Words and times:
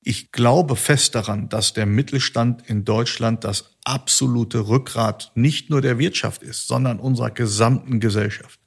Ich 0.00 0.30
glaube 0.30 0.76
fest 0.76 1.16
daran, 1.16 1.48
dass 1.48 1.72
der 1.72 1.84
Mittelstand 1.84 2.62
in 2.68 2.84
Deutschland 2.84 3.42
das 3.42 3.76
absolute 3.84 4.68
Rückgrat 4.68 5.32
nicht 5.34 5.70
nur 5.70 5.80
der 5.80 5.98
Wirtschaft 5.98 6.42
ist, 6.44 6.68
sondern 6.68 7.00
unserer 7.00 7.30
gesamten 7.30 7.98
Gesellschaft. 7.98 8.60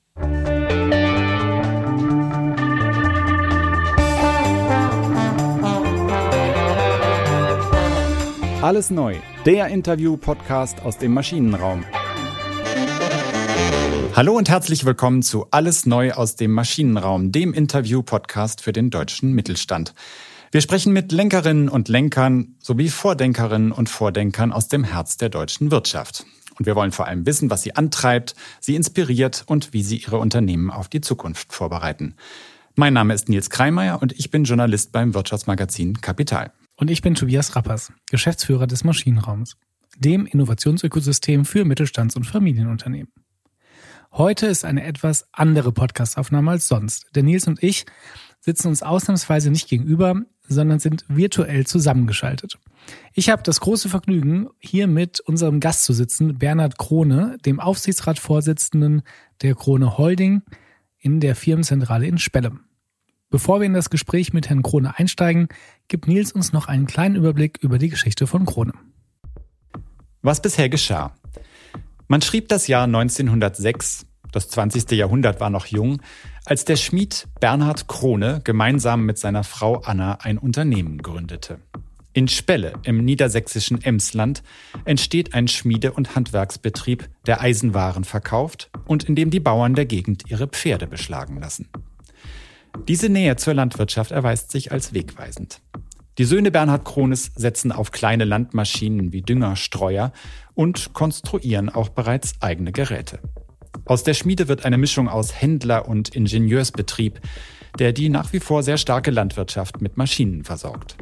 Alles 8.62 8.92
neu, 8.92 9.16
der 9.46 9.70
Interview-Podcast 9.70 10.82
aus 10.82 10.98
dem 10.98 11.14
Maschinenraum. 11.14 11.86
Hallo 14.14 14.38
und 14.38 14.50
herzlich 14.50 14.84
willkommen 14.84 15.24
zu 15.24 15.48
Alles 15.52 15.86
neu 15.86 16.12
aus 16.12 16.36
dem 16.36 16.52
Maschinenraum, 16.52 17.32
dem 17.32 17.54
Interview-Podcast 17.54 18.60
für 18.60 18.74
den 18.74 18.90
deutschen 18.90 19.32
Mittelstand. 19.32 19.94
Wir 20.54 20.60
sprechen 20.60 20.92
mit 20.92 21.14
Lenkerinnen 21.14 21.70
und 21.70 21.88
Lenkern 21.88 22.58
sowie 22.60 22.90
Vordenkerinnen 22.90 23.72
und 23.72 23.88
Vordenkern 23.88 24.52
aus 24.52 24.68
dem 24.68 24.84
Herz 24.84 25.16
der 25.16 25.30
deutschen 25.30 25.72
Wirtschaft. 25.72 26.26
Und 26.60 26.66
wir 26.66 26.76
wollen 26.76 26.92
vor 26.92 27.08
allem 27.08 27.26
wissen, 27.26 27.50
was 27.50 27.62
sie 27.62 27.78
antreibt, 27.78 28.36
sie 28.60 28.76
inspiriert 28.76 29.46
und 29.48 29.72
wie 29.72 29.82
sie 29.82 30.00
ihre 30.00 30.18
Unternehmen 30.18 30.70
auf 30.70 30.90
die 30.90 31.00
Zukunft 31.00 31.54
vorbereiten. 31.54 32.16
Mein 32.76 32.92
Name 32.92 33.14
ist 33.14 33.30
Nils 33.30 33.50
Kreimeier 33.50 34.02
und 34.02 34.12
ich 34.12 34.30
bin 34.30 34.44
Journalist 34.44 34.92
beim 34.92 35.14
Wirtschaftsmagazin 35.14 36.02
Kapital. 36.02 36.52
Und 36.76 36.92
ich 36.92 37.02
bin 37.02 37.16
Tobias 37.16 37.56
Rappers, 37.56 37.94
Geschäftsführer 38.10 38.68
des 38.68 38.84
Maschinenraums, 38.84 39.56
dem 40.00 40.26
Innovationsökosystem 40.26 41.46
für 41.46 41.64
Mittelstands- 41.64 42.18
und 42.18 42.26
Familienunternehmen. 42.26 43.14
Heute 44.12 44.48
ist 44.48 44.66
eine 44.66 44.84
etwas 44.84 45.30
andere 45.32 45.72
Podcastaufnahme 45.72 46.52
als 46.52 46.68
sonst, 46.68 47.06
denn 47.16 47.24
Nils 47.24 47.48
und 47.48 47.64
ich 47.64 47.86
sitzen 48.42 48.68
uns 48.68 48.84
ausnahmsweise 48.84 49.52
nicht 49.52 49.70
gegenüber, 49.70 50.16
sondern 50.54 50.80
sind 50.80 51.06
virtuell 51.08 51.66
zusammengeschaltet. 51.66 52.58
Ich 53.14 53.30
habe 53.30 53.44
das 53.44 53.60
große 53.60 53.90
Vergnügen, 53.90 54.48
hier 54.60 54.88
mit 54.88 55.20
unserem 55.20 55.60
Gast 55.60 55.84
zu 55.84 55.94
sitzen, 55.94 56.38
Bernhard 56.38 56.78
Krone, 56.78 57.38
dem 57.46 57.60
Aufsichtsratsvorsitzenden 57.60 59.04
der 59.42 59.56
Krone 59.56 59.98
Holding 59.98 60.42
in 61.00 61.20
der 61.20 61.36
Firmenzentrale 61.36 62.06
in 62.06 62.18
Spelle. 62.18 62.54
Bevor 63.30 63.62
wir 63.62 63.66
in 63.66 63.74
das 63.74 63.90
Gespräch 63.90 64.34
mit 64.34 64.50
Herrn 64.50 64.62
Krone 64.62 64.98
einsteigen, 64.98 65.48
gibt 65.88 66.08
Nils 66.08 66.34
uns 66.34 66.52
noch 66.52 66.68
einen 66.68 66.86
kleinen 66.86 67.16
Überblick 67.16 67.60
über 67.62 67.78
die 67.78 67.90
Geschichte 67.90 68.28
von 68.28 68.46
Krone. 68.46 68.74
Was 70.22 70.42
bisher 70.42 70.70
geschah. 70.70 71.16
Man 72.08 72.22
schrieb 72.22 72.50
das 72.50 72.68
Jahr 72.68 72.84
1906, 72.84 74.06
das 74.34 74.50
20. 74.50 74.92
Jahrhundert 74.92 75.40
war 75.40 75.50
noch 75.50 75.66
jung, 75.66 76.02
als 76.46 76.66
der 76.66 76.76
Schmied 76.76 77.28
Bernhard 77.40 77.88
Krone 77.88 78.42
gemeinsam 78.44 79.06
mit 79.06 79.18
seiner 79.18 79.44
Frau 79.44 79.78
Anna 79.78 80.20
ein 80.22 80.38
Unternehmen 80.38 81.02
gründete. 81.02 81.60
In 82.14 82.28
Spelle 82.28 82.74
im 82.84 83.06
niedersächsischen 83.06 83.82
Emsland 83.82 84.44
entsteht 84.84 85.34
ein 85.34 85.48
Schmiede- 85.48 85.94
und 85.94 86.16
Handwerksbetrieb, 86.16 87.08
der 87.26 87.42
Eisenwaren 87.42 88.04
verkauft 88.04 88.70
und 88.86 89.06
in 89.06 89.16
dem 89.16 89.30
die 89.30 89.40
Bauern 89.40 89.76
der 89.76 89.86
Gegend 89.86 90.30
ihre 90.30 90.48
Pferde 90.48 90.88
beschlagen 90.88 91.40
lassen. 91.40 91.70
Diese 92.88 93.08
Nähe 93.08 93.38
zur 93.38 93.54
Landwirtschaft 93.54 94.12
erweist 94.12 94.52
sich 94.52 94.72
als 94.72 94.94
wegweisend. 94.94 95.62
Die 96.18 96.26
Söhne 96.26 96.52
Bernhard 96.52 96.84
Krones 96.84 97.32
setzen 97.36 97.72
auf 97.72 97.92
kleine 97.92 98.26
Landmaschinen 98.26 99.14
wie 99.14 99.22
Düngerstreuer 99.22 100.12
und 100.54 100.94
konstruieren 100.94 101.70
auch 101.70 101.90
bereits 101.90 102.34
eigene 102.42 102.74
Geräte. 102.74 103.20
Aus 103.86 104.04
der 104.04 104.14
Schmiede 104.14 104.48
wird 104.48 104.66
eine 104.66 104.78
Mischung 104.78 105.10
aus 105.10 105.42
Händler- 105.42 105.88
und 105.88 106.16
Ingenieursbetrieb, 106.16 107.20
der 107.80 107.94
die 107.94 108.10
nach 108.10 108.34
wie 108.34 108.40
vor 108.40 108.64
sehr 108.64 108.78
starke 108.78 109.12
Landwirtschaft 109.12 109.82
mit 109.82 109.98
Maschinen 109.98 110.44
versorgt. 110.44 110.98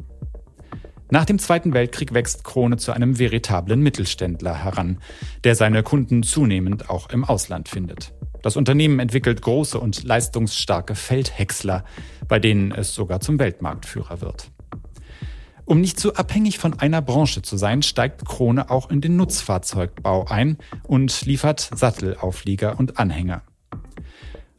Nach 1.11 1.25
dem 1.25 1.39
Zweiten 1.39 1.73
Weltkrieg 1.73 2.13
wächst 2.13 2.43
Krone 2.43 2.77
zu 2.77 2.91
einem 2.91 3.17
veritablen 3.17 3.81
Mittelständler 3.81 4.63
heran, 4.63 4.99
der 5.43 5.55
seine 5.55 5.81
Kunden 5.81 6.21
zunehmend 6.21 6.89
auch 6.89 7.09
im 7.09 7.23
Ausland 7.23 7.67
findet. 7.67 8.13
Das 8.43 8.55
Unternehmen 8.55 8.99
entwickelt 8.99 9.41
große 9.41 9.79
und 9.79 10.03
leistungsstarke 10.03 10.95
Feldhäcksler, 10.95 11.83
bei 12.27 12.39
denen 12.39 12.71
es 12.71 12.93
sogar 12.93 13.19
zum 13.21 13.39
Weltmarktführer 13.39 14.21
wird. 14.21 14.51
Um 15.69 15.81
nicht 15.81 15.99
zu 15.99 16.15
abhängig 16.15 16.57
von 16.57 16.79
einer 16.79 16.99
Branche 16.99 17.43
zu 17.43 17.55
sein, 17.55 17.83
steigt 17.83 18.25
Krone 18.25 18.71
auch 18.71 18.89
in 18.89 19.01
den 19.01 19.15
Nutzfahrzeugbau 19.17 20.25
ein 20.25 20.57
und 20.81 21.27
liefert 21.27 21.69
Sattelauflieger 21.75 22.79
und 22.79 22.97
Anhänger. 22.97 23.43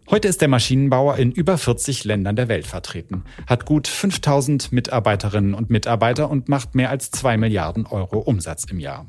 Heute 0.09 0.29
ist 0.29 0.41
der 0.41 0.47
Maschinenbauer 0.47 1.17
in 1.17 1.33
über 1.33 1.59
40 1.59 2.05
Ländern 2.05 2.37
der 2.37 2.47
Welt 2.47 2.65
vertreten, 2.65 3.25
hat 3.49 3.67
gut 3.67 3.89
5000 3.89 4.71
Mitarbeiterinnen 4.71 5.53
und 5.53 5.69
Mitarbeiter 5.69 6.31
und 6.31 6.49
macht 6.49 6.77
mehr 6.77 6.91
als 6.91 7.11
2 7.11 7.39
Milliarden 7.39 7.87
Euro 7.87 8.21
Umsatz 8.21 8.63
im 8.71 8.79
Jahr. 8.79 9.07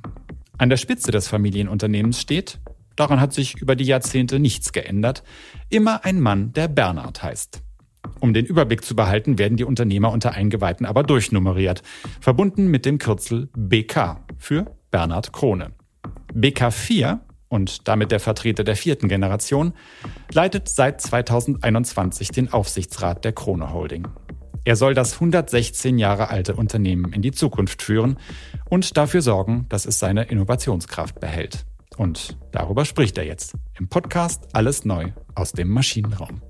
An 0.58 0.72
der 0.72 0.78
Spitze 0.78 1.12
des 1.12 1.28
Familienunternehmens 1.28 2.20
steht, 2.20 2.58
daran 2.96 3.22
hat 3.22 3.32
sich 3.32 3.62
über 3.62 3.76
die 3.76 3.86
Jahrzehnte 3.86 4.40
nichts 4.40 4.74
geändert, 4.74 5.22
immer 5.70 6.04
ein 6.04 6.20
Mann, 6.20 6.52
der 6.54 6.68
Bernhard 6.68 7.22
heißt. 7.22 7.62
Um 8.20 8.34
den 8.34 8.46
Überblick 8.46 8.84
zu 8.84 8.96
behalten, 8.96 9.38
werden 9.38 9.58
die 9.58 9.64
Unternehmer 9.64 10.12
unter 10.12 10.34
Eingeweihten 10.34 10.86
aber 10.86 11.04
durchnummeriert, 11.04 11.82
verbunden 12.20 12.68
mit 12.68 12.86
dem 12.86 12.98
Kürzel 12.98 13.50
BK 13.56 14.24
für 14.38 14.76
Bernhard 14.92 15.34
Krone. 15.34 15.72
BK4 16.34 17.20
und 17.50 17.88
damit 17.88 18.12
der 18.12 18.20
Vertreter 18.20 18.64
der 18.64 18.76
vierten 18.76 19.08
Generation 19.08 19.74
leitet 20.32 20.70
seit 20.70 21.02
2021 21.02 22.30
den 22.30 22.52
Aufsichtsrat 22.52 23.26
der 23.26 23.34
Krone 23.34 23.74
Holding. 23.74 24.08
Er 24.64 24.76
soll 24.76 24.94
das 24.94 25.16
116 25.16 25.98
Jahre 25.98 26.30
alte 26.30 26.56
Unternehmen 26.56 27.14
in 27.14 27.22
die 27.22 27.32
Zukunft 27.32 27.82
führen 27.82 28.18
und 28.70 28.96
dafür 28.96 29.22
sorgen, 29.22 29.66
dass 29.70 29.86
es 29.86 30.00
seine 30.00 30.24
Innovationskraft 30.24 31.20
behält. 31.20 31.66
Und 31.98 32.38
darüber 32.52 32.86
spricht 32.86 33.18
er 33.18 33.26
jetzt 33.26 33.56
im 33.78 33.90
Podcast 33.90 34.48
Alles 34.54 34.86
Neu 34.86 35.12
aus 35.36 35.52
dem 35.52 35.70
Maschinenraum. 35.70 36.42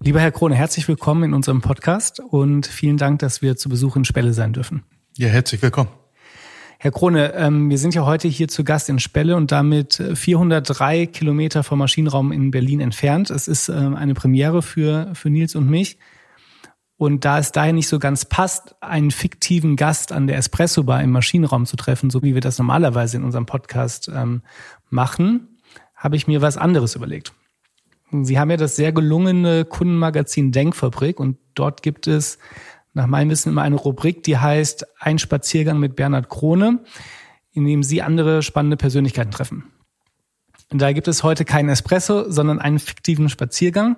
Lieber 0.00 0.20
Herr 0.20 0.30
Krone, 0.30 0.54
herzlich 0.54 0.86
willkommen 0.86 1.24
in 1.24 1.34
unserem 1.34 1.60
Podcast 1.60 2.20
und 2.20 2.68
vielen 2.68 2.98
Dank, 2.98 3.18
dass 3.18 3.42
wir 3.42 3.56
zu 3.56 3.68
Besuch 3.68 3.96
in 3.96 4.04
Spelle 4.04 4.32
sein 4.32 4.52
dürfen. 4.52 4.84
Ja, 5.16 5.26
herzlich 5.26 5.60
willkommen. 5.60 5.90
Herr 6.78 6.92
Krone, 6.92 7.34
ähm, 7.34 7.68
wir 7.68 7.78
sind 7.78 7.96
ja 7.96 8.06
heute 8.06 8.28
hier 8.28 8.46
zu 8.46 8.62
Gast 8.62 8.88
in 8.88 9.00
Spelle 9.00 9.34
und 9.34 9.50
damit 9.50 10.00
403 10.14 11.06
Kilometer 11.06 11.64
vom 11.64 11.80
Maschinenraum 11.80 12.30
in 12.30 12.52
Berlin 12.52 12.78
entfernt. 12.78 13.30
Es 13.30 13.48
ist 13.48 13.68
ähm, 13.68 13.96
eine 13.96 14.14
Premiere 14.14 14.62
für, 14.62 15.10
für 15.14 15.30
Nils 15.30 15.56
und 15.56 15.68
mich. 15.68 15.98
Und 16.96 17.24
da 17.24 17.40
es 17.40 17.50
daher 17.50 17.72
nicht 17.72 17.88
so 17.88 17.98
ganz 17.98 18.24
passt, 18.24 18.76
einen 18.80 19.10
fiktiven 19.10 19.74
Gast 19.74 20.12
an 20.12 20.28
der 20.28 20.36
Espresso 20.36 20.84
Bar 20.84 21.02
im 21.02 21.10
Maschinenraum 21.10 21.66
zu 21.66 21.76
treffen, 21.76 22.10
so 22.10 22.22
wie 22.22 22.34
wir 22.34 22.40
das 22.40 22.58
normalerweise 22.58 23.16
in 23.16 23.24
unserem 23.24 23.46
Podcast 23.46 24.08
ähm, 24.14 24.42
machen, 24.90 25.58
habe 25.96 26.14
ich 26.14 26.28
mir 26.28 26.40
was 26.40 26.56
anderes 26.56 26.94
überlegt. 26.94 27.32
Sie 28.10 28.38
haben 28.38 28.50
ja 28.50 28.56
das 28.56 28.76
sehr 28.76 28.92
gelungene 28.92 29.64
Kundenmagazin 29.64 30.52
Denkfabrik 30.52 31.20
und 31.20 31.36
dort 31.54 31.82
gibt 31.82 32.06
es 32.06 32.38
nach 32.94 33.06
meinem 33.06 33.30
Wissen 33.30 33.50
immer 33.50 33.62
eine 33.62 33.76
Rubrik, 33.76 34.22
die 34.22 34.38
heißt 34.38 34.86
Ein 34.98 35.18
Spaziergang 35.18 35.78
mit 35.78 35.94
Bernhard 35.94 36.28
Krone, 36.28 36.80
in 37.52 37.64
dem 37.64 37.82
Sie 37.82 38.02
andere 38.02 38.42
spannende 38.42 38.76
Persönlichkeiten 38.76 39.30
treffen. 39.30 39.64
Und 40.70 40.82
da 40.82 40.92
gibt 40.92 41.08
es 41.08 41.22
heute 41.22 41.44
keinen 41.44 41.68
Espresso, 41.68 42.30
sondern 42.30 42.58
einen 42.58 42.78
fiktiven 42.78 43.28
Spaziergang. 43.28 43.96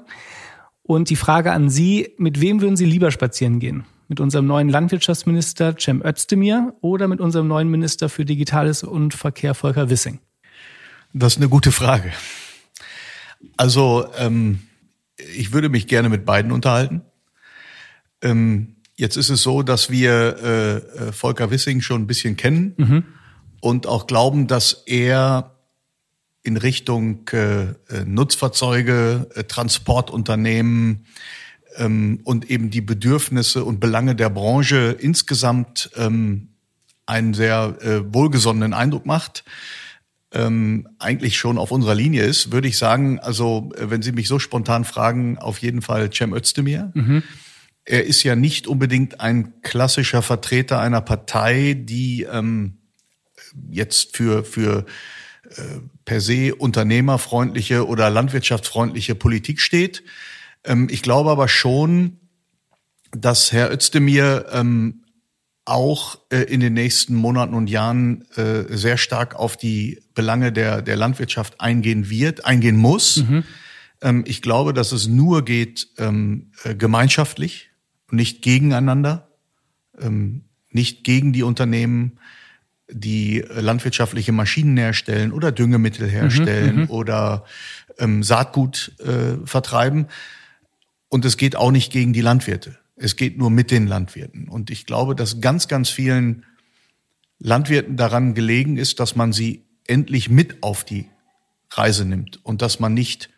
Und 0.82 1.10
die 1.10 1.16
Frage 1.16 1.52
an 1.52 1.70
Sie, 1.70 2.14
mit 2.18 2.40
wem 2.40 2.60
würden 2.60 2.76
Sie 2.76 2.84
lieber 2.84 3.10
spazieren 3.10 3.60
gehen? 3.60 3.84
Mit 4.08 4.18
unserem 4.18 4.46
neuen 4.46 4.68
Landwirtschaftsminister 4.68 5.76
Cem 5.78 6.02
Özdemir 6.04 6.74
oder 6.80 7.06
mit 7.06 7.20
unserem 7.20 7.46
neuen 7.46 7.68
Minister 7.68 8.08
für 8.08 8.24
Digitales 8.24 8.82
und 8.82 9.14
Verkehr 9.14 9.54
Volker 9.54 9.88
Wissing? 9.88 10.18
Das 11.12 11.34
ist 11.34 11.38
eine 11.38 11.48
gute 11.48 11.70
Frage. 11.70 12.12
Also 13.56 14.08
ähm, 14.16 14.60
ich 15.16 15.52
würde 15.52 15.68
mich 15.68 15.86
gerne 15.86 16.08
mit 16.08 16.24
beiden 16.24 16.52
unterhalten. 16.52 17.02
Ähm, 18.22 18.76
jetzt 18.96 19.16
ist 19.16 19.30
es 19.30 19.42
so, 19.42 19.62
dass 19.62 19.90
wir 19.90 20.36
äh, 20.42 20.76
äh, 20.76 21.12
Volker 21.12 21.50
Wissing 21.50 21.80
schon 21.80 22.02
ein 22.02 22.06
bisschen 22.06 22.36
kennen 22.36 22.74
mhm. 22.76 23.04
und 23.60 23.86
auch 23.86 24.06
glauben, 24.06 24.46
dass 24.46 24.82
er 24.86 25.56
in 26.42 26.56
Richtung 26.56 27.28
äh, 27.32 27.62
äh 27.62 27.74
Nutzfahrzeuge, 28.06 29.28
äh, 29.34 29.44
Transportunternehmen 29.44 31.06
ähm, 31.76 32.20
und 32.24 32.50
eben 32.50 32.70
die 32.70 32.80
Bedürfnisse 32.80 33.64
und 33.64 33.80
Belange 33.80 34.14
der 34.14 34.30
Branche 34.30 34.96
insgesamt 34.98 35.90
ähm, 35.96 36.48
einen 37.06 37.34
sehr 37.34 37.76
äh, 37.80 38.14
wohlgesonnenen 38.14 38.72
Eindruck 38.72 39.04
macht 39.04 39.44
ähm, 40.32 40.88
eigentlich 40.98 41.38
schon 41.38 41.58
auf 41.58 41.70
unserer 41.70 41.94
Linie 41.94 42.24
ist, 42.24 42.52
würde 42.52 42.68
ich 42.68 42.78
sagen, 42.78 43.18
also 43.18 43.70
äh, 43.76 43.90
wenn 43.90 44.02
Sie 44.02 44.12
mich 44.12 44.28
so 44.28 44.38
spontan 44.38 44.84
fragen, 44.84 45.38
auf 45.38 45.58
jeden 45.58 45.82
Fall 45.82 46.12
Cem 46.12 46.32
Özdemir. 46.32 46.92
Mhm. 46.94 47.22
Er 47.84 48.04
ist 48.04 48.22
ja 48.22 48.36
nicht 48.36 48.66
unbedingt 48.66 49.20
ein 49.20 49.60
klassischer 49.62 50.22
Vertreter 50.22 50.80
einer 50.80 51.00
Partei, 51.00 51.74
die 51.76 52.22
ähm, 52.30 52.78
jetzt 53.70 54.16
für, 54.16 54.44
für 54.44 54.86
äh, 55.56 55.62
per 56.04 56.20
se 56.20 56.54
unternehmerfreundliche 56.54 57.86
oder 57.86 58.10
landwirtschaftsfreundliche 58.10 59.14
Politik 59.16 59.60
steht. 59.60 60.04
Ähm, 60.64 60.88
ich 60.90 61.02
glaube 61.02 61.30
aber 61.30 61.48
schon, 61.48 62.18
dass 63.10 63.50
Herr 63.50 63.72
Özdemir 63.72 64.46
ähm, 64.52 65.02
auch 65.70 66.18
äh, 66.30 66.42
in 66.42 66.60
den 66.60 66.74
nächsten 66.74 67.14
Monaten 67.14 67.54
und 67.54 67.70
Jahren 67.70 68.24
äh, 68.36 68.64
sehr 68.76 68.96
stark 68.96 69.36
auf 69.36 69.56
die 69.56 70.02
Belange 70.14 70.52
der, 70.52 70.82
der 70.82 70.96
Landwirtschaft 70.96 71.60
eingehen 71.60 72.10
wird, 72.10 72.44
eingehen 72.44 72.76
muss. 72.76 73.18
Mhm. 73.18 73.44
Ähm, 74.02 74.24
ich 74.26 74.42
glaube, 74.42 74.74
dass 74.74 74.92
es 74.92 75.06
nur 75.06 75.44
geht 75.44 75.88
ähm, 75.98 76.50
äh, 76.64 76.74
gemeinschaftlich 76.74 77.70
und 78.10 78.16
nicht 78.16 78.42
gegeneinander, 78.42 79.28
ähm, 80.00 80.42
nicht 80.70 81.04
gegen 81.04 81.32
die 81.32 81.44
Unternehmen, 81.44 82.18
die 82.88 83.44
landwirtschaftliche 83.48 84.32
Maschinen 84.32 84.76
herstellen 84.76 85.30
oder 85.30 85.52
Düngemittel 85.52 86.08
mhm, 86.08 86.10
herstellen 86.10 86.76
mhm, 86.76 86.90
oder 86.90 87.44
ähm, 87.98 88.24
Saatgut 88.24 88.92
äh, 88.98 89.46
vertreiben. 89.46 90.06
Und 91.08 91.24
es 91.24 91.36
geht 91.36 91.54
auch 91.54 91.70
nicht 91.70 91.92
gegen 91.92 92.12
die 92.12 92.20
Landwirte. 92.20 92.79
Es 93.02 93.16
geht 93.16 93.38
nur 93.38 93.50
mit 93.50 93.70
den 93.70 93.86
Landwirten. 93.86 94.48
Und 94.48 94.70
ich 94.70 94.84
glaube, 94.84 95.14
dass 95.14 95.40
ganz, 95.40 95.68
ganz 95.68 95.88
vielen 95.88 96.44
Landwirten 97.38 97.96
daran 97.96 98.34
gelegen 98.34 98.76
ist, 98.76 99.00
dass 99.00 99.16
man 99.16 99.32
sie 99.32 99.64
endlich 99.86 100.28
mit 100.28 100.62
auf 100.62 100.84
die 100.84 101.06
Reise 101.70 102.04
nimmt 102.04 102.44
und 102.44 102.60
dass 102.60 102.78
man 102.78 102.92
nicht 102.92 103.30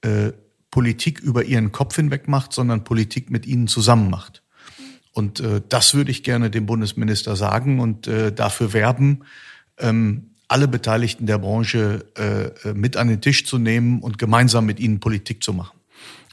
äh, 0.00 0.32
Politik 0.70 1.20
über 1.20 1.44
ihren 1.44 1.72
Kopf 1.72 1.96
hinweg 1.96 2.26
macht, 2.26 2.54
sondern 2.54 2.84
Politik 2.84 3.30
mit 3.30 3.46
ihnen 3.46 3.68
zusammen 3.68 4.08
macht. 4.08 4.42
Und 5.12 5.40
äh, 5.40 5.60
das 5.68 5.92
würde 5.92 6.10
ich 6.10 6.22
gerne 6.22 6.50
dem 6.50 6.64
Bundesminister 6.64 7.36
sagen 7.36 7.80
und 7.80 8.06
äh, 8.06 8.32
dafür 8.32 8.72
werben, 8.72 9.24
ähm, 9.78 10.30
alle 10.48 10.68
Beteiligten 10.68 11.26
der 11.26 11.38
Branche 11.38 12.06
äh, 12.16 12.68
äh 12.68 12.74
mit 12.74 12.96
an 12.96 13.08
den 13.08 13.20
Tisch 13.20 13.44
zu 13.44 13.58
nehmen 13.58 14.00
und 14.00 14.18
gemeinsam 14.18 14.64
mit 14.64 14.80
ihnen 14.80 15.00
Politik 15.00 15.42
zu 15.42 15.52
machen. 15.52 15.79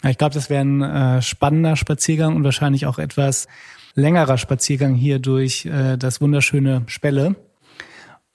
Ich 0.04 0.18
glaube, 0.18 0.34
das 0.34 0.50
wäre 0.50 0.64
ein 0.64 0.82
äh, 0.82 1.22
spannender 1.22 1.76
Spaziergang 1.76 2.36
und 2.36 2.44
wahrscheinlich 2.44 2.86
auch 2.86 3.00
etwas 3.00 3.48
längerer 3.96 4.38
Spaziergang 4.38 4.94
hier 4.94 5.20
durch 5.20 5.66
äh, 5.66 5.98
das 5.98 6.22
wunderschöne 6.22 6.84
Spelle. 6.86 7.36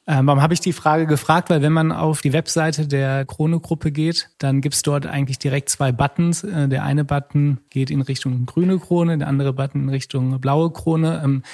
Ähm, 0.05 0.27
warum 0.27 0.43
habe 0.43 0.53
ich 0.53 0.61
die 0.61 0.73
Frage 0.73 1.07
gefragt? 1.07 1.49
Weil 1.49 1.63
wenn 1.63 1.73
man 1.73 1.93
auf 1.93 2.21
die 2.23 2.33
Webseite 2.33 2.89
der 2.89 3.25
Krone-Gruppe 3.25 3.93
geht, 3.93 4.31
dann 4.39 4.61
gibt's 4.61 4.83
dort 4.83 5.07
eigentlich 5.07 5.39
direkt 5.39 5.71
zwei 5.71 5.93
Buttons. 5.93 6.43
Äh, 6.43 6.69
der 6.69 6.83
eine 6.83 7.05
Button 7.05 7.59
geht 7.71 7.91
in 7.91 8.03
Richtung 8.03 8.45
grüne 8.45 8.79
Krone, 8.79 9.19
der 9.19 9.29
andere 9.29 9.53
Button 9.53 9.85
in 9.85 9.89
Richtung 9.89 10.41
blaue 10.41 10.73
Krone. 10.73 11.23
Ähm, 11.25 11.45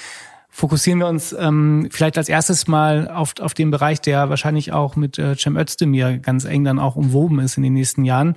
fokussieren 0.49 0.99
wir 0.99 1.09
uns 1.09 1.37
ähm, 1.39 1.89
vielleicht 1.91 2.17
als 2.17 2.31
erstes 2.31 2.67
mal 2.67 3.09
auf, 3.11 3.35
auf 3.41 3.53
den 3.53 3.71
Bereich, 3.71 4.01
der 4.01 4.31
wahrscheinlich 4.31 4.73
auch 4.73 4.97
mit 4.97 5.19
äh, 5.19 5.37
Cem 5.37 5.59
Özdemir 5.59 6.17
ganz 6.17 6.47
eng 6.47 6.65
dann 6.65 6.79
auch 6.79 6.97
umwoben 6.97 7.41
ist 7.41 7.59
in 7.59 7.63
den 7.63 7.75
nächsten 7.75 8.07
Jahren. 8.07 8.35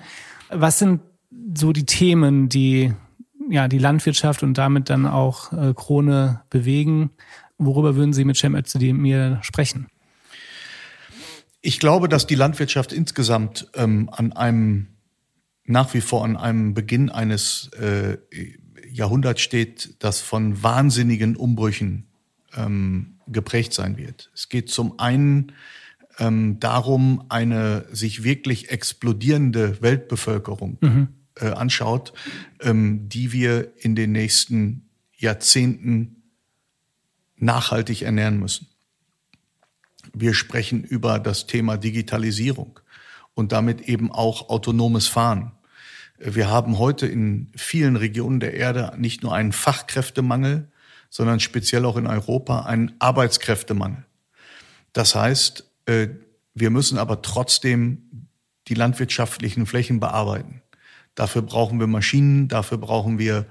Was 0.49 0.77
sind 0.79 0.99
so 1.53 1.71
die 1.71 1.85
Themen, 1.85 2.49
die 2.49 2.93
ja 3.49 3.67
die 3.67 3.77
Landwirtschaft 3.77 4.43
und 4.43 4.57
damit 4.57 4.89
dann 4.89 5.05
auch 5.05 5.51
äh, 5.53 5.73
Krone 5.73 6.41
bewegen. 6.49 7.11
Worüber 7.57 7.95
würden 7.95 8.13
Sie 8.13 8.25
mit 8.25 8.37
Cem 8.37 8.55
Özdemir 8.55 9.39
sprechen? 9.41 9.87
Ich 11.61 11.79
glaube, 11.79 12.09
dass 12.09 12.25
die 12.25 12.35
Landwirtschaft 12.35 12.91
insgesamt 12.91 13.67
ähm, 13.75 14.09
an 14.11 14.33
einem 14.33 14.87
nach 15.65 15.93
wie 15.93 16.01
vor 16.01 16.25
an 16.25 16.37
einem 16.37 16.73
Beginn 16.73 17.09
eines 17.09 17.69
äh, 17.79 18.17
Jahrhunderts 18.89 19.41
steht, 19.41 19.95
das 19.99 20.19
von 20.19 20.63
wahnsinnigen 20.63 21.35
Umbrüchen 21.35 22.07
ähm, 22.55 23.19
geprägt 23.27 23.73
sein 23.73 23.95
wird. 23.95 24.31
Es 24.33 24.49
geht 24.49 24.69
zum 24.69 24.99
einen 24.99 25.53
ähm, 26.17 26.59
darum, 26.59 27.23
eine 27.29 27.85
sich 27.91 28.23
wirklich 28.23 28.71
explodierende 28.71 29.81
Weltbevölkerung 29.81 30.77
mhm 30.81 31.20
äh, 31.41 31.47
anschaut, 31.47 32.13
ähm, 32.61 33.09
die 33.09 33.31
wir 33.31 33.73
in 33.83 33.95
den 33.95 34.11
nächsten 34.11 34.89
Jahrzehnten 35.17 36.23
nachhaltig 37.35 38.03
ernähren 38.03 38.39
müssen. 38.39 38.67
Wir 40.13 40.33
sprechen 40.33 40.83
über 40.83 41.19
das 41.19 41.47
Thema 41.47 41.77
Digitalisierung 41.77 42.79
und 43.33 43.51
damit 43.51 43.81
eben 43.81 44.11
auch 44.11 44.49
autonomes 44.49 45.07
Fahren. 45.07 45.51
Wir 46.17 46.49
haben 46.49 46.77
heute 46.77 47.07
in 47.07 47.51
vielen 47.55 47.95
Regionen 47.95 48.39
der 48.39 48.53
Erde 48.53 48.93
nicht 48.97 49.23
nur 49.23 49.33
einen 49.33 49.51
Fachkräftemangel, 49.51 50.71
sondern 51.09 51.39
speziell 51.39 51.85
auch 51.85 51.97
in 51.97 52.07
Europa 52.07 52.61
einen 52.65 52.93
Arbeitskräftemangel. 52.99 54.05
Das 54.93 55.15
heißt, 55.15 55.69
äh, 55.85 56.09
wir 56.53 56.69
müssen 56.69 56.97
aber 56.97 57.21
trotzdem 57.21 58.27
die 58.67 58.73
landwirtschaftlichen 58.75 59.65
Flächen 59.65 59.99
bearbeiten. 59.99 60.60
Dafür 61.21 61.43
brauchen 61.43 61.79
wir 61.79 61.85
Maschinen, 61.85 62.47
dafür 62.47 62.79
brauchen 62.79 63.19
wir 63.19 63.45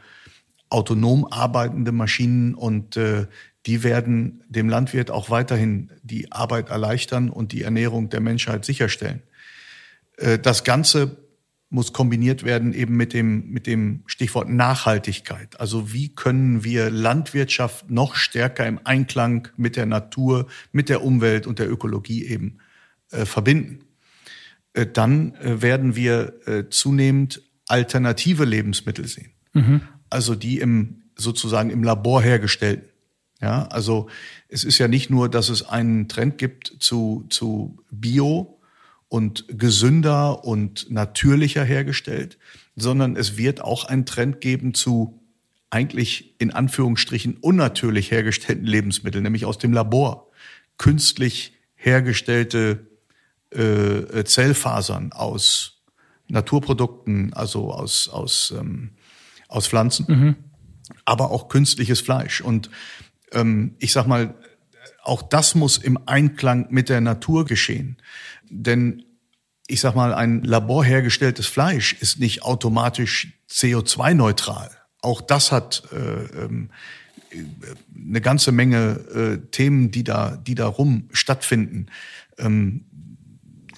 autonom 0.71 1.25
arbeitende 1.31 1.93
Maschinen 1.93 2.57
und 2.57 2.97
äh, 2.97 3.29
die 3.65 3.85
werden 3.85 4.43
dem 4.49 4.69
Landwirt 4.69 5.13
auch 5.13 5.31
weiterhin 5.31 5.93
die 6.03 6.33
Arbeit 6.33 6.69
erleichtern 6.69 7.31
und 7.31 7.53
die 7.53 7.63
Ernährung 7.63 8.09
der 8.09 8.19
Menschheit 8.19 8.65
sicherstellen. 8.65 9.23
Äh, 10.17 10.41
das 10.41 10.65
Ganze 10.65 11.19
muss 11.69 11.93
kombiniert 11.93 12.43
werden 12.43 12.75
eben 12.75 12.97
mit 12.97 13.13
dem, 13.13 13.49
mit 13.51 13.69
dem 13.69 14.03
Stichwort 14.07 14.49
Nachhaltigkeit. 14.49 15.61
Also 15.61 15.93
wie 15.93 16.13
können 16.13 16.65
wir 16.65 16.91
Landwirtschaft 16.91 17.89
noch 17.89 18.17
stärker 18.17 18.67
im 18.67 18.81
Einklang 18.83 19.47
mit 19.57 19.77
der 19.77 19.87
Natur, 19.87 20.49
mit 20.73 20.89
der 20.89 21.05
Umwelt 21.05 21.47
und 21.47 21.61
der 21.61 21.71
Ökologie 21.71 22.27
eben 22.27 22.59
äh, 23.13 23.25
verbinden? 23.25 23.85
Äh, 24.73 24.87
dann 24.87 25.37
äh, 25.37 25.63
werden 25.63 25.95
wir 25.95 26.35
äh, 26.49 26.69
zunehmend 26.69 27.43
alternative 27.71 28.45
Lebensmittel 28.45 29.07
sehen. 29.07 29.33
Mhm. 29.53 29.83
Also 30.09 30.35
die 30.35 30.59
im 30.59 31.03
sozusagen 31.17 31.71
im 31.71 31.83
Labor 31.83 32.23
hergestellten. 32.23 32.89
Ja, 33.41 33.67
also 33.69 34.09
es 34.49 34.65
ist 34.65 34.79
ja 34.79 34.89
nicht 34.89 35.09
nur, 35.09 35.29
dass 35.29 35.49
es 35.49 35.67
einen 35.67 36.09
Trend 36.09 36.37
gibt 36.37 36.77
zu, 36.81 37.27
zu 37.31 37.79
Bio 37.91 38.59
und 39.09 39.47
gesünder 39.49 40.45
und 40.45 40.91
natürlicher 40.91 41.65
hergestellt, 41.65 42.39
sondern 42.77 43.17
es 43.17 43.39
wird 43.39 43.63
auch 43.63 43.85
einen 43.85 44.05
Trend 44.05 44.41
geben 44.41 44.75
zu 44.75 45.21
eigentlich 45.71 46.35
in 46.39 46.51
Anführungsstrichen 46.51 47.37
unnatürlich 47.41 48.11
hergestellten 48.11 48.67
Lebensmitteln, 48.67 49.23
nämlich 49.23 49.47
aus 49.47 49.59
dem 49.59 49.73
Labor. 49.73 50.31
Künstlich 50.77 51.55
hergestellte 51.77 52.87
äh, 53.51 54.25
Zellfasern 54.25 55.13
aus 55.13 55.80
Naturprodukten, 56.31 57.33
also 57.35 57.73
aus, 57.73 58.09
aus, 58.09 58.55
ähm, 58.59 58.91
aus 59.49 59.69
Pflanzen, 59.69 60.07
mhm. 60.09 60.37
aber 61.05 61.31
auch 61.31 61.49
künstliches 61.49 62.01
Fleisch. 62.01 62.41
Und 62.41 62.71
ähm, 63.33 63.75
ich 63.79 63.93
sag 63.93 64.07
mal, 64.07 64.35
auch 65.03 65.23
das 65.23 65.55
muss 65.55 65.79
im 65.79 65.99
Einklang 66.07 66.67
mit 66.71 66.89
der 66.89 67.01
Natur 67.01 67.45
geschehen. 67.45 67.97
Denn 68.49 69.05
ich 69.67 69.81
sag 69.81 69.95
mal, 69.95 70.13
ein 70.13 70.43
laborhergestelltes 70.43 71.47
Fleisch 71.47 71.95
ist 72.01 72.19
nicht 72.19 72.43
automatisch 72.43 73.33
CO2-neutral. 73.49 74.71
Auch 75.01 75.21
das 75.21 75.53
hat 75.53 75.85
äh, 75.93 76.45
ähm, 76.45 76.71
eine 77.95 78.21
ganze 78.21 78.53
Menge 78.53 78.79
äh, 79.15 79.51
Themen, 79.51 79.91
die 79.91 80.05
da, 80.05 80.37
die 80.37 80.57
da 80.57 80.67
rum 80.67 81.09
stattfinden. 81.13 81.87
Ähm, 82.39 82.87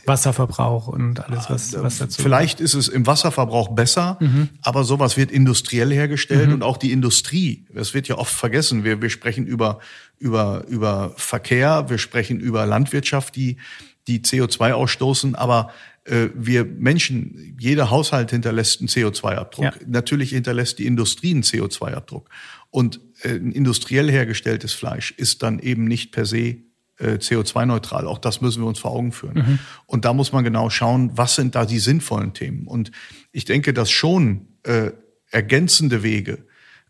Wasserverbrauch 0.06 0.88
und 0.88 1.20
alles, 1.20 1.48
was, 1.48 1.80
was 1.80 1.98
dazu. 1.98 2.22
Vielleicht 2.22 2.60
ist 2.60 2.74
es 2.74 2.88
im 2.88 3.06
Wasserverbrauch 3.06 3.68
besser, 3.68 4.18
mhm. 4.20 4.48
aber 4.62 4.84
sowas 4.84 5.16
wird 5.16 5.30
industriell 5.30 5.92
hergestellt 5.92 6.48
mhm. 6.48 6.54
und 6.54 6.62
auch 6.62 6.76
die 6.76 6.92
Industrie. 6.92 7.66
Das 7.72 7.94
wird 7.94 8.08
ja 8.08 8.18
oft 8.18 8.32
vergessen. 8.32 8.84
Wir, 8.84 9.00
wir 9.00 9.10
sprechen 9.10 9.46
über, 9.46 9.78
über, 10.18 10.64
über 10.68 11.12
Verkehr, 11.16 11.88
wir 11.88 11.98
sprechen 11.98 12.40
über 12.40 12.66
Landwirtschaft, 12.66 13.36
die, 13.36 13.58
die 14.06 14.20
CO2 14.20 14.72
ausstoßen, 14.72 15.34
aber 15.34 15.70
äh, 16.04 16.28
wir 16.34 16.64
Menschen, 16.64 17.56
jeder 17.58 17.90
Haushalt 17.90 18.30
hinterlässt 18.30 18.80
einen 18.80 18.88
CO2-Abdruck. 18.88 19.64
Ja. 19.64 19.72
Natürlich 19.86 20.30
hinterlässt 20.30 20.78
die 20.78 20.86
Industrie 20.86 21.30
einen 21.30 21.42
CO2-Abdruck. 21.42 22.28
Und 22.70 23.00
äh, 23.22 23.34
ein 23.34 23.52
industriell 23.52 24.10
hergestelltes 24.10 24.72
Fleisch 24.72 25.12
ist 25.12 25.42
dann 25.42 25.58
eben 25.60 25.84
nicht 25.84 26.10
per 26.10 26.26
se 26.26 26.56
CO2-neutral. 27.00 28.06
Auch 28.06 28.18
das 28.18 28.40
müssen 28.40 28.62
wir 28.62 28.68
uns 28.68 28.78
vor 28.78 28.92
Augen 28.92 29.12
führen. 29.12 29.34
Mhm. 29.34 29.58
Und 29.86 30.04
da 30.04 30.12
muss 30.12 30.32
man 30.32 30.44
genau 30.44 30.70
schauen, 30.70 31.10
was 31.14 31.34
sind 31.34 31.54
da 31.54 31.64
die 31.64 31.78
sinnvollen 31.78 32.32
Themen. 32.32 32.66
Und 32.66 32.92
ich 33.32 33.44
denke, 33.44 33.72
dass 33.72 33.90
schon 33.90 34.46
äh, 34.62 34.92
ergänzende 35.30 36.02
Wege 36.02 36.44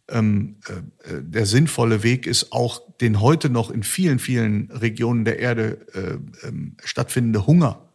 ähm, 0.08 0.56
äh, 0.68 1.22
der 1.22 1.46
sinnvolle 1.46 2.02
Weg 2.02 2.26
ist, 2.26 2.52
auch 2.52 2.80
den 3.00 3.20
heute 3.20 3.48
noch 3.48 3.70
in 3.70 3.82
vielen, 3.82 4.18
vielen 4.18 4.70
Regionen 4.70 5.24
der 5.24 5.38
Erde 5.38 5.78
äh, 5.94 6.46
ähm, 6.46 6.76
stattfindende 6.84 7.46
Hunger 7.46 7.88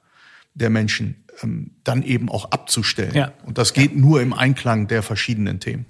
der 0.54 0.70
Menschen 0.70 1.24
ähm, 1.44 1.72
dann 1.84 2.04
eben 2.04 2.30
auch 2.30 2.52
abzustellen. 2.52 3.14
Ja. 3.14 3.34
Und 3.46 3.58
das 3.58 3.74
geht 3.74 3.92
ja. 3.92 3.98
nur 3.98 4.22
im 4.22 4.34
Einklang 4.34 4.88
der 4.88 5.04
verschiedenen 5.04 5.60
Themen. 5.60 5.86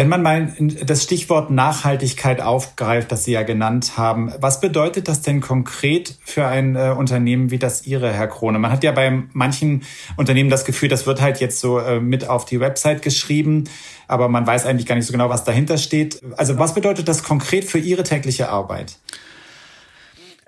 Wenn 0.00 0.08
man 0.08 0.22
mal 0.22 0.54
das 0.58 1.02
Stichwort 1.02 1.50
Nachhaltigkeit 1.50 2.40
aufgreift, 2.40 3.12
das 3.12 3.24
Sie 3.24 3.32
ja 3.32 3.42
genannt 3.42 3.98
haben, 3.98 4.32
was 4.38 4.62
bedeutet 4.62 5.08
das 5.08 5.20
denn 5.20 5.42
konkret 5.42 6.16
für 6.24 6.46
ein 6.46 6.74
äh, 6.74 6.94
Unternehmen 6.96 7.50
wie 7.50 7.58
das 7.58 7.86
Ihre, 7.86 8.10
Herr 8.10 8.26
Krone? 8.26 8.58
Man 8.58 8.72
hat 8.72 8.82
ja 8.82 8.92
bei 8.92 9.24
manchen 9.34 9.82
Unternehmen 10.16 10.48
das 10.48 10.64
Gefühl, 10.64 10.88
das 10.88 11.06
wird 11.06 11.20
halt 11.20 11.40
jetzt 11.40 11.60
so 11.60 11.80
äh, 11.80 12.00
mit 12.00 12.26
auf 12.26 12.46
die 12.46 12.60
Website 12.60 13.02
geschrieben, 13.02 13.64
aber 14.08 14.30
man 14.30 14.46
weiß 14.46 14.64
eigentlich 14.64 14.86
gar 14.86 14.94
nicht 14.94 15.04
so 15.04 15.12
genau, 15.12 15.28
was 15.28 15.44
dahinter 15.44 15.76
steht. 15.76 16.22
Also 16.38 16.58
was 16.58 16.72
bedeutet 16.72 17.06
das 17.06 17.22
konkret 17.22 17.66
für 17.66 17.78
Ihre 17.78 18.02
tägliche 18.02 18.48
Arbeit? 18.48 18.96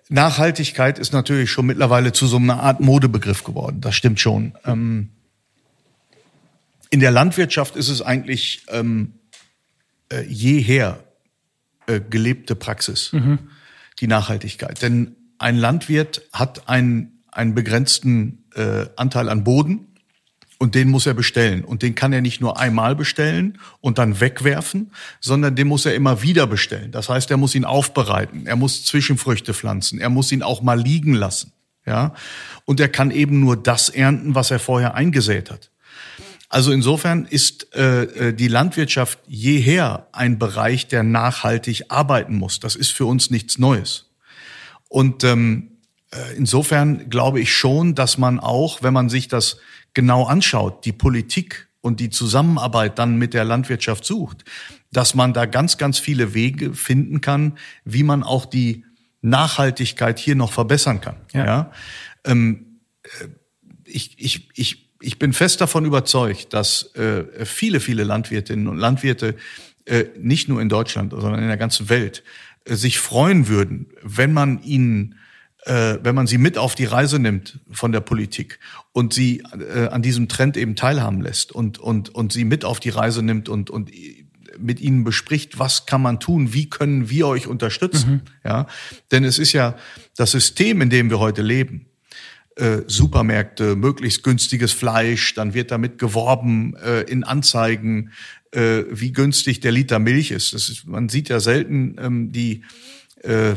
Nachhaltigkeit 0.09 0.99
ist 0.99 1.12
natürlich 1.12 1.50
schon 1.50 1.66
mittlerweile 1.66 2.12
zu 2.12 2.26
so 2.26 2.38
einer 2.38 2.62
Art 2.62 2.80
Modebegriff 2.80 3.44
geworden. 3.44 3.82
Das 3.82 3.94
stimmt 3.97 4.18
schon. 4.18 4.54
Ähm, 4.64 5.11
in 6.88 7.00
der 7.00 7.11
Landwirtschaft 7.11 7.76
ist 7.76 7.90
es 7.90 8.00
eigentlich 8.00 8.64
ähm, 8.71 9.12
äh, 10.12 10.23
jeher 10.28 11.02
äh, 11.87 12.00
gelebte 12.00 12.54
Praxis, 12.54 13.12
mhm. 13.12 13.38
die 14.00 14.07
Nachhaltigkeit. 14.07 14.81
Denn 14.83 15.16
ein 15.38 15.57
Landwirt 15.57 16.23
hat 16.33 16.69
einen, 16.69 17.25
einen 17.31 17.54
begrenzten 17.54 18.45
äh, 18.54 18.87
Anteil 18.97 19.28
an 19.28 19.42
Boden 19.42 19.88
und 20.59 20.76
den 20.76 20.90
muss 20.90 21.07
er 21.07 21.14
bestellen. 21.14 21.64
Und 21.64 21.83
den 21.83 21.97
kann 21.97 22.12
er 22.12 22.21
nicht 22.21 22.40
nur 22.40 22.61
einmal 22.61 22.95
bestellen 22.95 23.59
und 23.81 23.99
dann 23.99 24.21
wegwerfen, 24.21 24.92
sondern 25.19 25.57
den 25.57 25.66
muss 25.66 25.87
er 25.87 25.97
immer 25.97 26.23
wieder 26.23 26.47
bestellen. 26.47 26.92
Das 26.92 27.09
heißt, 27.09 27.33
er 27.33 27.37
muss 27.37 27.57
ihn 27.57 27.64
aufbereiten, 27.64 28.47
er 28.47 28.54
muss 28.54 28.85
Zwischenfrüchte 28.85 29.54
pflanzen, 29.54 29.99
er 29.99 30.09
muss 30.09 30.31
ihn 30.31 30.45
auch 30.45 30.62
mal 30.62 30.81
liegen 30.81 31.14
lassen. 31.14 31.52
Ja, 31.85 32.14
und 32.64 32.78
er 32.78 32.88
kann 32.88 33.11
eben 33.11 33.40
nur 33.40 33.57
das 33.61 33.88
ernten, 33.88 34.37
was 34.37 34.52
er 34.52 34.61
vorher 34.61 34.95
eingesät 34.95 35.50
hat. 35.50 35.72
Also 36.52 36.71
insofern 36.71 37.25
ist 37.25 37.75
äh, 37.75 38.02
äh, 38.02 38.35
die 38.35 38.47
Landwirtschaft 38.47 39.18
jeher 39.26 40.06
ein 40.12 40.38
Bereich, 40.38 40.87
der 40.87 41.02
nachhaltig 41.02 41.85
arbeiten 41.88 42.37
muss. 42.37 42.61
Das 42.61 42.76
ist 42.76 42.92
für 42.92 43.06
uns 43.06 43.30
nichts 43.30 43.59
Neues. 43.59 44.11
Und 44.90 45.25
ähm, 45.25 45.78
äh, 46.11 46.37
insofern 46.37 47.09
glaube 47.09 47.40
ich 47.40 47.54
schon, 47.54 47.94
dass 47.94 48.18
man 48.18 48.38
auch, 48.38 48.82
wenn 48.82 48.92
man 48.92 49.09
sich 49.09 49.28
das 49.28 49.61
genau 49.94 50.26
anschaut, 50.26 50.85
die 50.85 50.92
Politik 50.92 51.68
und 51.80 52.00
die 52.00 52.11
Zusammenarbeit 52.11 52.99
dann 52.99 53.16
mit 53.16 53.32
der 53.32 53.47
Landwirtschaft 53.47 54.04
sucht, 54.04 54.44
dass 54.92 55.14
man 55.14 55.32
da 55.32 55.47
ganz, 55.47 55.78
ganz 55.78 55.99
viele 55.99 56.35
Wege 56.35 56.75
finden 56.75 57.23
kann, 57.23 57.56
wie 57.87 58.02
man 58.02 58.23
auch 58.23 58.44
die 58.44 58.85
Nachhaltigkeit 59.23 60.18
hier 60.18 60.35
noch 60.35 60.52
verbessern 60.52 61.00
kann. 61.00 61.16
Ja. 61.32 61.47
ja? 61.47 61.73
Ähm, 62.25 62.78
äh, 63.04 63.28
ich, 63.87 64.18
ich, 64.18 64.50
ich 64.54 64.92
ich 65.02 65.18
bin 65.18 65.32
fest 65.32 65.61
davon 65.61 65.85
überzeugt, 65.85 66.52
dass 66.54 66.94
äh, 66.94 67.44
viele, 67.44 67.80
viele 67.80 68.04
Landwirtinnen 68.04 68.68
und 68.68 68.78
Landwirte 68.78 69.37
äh, 69.85 70.04
nicht 70.18 70.49
nur 70.49 70.61
in 70.61 70.68
Deutschland, 70.68 71.12
sondern 71.12 71.40
in 71.40 71.49
der 71.49 71.56
ganzen 71.56 71.88
Welt 71.88 72.23
äh, 72.64 72.75
sich 72.75 72.99
freuen 72.99 73.49
würden, 73.49 73.87
wenn 74.02 74.32
man 74.32 74.62
ihnen 74.62 75.16
äh, 75.64 75.99
wenn 76.02 76.16
man 76.16 76.26
sie 76.26 76.38
mit 76.38 76.59
auf 76.59 76.75
die 76.75 76.87
Reise 76.87 77.21
nimmt 77.21 77.61
von 77.71 77.92
der 77.92 78.00
Politik 78.00 78.59
und 78.90 79.14
sie 79.14 79.44
äh, 79.75 79.87
an 79.87 80.02
diesem 80.02 80.28
Trend 80.28 80.56
eben 80.56 80.75
teilhaben 80.75 81.21
lässt 81.21 81.52
und 81.52 81.78
und 81.78 82.09
und 82.14 82.32
sie 82.32 82.44
mit 82.44 82.64
auf 82.64 82.80
die 82.80 82.90
Reise 82.90 83.23
nimmt 83.23 83.49
und 83.49 83.71
und 83.71 83.90
mit 84.59 84.80
ihnen 84.80 85.04
bespricht, 85.04 85.59
was 85.59 85.87
kann 85.87 86.02
man 86.02 86.21
tun, 86.21 86.52
wie 86.52 86.68
können 86.68 87.09
wir 87.09 87.26
euch 87.26 87.47
unterstützen, 87.47 88.11
mhm. 88.11 88.21
ja, 88.44 88.66
denn 89.11 89.25
es 89.25 89.38
ist 89.38 89.52
ja 89.52 89.76
das 90.16 90.32
System, 90.32 90.82
in 90.82 90.90
dem 90.90 91.11
wir 91.11 91.18
heute 91.18 91.42
leben, 91.42 91.87
äh, 92.56 92.78
Supermärkte, 92.87 93.76
möglichst 93.76 94.23
günstiges 94.23 94.73
Fleisch, 94.73 95.35
dann 95.35 95.54
wird 95.54 95.71
damit 95.71 95.99
geworben 95.99 96.75
äh, 96.76 97.02
in 97.02 97.25
Anzeigen, 97.25 98.12
äh, 98.52 98.85
wie 98.90 99.12
günstig 99.12 99.61
der 99.61 99.73
Liter 99.73 99.99
Milch 99.99 100.30
ist. 100.30 100.52
Ist 100.52 100.87
man 100.87 101.09
sieht 101.09 101.28
ja 101.28 101.40
selten 101.40 101.97
ähm, 101.99 102.32
die 102.32 102.62
äh, 103.25 103.52
äh, 103.52 103.56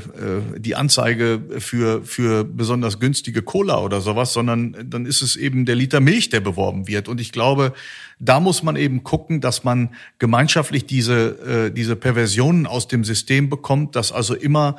die 0.59 0.75
Anzeige 0.75 1.41
für, 1.57 2.03
für 2.03 2.43
besonders 2.43 2.99
günstige 2.99 3.41
Cola 3.41 3.81
oder 3.81 3.99
sowas, 3.99 4.31
sondern 4.31 4.75
dann 4.87 5.07
ist 5.07 5.23
es 5.23 5.35
eben 5.35 5.65
der 5.65 5.75
Liter 5.75 5.99
Milch, 5.99 6.29
der 6.29 6.39
beworben 6.39 6.87
wird. 6.87 7.07
Und 7.07 7.19
ich 7.19 7.31
glaube, 7.31 7.73
da 8.19 8.39
muss 8.39 8.61
man 8.61 8.75
eben 8.75 9.03
gucken, 9.03 9.41
dass 9.41 9.63
man 9.63 9.95
gemeinschaftlich 10.19 10.85
diese, 10.85 11.69
äh, 11.69 11.71
diese 11.71 11.95
Perversionen 11.95 12.67
aus 12.67 12.87
dem 12.87 13.03
System 13.03 13.49
bekommt, 13.49 13.95
dass 13.95 14.11
also 14.11 14.35
immer 14.35 14.77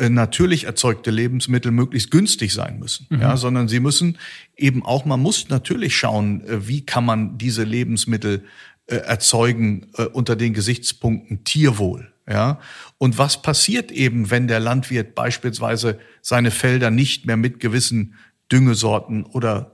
natürlich 0.00 0.64
erzeugte 0.64 1.10
Lebensmittel 1.10 1.70
möglichst 1.70 2.10
günstig 2.10 2.52
sein 2.52 2.78
müssen, 2.78 3.06
mhm. 3.10 3.20
ja, 3.20 3.36
sondern 3.36 3.68
sie 3.68 3.80
müssen 3.80 4.18
eben 4.56 4.84
auch, 4.84 5.04
man 5.04 5.20
muss 5.20 5.48
natürlich 5.48 5.96
schauen, 5.96 6.44
äh, 6.44 6.66
wie 6.66 6.84
kann 6.84 7.04
man 7.04 7.38
diese 7.38 7.62
Lebensmittel 7.62 8.44
äh, 8.86 8.96
erzeugen 8.96 9.86
äh, 9.96 10.04
unter 10.04 10.36
den 10.36 10.52
Gesichtspunkten 10.52 11.44
Tierwohl, 11.44 12.12
ja. 12.28 12.58
Und 12.98 13.18
was 13.18 13.42
passiert 13.42 13.92
eben, 13.92 14.30
wenn 14.30 14.48
der 14.48 14.60
Landwirt 14.60 15.14
beispielsweise 15.14 15.98
seine 16.22 16.50
Felder 16.50 16.90
nicht 16.90 17.26
mehr 17.26 17.36
mit 17.36 17.60
gewissen 17.60 18.14
Düngesorten 18.50 19.24
oder 19.24 19.73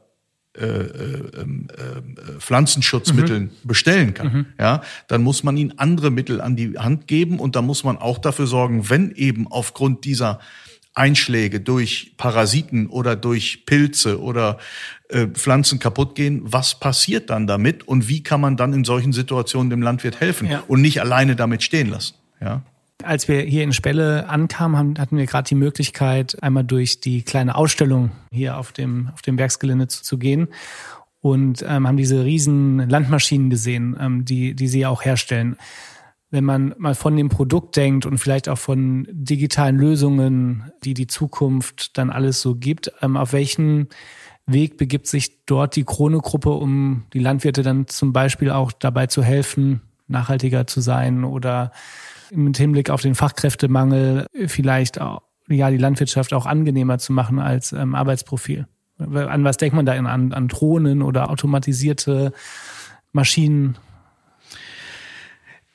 äh, 0.59 0.65
äh, 0.65 1.41
ähm, 1.41 1.69
äh, 1.71 2.41
Pflanzenschutzmitteln 2.41 3.45
mhm. 3.45 3.51
bestellen 3.69 4.15
kann, 4.15 4.33
mhm. 4.33 4.47
ja, 4.59 4.83
dann 5.07 5.23
muss 5.23 5.45
man 5.45 5.57
ihnen 5.57 5.79
andere 5.79 6.11
Mittel 6.11 6.41
an 6.41 6.57
die 6.57 6.77
Hand 6.77 7.07
geben 7.07 7.39
und 7.39 7.55
da 7.55 7.63
muss 7.63 7.85
man 7.85 7.99
auch 7.99 8.19
dafür 8.19 8.49
sorgen, 8.49 8.91
wenn 8.91 9.13
eben 9.13 9.47
aufgrund 9.47 10.05
dieser 10.05 10.41
Einschläge 10.93 11.61
durch 11.61 12.15
Parasiten 12.17 12.89
oder 12.89 13.15
durch 13.15 13.65
Pilze 13.65 14.21
oder 14.21 14.59
äh, 15.09 15.29
Pflanzen 15.29 15.79
kaputt 15.79 16.17
gehen, 16.17 16.41
was 16.43 16.81
passiert 16.81 17.31
dann 17.31 17.47
damit 17.47 17.87
und 17.87 18.09
wie 18.09 18.25
kann 18.25 18.41
man 18.41 18.57
dann 18.57 18.73
in 18.73 18.85
solchen 18.85 19.13
Situationen 19.13 19.71
dem 19.71 19.83
Landwirt 19.83 20.21
helfen 20.21 20.51
ja. 20.51 20.65
und 20.67 20.81
nicht 20.81 21.01
alleine 21.01 21.37
damit 21.37 21.63
stehen 21.63 21.91
lassen, 21.91 22.15
ja. 22.41 22.63
Als 23.03 23.29
wir 23.29 23.41
hier 23.41 23.65
in 23.65 23.73
Spelle 23.73 24.29
ankamen, 24.29 24.99
hatten 24.99 25.17
wir 25.17 25.27
gerade 25.27 25.49
die 25.49 25.55
Möglichkeit, 25.55 26.43
einmal 26.43 26.65
durch 26.65 27.01
die 27.01 27.23
kleine 27.23 27.55
Ausstellung 27.55 28.11
hier 28.31 28.59
auf 28.59 28.73
dem, 28.73 29.11
auf 29.15 29.23
dem 29.23 29.39
Werksgelände 29.39 29.89
zu, 29.89 30.03
zu 30.03 30.19
gehen 30.19 30.49
und 31.21 31.65
ähm, 31.67 31.87
haben 31.87 31.97
diese 31.97 32.25
riesen 32.25 32.89
Landmaschinen 32.89 33.51
gesehen, 33.51 33.97
ähm, 34.01 34.25
die, 34.25 34.55
die 34.55 34.69
sie 34.69 34.87
auch 34.87 35.05
herstellen. 35.05 35.57
Wenn 36.31 36.45
man 36.45 36.75
mal 36.79 36.95
von 36.95 37.17
dem 37.17 37.29
Produkt 37.29 37.77
denkt 37.77 38.07
und 38.07 38.19
vielleicht 38.19 38.49
auch 38.49 38.59
von 38.59 39.07
digitalen 39.11 39.77
Lösungen, 39.77 40.71
die 40.85 40.95
die 40.95 41.07
Zukunft 41.07 41.99
dann 41.99 42.11
alles 42.11 42.41
so 42.41 42.55
gibt, 42.55 42.93
ähm, 43.03 43.17
auf 43.17 43.33
welchen 43.33 43.89
Weg 44.47 44.77
begibt 44.77 45.07
sich 45.07 45.45
dort 45.47 45.77
die 45.77 45.85
Krone-Gruppe, 45.85 46.51
um 46.51 47.05
die 47.13 47.19
Landwirte 47.19 47.63
dann 47.63 47.87
zum 47.87 48.13
Beispiel 48.13 48.51
auch 48.51 48.73
dabei 48.73 49.07
zu 49.07 49.23
helfen, 49.23 49.81
nachhaltiger 50.11 50.67
zu 50.67 50.81
sein 50.81 51.25
oder 51.25 51.73
mit 52.31 52.57
Hinblick 52.57 52.91
auf 52.91 53.03
den 53.03 53.15
Fachkräftemangel 53.15 54.27
vielleicht 54.47 55.01
auch, 55.01 55.23
ja, 55.49 55.71
die 55.71 55.79
Landwirtschaft 55.79 56.33
auch 56.33 56.47
angenehmer 56.47 56.99
zu 56.99 57.13
machen 57.13 57.39
als 57.39 57.73
ähm, 57.73 57.95
Arbeitsprofil. 57.95 58.67
An 58.99 59.45
was 59.45 59.57
denkt 59.57 59.75
man 59.75 59.87
da? 59.87 59.93
An, 59.93 60.33
an 60.33 60.49
Drohnen 60.49 61.03
oder 61.03 61.31
automatisierte 61.31 62.33
Maschinen? 63.13 63.79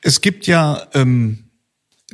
Es 0.01 0.21
gibt 0.21 0.45
ja 0.45 0.83
ähm, 0.93 1.44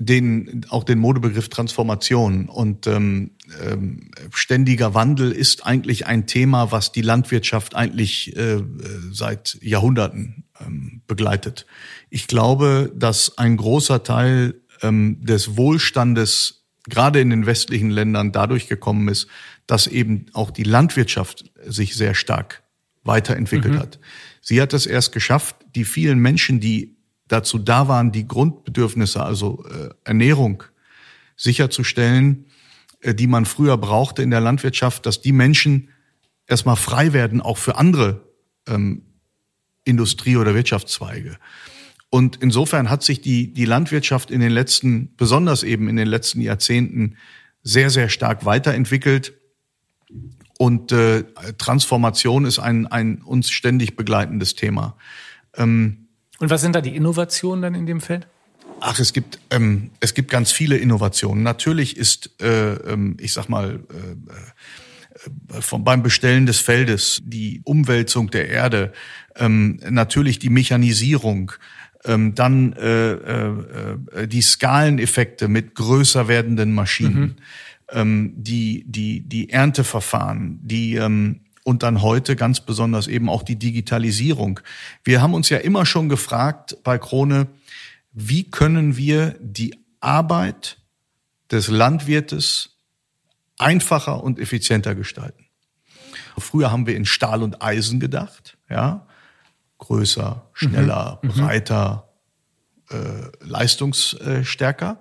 den 0.05 0.65
auch 0.70 0.84
den 0.84 1.00
Modebegriff 1.00 1.50
Transformation 1.50 2.50
und 2.50 2.88
ähm, 2.88 3.31
ähm, 3.63 4.12
ständiger 4.34 4.93
Wandel 4.93 5.31
ist 5.31 5.65
eigentlich 5.65 6.08
ein 6.08 6.25
Thema, 6.25 6.72
was 6.72 6.91
die 6.91 7.01
Landwirtschaft 7.01 7.75
eigentlich 7.75 8.36
äh, 8.36 8.63
seit 9.12 9.58
Jahrhunderten 9.62 10.46
ähm, 10.60 11.01
begleitet. 11.08 11.65
Ich 12.10 12.27
glaube, 12.27 12.91
dass 12.96 13.38
ein 13.38 13.58
großer 13.58 14.03
Teil 14.03 14.62
ähm, 14.81 15.20
des 15.22 15.55
Wohlstandes 15.58 16.65
gerade 16.89 17.22
in 17.22 17.29
den 17.29 17.46
westlichen 17.46 17.91
Ländern 17.91 18.31
dadurch 18.31 18.67
gekommen 18.67 19.08
ist, 19.08 19.27
dass 19.67 19.86
eben 19.88 20.25
auch 20.34 20.50
die 20.50 20.63
Landwirtschaft 20.63 21.51
sich 21.63 21.96
sehr 21.96 22.15
stark 22.15 22.63
weiterentwickelt 23.03 23.75
mhm. 23.75 23.79
hat. 23.79 24.00
Sie 24.41 24.62
hat 24.62 24.74
es 24.74 24.88
erst 24.88 25.12
geschafft, 25.12 25.58
die 25.75 25.86
vielen 25.86 26.20
Menschen, 26.20 26.60
die 26.60 26.98
dazu 27.32 27.58
da 27.58 27.88
waren, 27.88 28.12
die 28.12 28.28
Grundbedürfnisse, 28.28 29.24
also 29.24 29.64
äh, 29.66 29.90
Ernährung 30.04 30.64
sicherzustellen, 31.36 32.46
äh, 33.02 33.16
die 33.16 33.28
man 33.28 33.46
früher 33.46 33.78
brauchte 33.78 34.22
in 34.22 34.32
der 34.32 34.42
Landwirtschaft, 34.42 35.06
dass 35.06 35.22
die 35.22 35.32
Menschen 35.32 35.90
erstmal 36.48 36.76
frei 36.76 37.14
werden, 37.14 37.42
auch 37.42 37.58
für 37.58 37.78
andere 37.78 38.22
ähm, 38.68 39.04
Industrie- 39.84 40.38
oder 40.38 40.54
Wirtschaftszweige. 40.54 41.38
Und 42.10 42.38
insofern 42.42 42.90
hat 42.90 43.04
sich 43.04 43.22
die, 43.22 43.54
die 43.54 43.66
Landwirtschaft 43.66 44.32
in 44.32 44.42
den 44.42 44.52
letzten, 44.52 45.16
besonders 45.16 45.64
eben 45.64 45.88
in 45.88 45.96
den 45.96 46.08
letzten 46.08 46.42
Jahrzehnten, 46.42 47.16
sehr, 47.64 47.90
sehr 47.90 48.10
stark 48.10 48.46
weiterentwickelt. 48.46 49.34
Und 50.58 50.92
äh, 50.92 51.24
Transformation 51.58 52.46
ist 52.46 52.60
ein, 52.60 52.86
ein 52.88 53.22
uns 53.22 53.50
ständig 53.50 53.96
begleitendes 53.96 54.56
Thema. 54.56 54.98
Ähm, 55.56 56.10
Und 56.41 56.50
was 56.50 56.62
sind 56.62 56.75
da 56.75 56.81
die 56.81 56.95
Innovationen 56.95 57.62
dann 57.62 57.75
in 57.75 57.86
dem 57.86 58.01
Feld? 58.01 58.27
Ach, 58.79 59.00
es 59.00 59.13
gibt 59.13 59.39
ähm, 59.51 59.91
es 60.00 60.13
gibt 60.13 60.29
ganz 60.29 60.51
viele 60.51 60.77
Innovationen. 60.77 61.43
Natürlich 61.43 61.95
ist, 61.95 62.31
äh, 62.41 62.74
ähm, 62.74 63.15
ich 63.19 63.31
sag 63.33 63.48
mal, 63.48 63.79
äh, 63.89 65.57
äh, 65.57 65.62
vom, 65.62 65.83
beim 65.83 66.01
Bestellen 66.01 66.48
des 66.48 66.60
Feldes 66.60 67.21
die 67.24 67.62
Umwälzung 67.63 68.31
der 68.31 68.50
Erde, 68.50 68.91
ähm, 69.36 69.79
natürlich 69.89 70.39
die 70.39 70.50
Mechanisierung, 70.50 71.53
Ähm, 72.03 72.33
dann 72.33 72.74
äh, 72.74 73.12
äh, 73.12 74.27
die 74.27 74.41
Skaleneffekte 74.41 75.48
mit 75.48 75.75
größer 75.75 76.27
werdenden 76.27 76.74
Maschinen, 76.74 77.21
mhm. 77.21 77.36
ähm, 77.91 78.33
die, 78.36 78.83
die, 78.88 79.21
die 79.21 79.51
Ernteverfahren, 79.51 80.60
die 80.63 80.95
ähm, 80.95 81.41
und 81.63 81.84
dann 81.84 82.01
heute 82.01 82.36
ganz 82.36 82.60
besonders 82.62 83.08
eben 83.08 83.30
auch 83.30 83.44
die 83.44 83.58
Digitalisierung. 83.58 84.60
Wir 85.03 85.22
haben 85.22 85.34
uns 85.34 85.50
ja 85.50 85.58
immer 85.58 85.86
schon 85.86 86.10
gefragt 86.10 86.77
bei 86.84 86.98
Krone, 86.98 87.48
wie 88.13 88.50
können 88.50 88.98
wir 88.98 89.36
die 89.39 89.77
Arbeit 90.00 90.77
des 91.51 91.68
Landwirtes 91.68 92.77
einfacher 93.58 94.24
und 94.24 94.39
effizienter 94.39 94.96
gestalten. 94.96 95.46
Früher 96.38 96.72
haben 96.72 96.88
wir 96.88 96.96
in 96.96 97.06
Stahl 97.06 97.44
und 97.44 97.62
Eisen 97.62 98.00
gedacht, 98.00 98.58
ja, 98.70 99.06
größer, 99.77 100.50
schneller, 100.53 101.20
mhm. 101.22 101.30
mhm. 101.30 101.34
breiter, 101.34 102.10
äh, 102.89 102.98
leistungsstärker. 103.41 105.00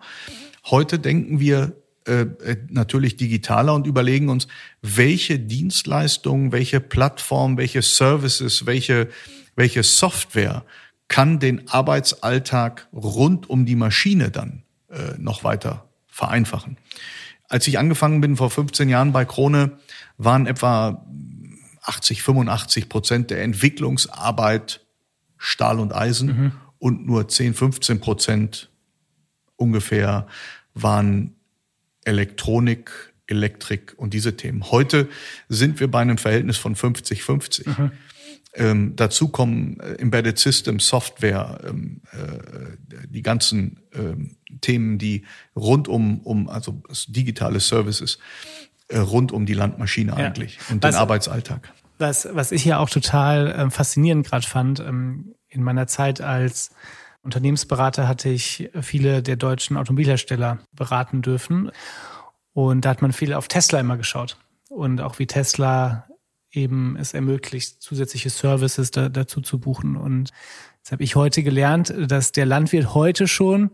Heute 0.66 0.98
denken 0.98 1.40
wir 1.40 1.76
äh, 2.10 2.22
äh, 2.22 2.56
natürlich 2.70 3.16
digitaler 3.16 3.72
und 3.72 3.86
überlegen 3.86 4.30
uns, 4.30 4.48
welche 4.82 5.38
Dienstleistungen, 5.38 6.50
welche 6.50 6.80
Plattform, 6.80 7.56
welche 7.56 7.82
Services, 7.82 8.66
welche, 8.66 9.08
welche 9.54 9.84
Software 9.84 10.64
kann 11.06 11.38
den 11.38 11.68
Arbeitsalltag 11.68 12.88
rund 12.92 13.48
um 13.48 13.64
die 13.64 13.76
Maschine 13.76 14.32
dann 14.32 14.64
äh, 14.88 15.18
noch 15.18 15.44
weiter 15.44 15.88
vereinfachen. 16.08 16.78
Als 17.48 17.68
ich 17.68 17.78
angefangen 17.78 18.20
bin 18.20 18.36
vor 18.36 18.50
15 18.50 18.88
Jahren 18.88 19.12
bei 19.12 19.24
Krone, 19.24 19.78
waren 20.18 20.48
etwa 20.48 21.06
80, 21.82 22.22
85 22.24 22.88
Prozent 22.88 23.30
der 23.30 23.42
Entwicklungsarbeit 23.42 24.84
Stahl 25.36 25.78
und 25.78 25.94
Eisen 25.94 26.26
mhm. 26.26 26.52
und 26.78 27.06
nur 27.06 27.28
10, 27.28 27.54
15 27.54 28.00
Prozent 28.00 28.68
ungefähr 29.54 30.26
waren 30.74 31.36
Elektronik, 32.04 32.90
Elektrik 33.26 33.94
und 33.96 34.14
diese 34.14 34.36
Themen. 34.36 34.70
Heute 34.70 35.08
sind 35.48 35.80
wir 35.80 35.90
bei 35.90 36.00
einem 36.00 36.18
Verhältnis 36.18 36.56
von 36.56 36.74
50-50. 36.74 37.68
Mhm. 37.68 37.92
Ähm, 38.52 38.96
dazu 38.96 39.28
kommen 39.28 39.78
äh, 39.78 39.94
Embedded 39.94 40.38
System, 40.38 40.80
Software, 40.80 41.60
ähm, 41.64 42.00
äh, 42.10 43.06
die 43.06 43.22
ganzen 43.22 43.80
ähm, 43.94 44.36
Themen, 44.60 44.98
die 44.98 45.24
rund 45.54 45.86
um, 45.86 46.20
um 46.20 46.48
also 46.48 46.82
digitale 47.06 47.60
Services 47.60 48.18
äh, 48.88 48.98
rund 48.98 49.30
um 49.30 49.46
die 49.46 49.54
Landmaschine 49.54 50.12
ja. 50.12 50.16
eigentlich 50.16 50.58
und 50.68 50.82
was, 50.82 50.94
den 50.94 51.00
Arbeitsalltag. 51.00 51.72
Was, 51.98 52.28
was 52.32 52.50
ich 52.50 52.64
ja 52.64 52.78
auch 52.78 52.90
total 52.90 53.52
äh, 53.52 53.70
faszinierend 53.70 54.26
gerade 54.26 54.46
fand, 54.46 54.80
ähm, 54.80 55.34
in 55.48 55.62
meiner 55.62 55.86
Zeit 55.86 56.20
als 56.20 56.70
Unternehmensberater 57.22 58.08
hatte 58.08 58.28
ich 58.28 58.70
viele 58.80 59.22
der 59.22 59.36
deutschen 59.36 59.76
Automobilhersteller 59.76 60.58
beraten 60.72 61.22
dürfen. 61.22 61.70
Und 62.52 62.84
da 62.84 62.90
hat 62.90 63.02
man 63.02 63.12
viel 63.12 63.34
auf 63.34 63.48
Tesla 63.48 63.80
immer 63.80 63.96
geschaut. 63.96 64.36
Und 64.68 65.00
auch 65.00 65.18
wie 65.18 65.26
Tesla 65.26 66.06
eben 66.52 66.96
es 66.96 67.14
ermöglicht, 67.14 67.80
zusätzliche 67.82 68.30
Services 68.30 68.90
da, 68.90 69.08
dazu 69.08 69.40
zu 69.40 69.58
buchen. 69.58 69.96
Und 69.96 70.30
jetzt 70.78 70.92
habe 70.92 71.02
ich 71.02 71.14
heute 71.14 71.42
gelernt, 71.42 71.94
dass 71.98 72.32
der 72.32 72.46
Landwirt 72.46 72.94
heute 72.94 73.28
schon, 73.28 73.70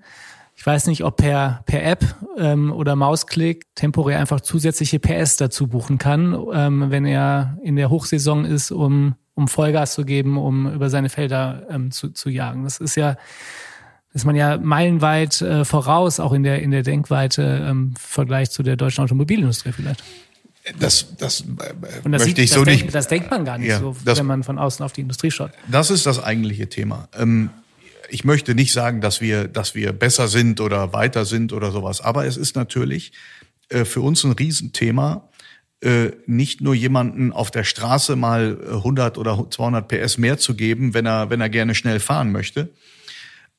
ich 0.55 0.65
weiß 0.65 0.87
nicht, 0.87 1.05
ob 1.05 1.17
per, 1.17 1.63
per 1.67 1.85
App 1.85 2.17
ähm, 2.39 2.73
oder 2.73 2.97
Mausklick 2.97 3.65
temporär 3.75 4.19
einfach 4.19 4.41
zusätzliche 4.41 4.99
PS 4.99 5.37
dazu 5.37 5.69
buchen 5.69 5.99
kann, 5.99 6.37
ähm, 6.53 6.91
wenn 6.91 7.05
er 7.05 7.59
in 7.63 7.77
der 7.77 7.91
Hochsaison 7.91 8.45
ist, 8.45 8.71
um, 8.71 9.15
um 9.37 9.47
Vollgas 9.47 9.95
zu 9.95 10.05
geben, 10.05 10.39
um 10.39 10.73
über 10.73 10.91
seine 10.91 11.09
Felder 11.09 11.63
ähm, 11.71 11.93
zu, 11.93 12.11
zu 12.11 12.29
jagen. 12.29 12.65
Das 12.65 12.79
ist 12.79 12.97
ja 12.97 13.17
ist 14.13 14.25
man 14.25 14.35
ja 14.35 14.57
meilenweit 14.57 15.43
äh, 15.43 15.67
voraus, 15.67 16.21
auch 16.21 16.33
in 16.33 16.43
der, 16.43 16.63
in 16.63 16.71
der 16.71 16.83
Denkweite 16.83 17.43
im 17.43 17.69
ähm, 17.69 17.95
Vergleich 17.99 18.51
zu 18.51 18.63
der 18.63 18.77
deutschen 18.77 19.05
Automobilindustrie 19.05 19.73
vielleicht. 19.73 20.03
Das, 20.79 21.15
das, 21.19 21.43
äh, 21.43 21.45
Und 22.03 22.13
das 22.13 22.23
möchte 22.23 22.25
sieht, 22.25 22.39
ich 22.39 22.51
so 22.51 22.65
nicht. 22.65 22.95
das 22.95 23.09
denkt 23.09 23.31
man 23.31 23.45
gar 23.45 23.59
nicht 23.59 23.69
ja, 23.69 23.79
so, 23.79 23.95
das, 24.07 24.19
wenn 24.19 24.27
man 24.27 24.43
von 24.43 24.59
außen 24.59 24.83
auf 24.83 24.93
die 24.93 25.03
Industrie 25.03 25.31
schaut. 25.31 25.51
Das 25.71 25.91
ist 25.91 26.07
das 26.07 26.23
eigentliche 26.23 26.71
Thema. 26.71 27.11
Ähm, 27.15 27.51
ich 28.09 28.25
möchte 28.25 28.55
nicht 28.55 28.73
sagen, 28.73 29.03
dass 29.03 29.21
wir, 29.21 29.49
dass 29.49 29.75
wir 29.75 29.93
besser 29.93 30.29
sind 30.29 30.63
oder 30.63 30.95
weiter 30.95 31.27
sind 31.27 31.53
oder 31.53 31.71
sowas. 31.71 32.01
Aber 32.01 32.25
es 32.25 32.39
ist 32.39 32.57
natürlich 32.57 33.13
äh, 33.69 33.85
für 33.85 34.01
uns 34.01 34.25
ein 34.25 34.33
Riesenthema, 34.33 35.29
äh, 35.87 36.11
nicht 36.27 36.61
nur 36.63 36.75
jemanden 36.75 37.33
auf 37.33 37.53
der 37.53 37.63
Straße 37.63 38.17
mal 38.17 38.59
100 38.69 39.19
oder 39.19 39.47
200 39.49 39.87
PS 39.87 40.19
mehr 40.19 40.37
zu 40.37 40.57
geben, 40.57 40.95
wenn 40.95 41.07
er, 41.07 41.31
wenn 41.31 41.41
er 41.41 41.49
gerne 41.49 41.77
schnell 41.77 42.01
fahren 42.01 42.33
möchte, 42.33 42.71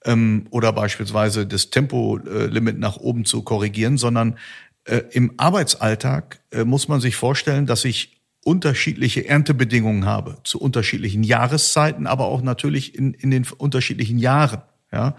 ähm, 0.03 0.45
oder 0.49 0.73
beispielsweise 0.73 1.47
das 1.47 1.69
Tempolimit 1.69 2.79
nach 2.79 2.97
oben 2.97 3.23
zu 3.23 3.43
korrigieren, 3.43 3.97
sondern 3.97 4.37
äh, 4.83 5.03
im 5.11 5.35
Arbeitsalltag 5.37 6.41
äh, 6.51 6.65
muss 6.65 6.89
man 6.89 6.99
sich 6.99 7.15
vorstellen, 7.15 7.65
dass 7.65 7.85
ich 7.85 8.17
unterschiedliche 8.43 9.25
Erntebedingungen 9.25 10.05
habe 10.05 10.35
zu 10.43 10.59
unterschiedlichen 10.59 11.23
Jahreszeiten, 11.23 12.07
aber 12.07 12.25
auch 12.25 12.41
natürlich 12.41 12.93
in, 12.93 13.13
in 13.13 13.31
den 13.31 13.45
unterschiedlichen 13.57 14.17
Jahren. 14.17 14.63
Ja, 14.91 15.15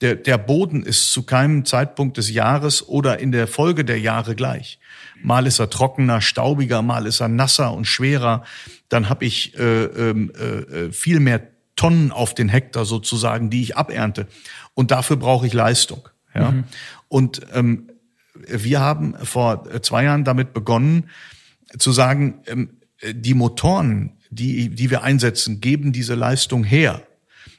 der, 0.00 0.14
der 0.14 0.38
Boden 0.38 0.84
ist 0.84 1.12
zu 1.12 1.24
keinem 1.24 1.64
Zeitpunkt 1.64 2.16
des 2.16 2.30
Jahres 2.30 2.86
oder 2.86 3.18
in 3.18 3.32
der 3.32 3.48
Folge 3.48 3.84
der 3.84 3.98
Jahre 3.98 4.36
gleich. 4.36 4.78
Mal 5.22 5.46
ist 5.46 5.58
er 5.58 5.70
trockener, 5.70 6.20
staubiger, 6.20 6.82
mal 6.82 7.06
ist 7.06 7.20
er 7.20 7.28
nasser 7.28 7.72
und 7.72 7.84
schwerer. 7.84 8.44
Dann 8.88 9.08
habe 9.08 9.24
ich 9.24 9.58
äh, 9.58 9.84
ähm, 9.84 10.32
äh, 10.38 10.44
äh, 10.44 10.92
viel 10.92 11.18
mehr 11.18 11.48
Tonnen 11.74 12.12
auf 12.12 12.34
den 12.34 12.48
Hektar 12.48 12.84
sozusagen, 12.84 13.50
die 13.50 13.62
ich 13.62 13.76
abernte. 13.76 14.28
Und 14.74 14.90
dafür 14.90 15.16
brauche 15.16 15.46
ich 15.46 15.52
Leistung. 15.52 16.08
Ja? 16.34 16.52
Mhm. 16.52 16.64
Und 17.08 17.40
ähm, 17.52 17.90
wir 18.34 18.80
haben 18.80 19.14
vor 19.22 19.82
zwei 19.82 20.04
Jahren 20.04 20.24
damit 20.24 20.52
begonnen 20.52 21.10
zu 21.76 21.90
sagen, 21.92 22.42
ähm, 22.46 22.78
die 23.10 23.34
Motoren, 23.34 24.16
die, 24.30 24.68
die 24.70 24.90
wir 24.90 25.02
einsetzen, 25.02 25.60
geben 25.60 25.92
diese 25.92 26.14
Leistung 26.14 26.64
her. 26.64 27.02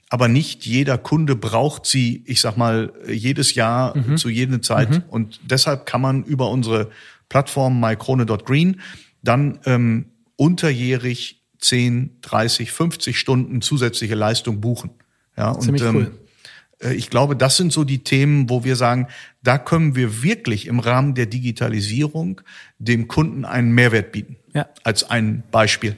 Aber 0.09 0.27
nicht 0.27 0.65
jeder 0.65 0.97
Kunde 0.97 1.35
braucht 1.35 1.85
sie, 1.85 2.23
ich 2.25 2.41
sag 2.41 2.57
mal, 2.57 2.91
jedes 3.07 3.53
Jahr 3.53 3.95
mhm. 3.95 4.17
zu 4.17 4.29
jeder 4.29 4.61
Zeit. 4.61 4.89
Mhm. 4.89 5.03
Und 5.07 5.39
deshalb 5.43 5.85
kann 5.85 6.01
man 6.01 6.23
über 6.23 6.49
unsere 6.49 6.89
Plattform 7.29 7.79
mykrone.green 7.79 8.81
dann 9.21 9.59
ähm, 9.65 10.05
unterjährig 10.35 11.43
10, 11.59 12.17
30, 12.21 12.71
50 12.71 13.19
Stunden 13.19 13.61
zusätzliche 13.61 14.15
Leistung 14.15 14.61
buchen. 14.61 14.91
Ja, 15.37 15.51
und 15.51 15.61
Ziemlich 15.61 15.83
cool. 15.83 16.11
ähm, 16.81 16.95
ich 16.95 17.09
glaube, 17.09 17.35
das 17.35 17.57
sind 17.57 17.73
so 17.73 17.83
die 17.83 18.03
Themen, 18.05 18.49
wo 18.49 18.63
wir 18.63 18.77
sagen, 18.77 19.07
da 19.43 19.57
können 19.57 19.95
wir 19.95 20.23
wirklich 20.23 20.65
im 20.67 20.79
Rahmen 20.79 21.13
der 21.13 21.25
Digitalisierung 21.25 22.41
dem 22.77 23.09
Kunden 23.09 23.43
einen 23.43 23.71
Mehrwert 23.71 24.13
bieten. 24.13 24.37
Ja. 24.53 24.69
Als 24.83 25.09
ein 25.09 25.43
Beispiel. 25.51 25.97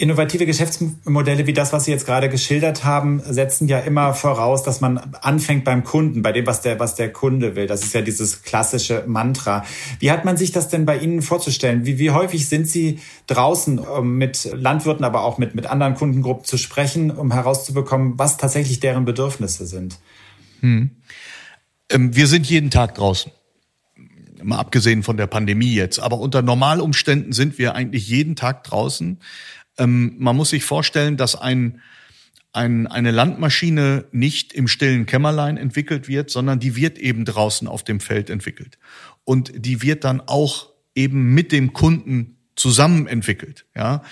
Innovative 0.00 0.46
Geschäftsmodelle 0.46 1.48
wie 1.48 1.52
das, 1.52 1.72
was 1.72 1.84
Sie 1.84 1.90
jetzt 1.90 2.06
gerade 2.06 2.28
geschildert 2.28 2.84
haben, 2.84 3.20
setzen 3.28 3.66
ja 3.66 3.80
immer 3.80 4.14
voraus, 4.14 4.62
dass 4.62 4.80
man 4.80 4.96
anfängt 4.96 5.64
beim 5.64 5.82
Kunden, 5.82 6.22
bei 6.22 6.30
dem, 6.30 6.46
was 6.46 6.60
der, 6.60 6.78
was 6.78 6.94
der 6.94 7.12
Kunde 7.12 7.56
will. 7.56 7.66
Das 7.66 7.82
ist 7.82 7.94
ja 7.94 8.00
dieses 8.00 8.44
klassische 8.44 9.02
Mantra. 9.08 9.64
Wie 9.98 10.12
hat 10.12 10.24
man 10.24 10.36
sich 10.36 10.52
das 10.52 10.68
denn 10.68 10.84
bei 10.84 10.98
Ihnen 10.98 11.20
vorzustellen? 11.20 11.84
Wie, 11.84 11.98
wie 11.98 12.12
häufig 12.12 12.48
sind 12.48 12.68
Sie 12.68 13.00
draußen, 13.26 13.80
um 13.80 14.16
mit 14.18 14.48
Landwirten, 14.54 15.04
aber 15.04 15.24
auch 15.24 15.36
mit, 15.36 15.56
mit 15.56 15.66
anderen 15.66 15.96
Kundengruppen 15.96 16.44
zu 16.44 16.58
sprechen, 16.58 17.10
um 17.10 17.32
herauszubekommen, 17.32 18.20
was 18.20 18.36
tatsächlich 18.36 18.78
deren 18.78 19.04
Bedürfnisse 19.04 19.66
sind? 19.66 19.98
Hm. 20.60 20.90
Ähm, 21.90 22.14
wir 22.14 22.28
sind 22.28 22.46
jeden 22.46 22.70
Tag 22.70 22.94
draußen 22.94 23.32
mal 24.44 24.58
abgesehen 24.58 25.02
von 25.02 25.16
der 25.16 25.26
Pandemie 25.26 25.74
jetzt. 25.74 25.98
Aber 25.98 26.20
unter 26.20 26.42
Normalumständen 26.42 27.32
sind 27.32 27.58
wir 27.58 27.74
eigentlich 27.74 28.08
jeden 28.08 28.36
Tag 28.36 28.62
draußen. 28.62 29.18
Ähm, 29.78 30.16
man 30.18 30.36
muss 30.36 30.50
sich 30.50 30.64
vorstellen, 30.64 31.16
dass 31.16 31.34
ein, 31.34 31.80
ein, 32.52 32.86
eine 32.86 33.10
Landmaschine 33.10 34.06
nicht 34.12 34.52
im 34.52 34.68
stillen 34.68 35.06
Kämmerlein 35.06 35.56
entwickelt 35.56 36.08
wird, 36.08 36.30
sondern 36.30 36.60
die 36.60 36.76
wird 36.76 36.98
eben 36.98 37.24
draußen 37.24 37.68
auf 37.68 37.84
dem 37.84 38.00
Feld 38.00 38.30
entwickelt. 38.30 38.78
Und 39.24 39.52
die 39.54 39.82
wird 39.82 40.04
dann 40.04 40.20
auch 40.20 40.70
eben 40.94 41.34
mit 41.34 41.52
dem 41.52 41.72
Kunden 41.72 42.36
zusammen 42.56 43.06
entwickelt. 43.06 43.66
Ja, 43.76 44.02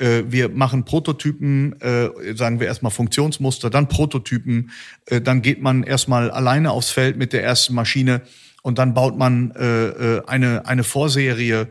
äh, 0.00 0.24
wir 0.26 0.48
machen 0.48 0.84
Prototypen, 0.84 1.78
äh, 1.80 2.34
sagen 2.34 2.58
wir 2.58 2.66
erstmal 2.66 2.90
Funktionsmuster, 2.90 3.70
dann 3.70 3.88
Prototypen, 3.88 4.70
äh, 5.06 5.20
dann 5.20 5.42
geht 5.42 5.60
man 5.60 5.82
erstmal 5.82 6.30
alleine 6.30 6.70
aufs 6.70 6.90
Feld 6.90 7.16
mit 7.16 7.32
der 7.32 7.44
ersten 7.44 7.74
Maschine 7.74 8.22
und 8.62 8.78
dann 8.78 8.92
baut 8.92 9.16
man 9.16 9.52
eine 9.52 10.66
eine 10.66 10.84
Vorserie 10.84 11.68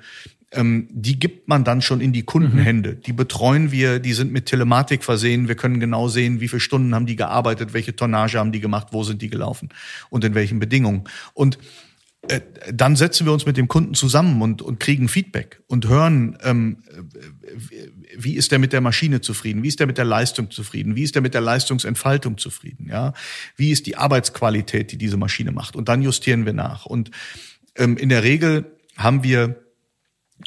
ähm, 0.51 0.87
die 0.91 1.19
gibt 1.19 1.47
man 1.47 1.63
dann 1.63 1.81
schon 1.81 2.01
in 2.01 2.11
die 2.11 2.23
Kundenhände. 2.23 2.91
Mhm. 2.91 3.01
Die 3.01 3.13
betreuen 3.13 3.71
wir, 3.71 3.99
die 3.99 4.13
sind 4.13 4.31
mit 4.31 4.47
Telematik 4.47 5.03
versehen. 5.03 5.47
Wir 5.47 5.55
können 5.55 5.79
genau 5.79 6.07
sehen, 6.07 6.41
wie 6.41 6.47
viele 6.47 6.59
Stunden 6.59 6.95
haben 6.95 7.05
die 7.05 7.15
gearbeitet, 7.15 7.73
welche 7.73 7.95
Tonnage 7.95 8.39
haben 8.39 8.51
die 8.51 8.59
gemacht, 8.59 8.87
wo 8.91 9.03
sind 9.03 9.21
die 9.21 9.29
gelaufen 9.29 9.69
und 10.09 10.23
in 10.23 10.33
welchen 10.33 10.59
Bedingungen. 10.59 11.03
Und 11.33 11.59
äh, 12.27 12.41
dann 12.73 12.95
setzen 12.95 13.25
wir 13.25 13.31
uns 13.31 13.45
mit 13.45 13.57
dem 13.57 13.67
Kunden 13.67 13.93
zusammen 13.93 14.41
und, 14.41 14.61
und 14.61 14.79
kriegen 14.79 15.07
Feedback 15.07 15.61
und 15.67 15.87
hören, 15.87 16.37
ähm, 16.43 16.77
wie 18.17 18.35
ist 18.35 18.51
der 18.51 18.59
mit 18.59 18.73
der 18.73 18.81
Maschine 18.81 19.21
zufrieden, 19.21 19.63
wie 19.63 19.69
ist 19.69 19.79
der 19.79 19.87
mit 19.87 19.97
der 19.97 20.05
Leistung 20.05 20.51
zufrieden, 20.51 20.95
wie 20.95 21.03
ist 21.03 21.15
der 21.15 21.21
mit 21.21 21.33
der 21.33 21.41
Leistungsentfaltung 21.41 22.37
zufrieden, 22.37 22.87
ja, 22.89 23.13
wie 23.55 23.71
ist 23.71 23.85
die 23.85 23.95
Arbeitsqualität, 23.95 24.91
die 24.91 24.97
diese 24.97 25.15
Maschine 25.15 25.51
macht 25.51 25.75
und 25.75 25.87
dann 25.87 26.01
justieren 26.01 26.45
wir 26.45 26.53
nach. 26.53 26.85
Und 26.85 27.11
ähm, 27.75 27.95
in 27.95 28.09
der 28.09 28.23
Regel 28.23 28.65
haben 28.97 29.23
wir 29.23 29.55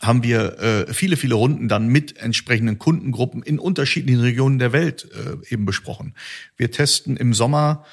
haben 0.00 0.22
wir 0.22 0.58
äh, 0.58 0.92
viele, 0.94 1.16
viele 1.16 1.34
Runden 1.34 1.68
dann 1.68 1.88
mit 1.88 2.16
entsprechenden 2.16 2.78
Kundengruppen 2.78 3.42
in 3.42 3.58
unterschiedlichen 3.58 4.20
Regionen 4.20 4.58
der 4.58 4.72
Welt 4.72 5.08
äh, 5.12 5.52
eben 5.52 5.66
besprochen. 5.66 6.14
Wir 6.56 6.70
testen 6.70 7.16
im 7.16 7.34
Sommer 7.34 7.84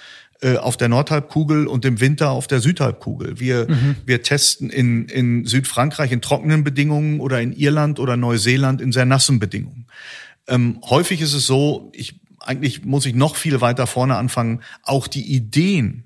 äh, 0.41 0.55
auf 0.55 0.77
der 0.77 0.87
Nordhalbkugel 0.87 1.67
und 1.67 1.83
im 1.83 1.99
Winter 1.99 2.31
auf 2.31 2.47
der 2.47 2.61
Südhalbkugel. 2.61 3.39
Wir, 3.39 3.67
mhm. 3.69 3.97
wir 4.05 4.23
testen 4.23 4.69
in, 4.69 5.05
in 5.09 5.45
Südfrankreich 5.45 6.13
in 6.13 6.21
trockenen 6.21 6.63
Bedingungen 6.63 7.19
oder 7.19 7.41
in 7.41 7.51
Irland 7.51 7.99
oder 7.99 8.15
Neuseeland 8.15 8.79
in 8.79 8.93
sehr 8.93 9.05
nassen 9.05 9.39
Bedingungen. 9.39 9.87
Ähm, 10.47 10.79
häufig 10.89 11.19
ist 11.19 11.33
es 11.33 11.45
so, 11.45 11.91
ich, 11.93 12.21
eigentlich 12.39 12.85
muss 12.85 13.05
ich 13.05 13.15
noch 13.15 13.35
viel 13.35 13.59
weiter 13.59 13.85
vorne 13.85 14.15
anfangen, 14.15 14.61
auch 14.83 15.07
die 15.07 15.33
Ideen 15.33 16.05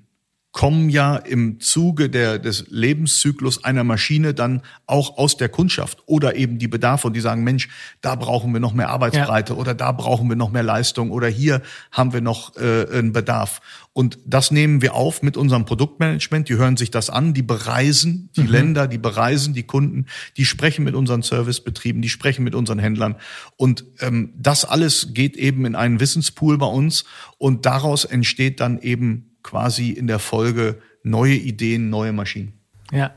kommen 0.54 0.88
ja 0.88 1.16
im 1.16 1.58
Zuge 1.58 2.08
der, 2.08 2.38
des 2.38 2.66
Lebenszyklus 2.68 3.64
einer 3.64 3.82
Maschine 3.82 4.34
dann 4.34 4.62
auch 4.86 5.18
aus 5.18 5.36
der 5.36 5.48
Kundschaft 5.48 6.04
oder 6.06 6.36
eben 6.36 6.58
die 6.58 6.68
Bedarfe 6.68 7.08
und 7.08 7.14
die 7.14 7.20
sagen, 7.20 7.42
Mensch, 7.42 7.68
da 8.00 8.14
brauchen 8.14 8.52
wir 8.52 8.60
noch 8.60 8.72
mehr 8.72 8.88
Arbeitsbreite 8.88 9.54
ja. 9.54 9.58
oder 9.58 9.74
da 9.74 9.90
brauchen 9.90 10.28
wir 10.28 10.36
noch 10.36 10.52
mehr 10.52 10.62
Leistung 10.62 11.10
oder 11.10 11.26
hier 11.26 11.60
haben 11.90 12.12
wir 12.12 12.20
noch 12.20 12.56
äh, 12.56 12.86
einen 12.88 13.12
Bedarf. 13.12 13.60
Und 13.92 14.20
das 14.26 14.52
nehmen 14.52 14.80
wir 14.80 14.94
auf 14.94 15.22
mit 15.22 15.36
unserem 15.36 15.64
Produktmanagement. 15.64 16.48
Die 16.48 16.54
hören 16.54 16.76
sich 16.76 16.92
das 16.92 17.10
an, 17.10 17.34
die 17.34 17.42
bereisen 17.42 18.30
die 18.36 18.42
mhm. 18.42 18.48
Länder, 18.48 18.86
die 18.86 18.98
bereisen 18.98 19.54
die 19.54 19.64
Kunden, 19.64 20.06
die 20.36 20.44
sprechen 20.44 20.84
mit 20.84 20.94
unseren 20.94 21.22
Servicebetrieben, 21.22 22.00
die 22.00 22.08
sprechen 22.08 22.44
mit 22.44 22.54
unseren 22.54 22.78
Händlern. 22.78 23.16
Und 23.56 23.84
ähm, 23.98 24.32
das 24.36 24.64
alles 24.64 25.14
geht 25.14 25.36
eben 25.36 25.66
in 25.66 25.74
einen 25.74 25.98
Wissenspool 25.98 26.58
bei 26.58 26.66
uns 26.66 27.04
und 27.38 27.66
daraus 27.66 28.04
entsteht 28.04 28.60
dann 28.60 28.78
eben 28.78 29.33
quasi 29.44 29.90
in 29.90 30.08
der 30.08 30.18
Folge 30.18 30.80
neue 31.04 31.34
Ideen, 31.34 31.90
neue 31.90 32.12
Maschinen. 32.12 32.54
Ja. 32.90 33.12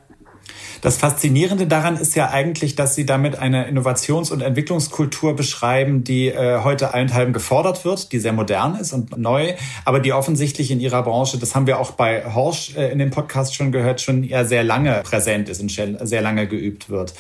Das 0.82 0.98
Faszinierende 0.98 1.68
daran 1.68 1.98
ist 1.98 2.16
ja 2.16 2.30
eigentlich, 2.30 2.76
dass 2.76 2.96
Sie 2.96 3.06
damit 3.06 3.38
eine 3.38 3.68
Innovations- 3.68 4.32
und 4.32 4.42
Entwicklungskultur 4.42 5.36
beschreiben, 5.36 6.04
die 6.04 6.28
äh, 6.28 6.60
heute 6.64 6.94
allenthalben 6.94 7.34
gefordert 7.34 7.84
wird, 7.84 8.12
die 8.12 8.20
sehr 8.20 8.34
modern 8.34 8.76
ist 8.76 8.94
und 8.94 9.18
neu, 9.18 9.56
aber 9.86 10.00
die 10.00 10.14
offensichtlich 10.14 10.72
in 10.72 10.80
Ihrer 10.80 11.04
Branche, 11.04 11.38
das 11.38 11.56
haben 11.56 11.68
wir 11.68 11.80
auch 11.80 11.92
bei 11.92 12.34
Horsch 12.34 12.76
äh, 12.76 12.92
in 12.92 13.00
dem 13.00 13.10
Podcast 13.10 13.56
schon 13.56 13.72
gehört, 13.72 14.02
schon 14.02 14.24
eher 14.24 14.46
sehr 14.46 14.64
lange 14.64 15.02
präsent 15.04 15.50
ist 15.50 15.62
und 15.62 15.72
sehr 15.72 16.22
lange 16.22 16.48
geübt 16.48 16.90
wird. 16.90 17.14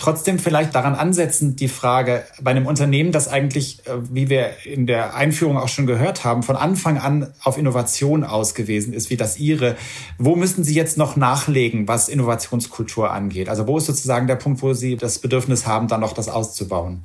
Trotzdem 0.00 0.38
vielleicht 0.38 0.74
daran 0.74 0.94
ansetzend 0.94 1.60
die 1.60 1.68
Frage, 1.68 2.24
bei 2.40 2.52
einem 2.52 2.64
Unternehmen, 2.64 3.12
das 3.12 3.28
eigentlich, 3.28 3.86
äh, 3.86 3.98
wie 4.10 4.30
wir 4.30 4.64
in 4.64 4.86
der 4.86 5.14
Einführung 5.14 5.58
auch 5.58 5.68
schon 5.68 5.86
gehört 5.86 6.24
haben, 6.24 6.42
von 6.42 6.56
Anfang 6.56 6.96
an 6.96 7.34
auf 7.42 7.58
Innovation 7.58 8.24
ausgewiesen 8.24 8.94
ist, 8.94 9.10
wie 9.10 9.18
das 9.18 9.38
Ihre, 9.38 9.76
wo 10.16 10.36
müssen 10.36 10.64
Sie 10.64 10.74
jetzt 10.74 10.96
noch 10.96 11.16
nachlegen, 11.16 11.86
was 11.86 12.08
Innovationskultur 12.08 13.10
angeht? 13.10 13.50
Also 13.50 13.66
wo 13.66 13.76
ist 13.76 13.84
sozusagen 13.84 14.26
der 14.26 14.36
Punkt, 14.36 14.62
wo 14.62 14.72
Sie 14.72 14.96
das 14.96 15.18
Bedürfnis 15.18 15.66
haben, 15.66 15.86
dann 15.86 16.00
noch 16.00 16.14
das 16.14 16.30
auszubauen? 16.30 17.04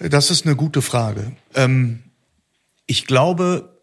Das 0.00 0.32
ist 0.32 0.44
eine 0.44 0.56
gute 0.56 0.82
Frage. 0.82 1.30
Ähm, 1.54 2.02
ich 2.86 3.06
glaube, 3.06 3.78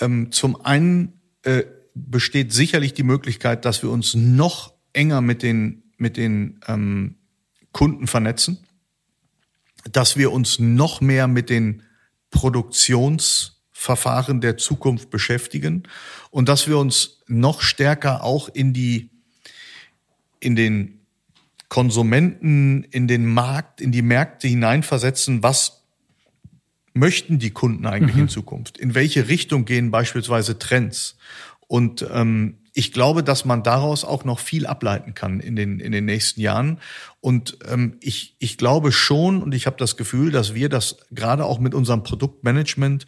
ähm, 0.00 0.32
zum 0.32 0.60
einen 0.64 1.20
äh, 1.44 1.62
besteht 1.94 2.52
sicherlich 2.52 2.94
die 2.94 3.04
Möglichkeit, 3.04 3.64
dass 3.64 3.84
wir 3.84 3.90
uns 3.90 4.14
noch 4.14 4.72
enger 4.92 5.20
mit 5.20 5.44
den 5.44 5.84
mit 5.98 6.16
den 6.16 6.58
ähm, 6.66 7.14
Kunden 7.72 8.06
vernetzen, 8.06 8.58
dass 9.90 10.16
wir 10.16 10.32
uns 10.32 10.58
noch 10.58 11.00
mehr 11.00 11.26
mit 11.26 11.48
den 11.50 11.82
Produktionsverfahren 12.30 14.40
der 14.40 14.56
Zukunft 14.56 15.10
beschäftigen 15.10 15.82
und 16.30 16.48
dass 16.48 16.68
wir 16.68 16.78
uns 16.78 17.22
noch 17.26 17.60
stärker 17.60 18.24
auch 18.24 18.48
in 18.48 18.72
die, 18.72 19.10
in 20.38 20.56
den 20.56 21.00
Konsumenten, 21.68 22.84
in 22.84 23.08
den 23.08 23.26
Markt, 23.26 23.80
in 23.80 23.92
die 23.92 24.02
Märkte 24.02 24.48
hineinversetzen, 24.48 25.42
was 25.42 25.80
möchten 26.92 27.38
die 27.38 27.50
Kunden 27.50 27.86
eigentlich 27.86 28.16
mhm. 28.16 28.22
in 28.22 28.28
Zukunft? 28.28 28.76
In 28.76 28.94
welche 28.94 29.28
Richtung 29.28 29.64
gehen 29.64 29.90
beispielsweise 29.90 30.58
Trends? 30.58 31.16
Und 31.68 32.04
ähm, 32.12 32.58
ich 32.72 32.92
glaube, 32.92 33.22
dass 33.22 33.44
man 33.44 33.62
daraus 33.62 34.04
auch 34.04 34.24
noch 34.24 34.38
viel 34.38 34.66
ableiten 34.66 35.14
kann 35.14 35.40
in 35.40 35.56
den, 35.56 35.80
in 35.80 35.92
den 35.92 36.04
nächsten 36.04 36.40
Jahren. 36.40 36.78
Und 37.20 37.58
ähm, 37.68 37.96
ich, 38.00 38.36
ich 38.38 38.58
glaube 38.58 38.92
schon 38.92 39.42
und 39.42 39.54
ich 39.54 39.66
habe 39.66 39.76
das 39.76 39.96
Gefühl, 39.96 40.30
dass 40.30 40.54
wir 40.54 40.68
das 40.68 40.98
gerade 41.10 41.44
auch 41.44 41.58
mit 41.58 41.74
unserem 41.74 42.02
Produktmanagement, 42.02 43.06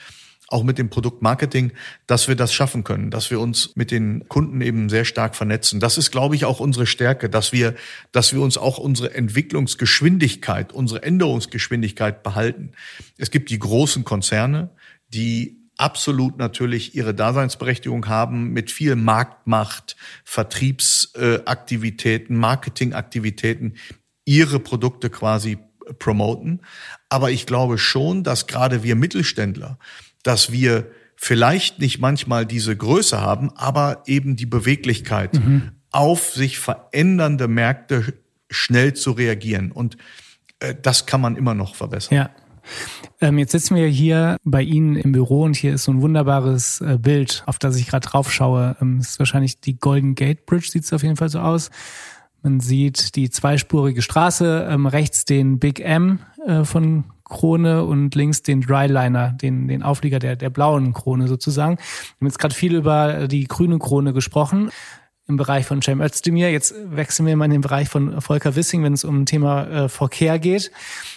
auch 0.48 0.64
mit 0.64 0.78
dem 0.78 0.90
Produktmarketing, 0.90 1.72
dass 2.06 2.28
wir 2.28 2.36
das 2.36 2.52
schaffen 2.52 2.84
können, 2.84 3.10
dass 3.10 3.30
wir 3.30 3.40
uns 3.40 3.74
mit 3.74 3.90
den 3.90 4.28
Kunden 4.28 4.60
eben 4.60 4.90
sehr 4.90 5.06
stark 5.06 5.34
vernetzen. 5.34 5.80
Das 5.80 5.96
ist, 5.96 6.10
glaube 6.10 6.34
ich, 6.34 6.44
auch 6.44 6.60
unsere 6.60 6.86
Stärke, 6.86 7.30
dass 7.30 7.52
wir, 7.52 7.74
dass 8.12 8.34
wir 8.34 8.42
uns 8.42 8.58
auch 8.58 8.78
unsere 8.78 9.14
Entwicklungsgeschwindigkeit, 9.14 10.72
unsere 10.72 11.02
Änderungsgeschwindigkeit 11.02 12.22
behalten. 12.22 12.72
Es 13.16 13.30
gibt 13.30 13.48
die 13.48 13.58
großen 13.58 14.04
Konzerne, 14.04 14.70
die 15.08 15.61
absolut 15.76 16.38
natürlich 16.38 16.94
ihre 16.94 17.14
Daseinsberechtigung 17.14 18.08
haben 18.08 18.52
mit 18.52 18.70
viel 18.70 18.96
Marktmacht, 18.96 19.96
Vertriebsaktivitäten, 20.24 22.36
Marketingaktivitäten, 22.36 23.76
ihre 24.24 24.60
Produkte 24.60 25.10
quasi 25.10 25.58
promoten. 25.98 26.60
Aber 27.08 27.30
ich 27.30 27.46
glaube 27.46 27.78
schon, 27.78 28.24
dass 28.24 28.46
gerade 28.46 28.82
wir 28.82 28.96
Mittelständler, 28.96 29.78
dass 30.22 30.52
wir 30.52 30.90
vielleicht 31.16 31.78
nicht 31.78 31.98
manchmal 31.98 32.46
diese 32.46 32.76
Größe 32.76 33.20
haben, 33.20 33.50
aber 33.56 34.02
eben 34.06 34.36
die 34.36 34.46
Beweglichkeit 34.46 35.34
mhm. 35.34 35.72
auf 35.90 36.32
sich 36.32 36.58
verändernde 36.58 37.48
Märkte 37.48 38.14
schnell 38.50 38.94
zu 38.94 39.12
reagieren. 39.12 39.72
Und 39.72 39.96
äh, 40.58 40.74
das 40.80 41.06
kann 41.06 41.20
man 41.20 41.36
immer 41.36 41.54
noch 41.54 41.74
verbessern. 41.74 42.16
Ja. 42.16 42.30
Ähm, 43.20 43.38
jetzt 43.38 43.52
sitzen 43.52 43.76
wir 43.76 43.86
hier 43.86 44.36
bei 44.44 44.62
Ihnen 44.62 44.96
im 44.96 45.12
Büro 45.12 45.42
und 45.42 45.56
hier 45.56 45.74
ist 45.74 45.84
so 45.84 45.92
ein 45.92 46.02
wunderbares 46.02 46.80
äh, 46.80 46.98
Bild, 47.00 47.42
auf 47.46 47.58
das 47.58 47.76
ich 47.76 47.86
gerade 47.86 48.08
drauf 48.08 48.32
schaue. 48.32 48.76
Ähm, 48.80 48.98
ist 48.98 49.18
wahrscheinlich 49.18 49.60
die 49.60 49.78
Golden 49.78 50.14
Gate 50.14 50.46
Bridge, 50.46 50.68
sieht 50.70 50.84
es 50.84 50.92
auf 50.92 51.02
jeden 51.02 51.16
Fall 51.16 51.28
so 51.28 51.38
aus. 51.38 51.70
Man 52.42 52.58
sieht 52.60 53.14
die 53.14 53.30
zweispurige 53.30 54.02
Straße, 54.02 54.66
ähm, 54.68 54.86
rechts 54.86 55.24
den 55.24 55.60
Big 55.60 55.80
M 55.80 56.18
äh, 56.44 56.64
von 56.64 57.04
Krone 57.24 57.84
und 57.84 58.14
links 58.14 58.42
den 58.42 58.60
Dryliner, 58.60 59.30
den, 59.30 59.68
den 59.68 59.82
Auflieger 59.82 60.18
der, 60.18 60.36
der 60.36 60.50
blauen 60.50 60.92
Krone 60.92 61.28
sozusagen. 61.28 61.76
Wir 61.76 62.20
haben 62.20 62.26
jetzt 62.26 62.38
gerade 62.38 62.54
viel 62.54 62.74
über 62.74 63.26
die 63.28 63.44
grüne 63.44 63.78
Krone 63.78 64.12
gesprochen 64.12 64.70
im 65.28 65.36
Bereich 65.36 65.66
von 65.66 65.82
Cem 65.82 66.00
Özdemir. 66.00 66.50
Jetzt 66.50 66.74
wechseln 66.84 67.26
wir 67.26 67.36
mal 67.36 67.46
in 67.46 67.52
den 67.52 67.60
Bereich 67.60 67.88
von 67.88 68.20
Volker 68.20 68.56
Wissing, 68.56 68.82
wenn 68.82 68.92
es 68.92 69.04
um 69.04 69.26
Thema 69.26 69.66
äh, 69.66 69.88
Verkehr 69.88 70.38
geht. 70.38 70.70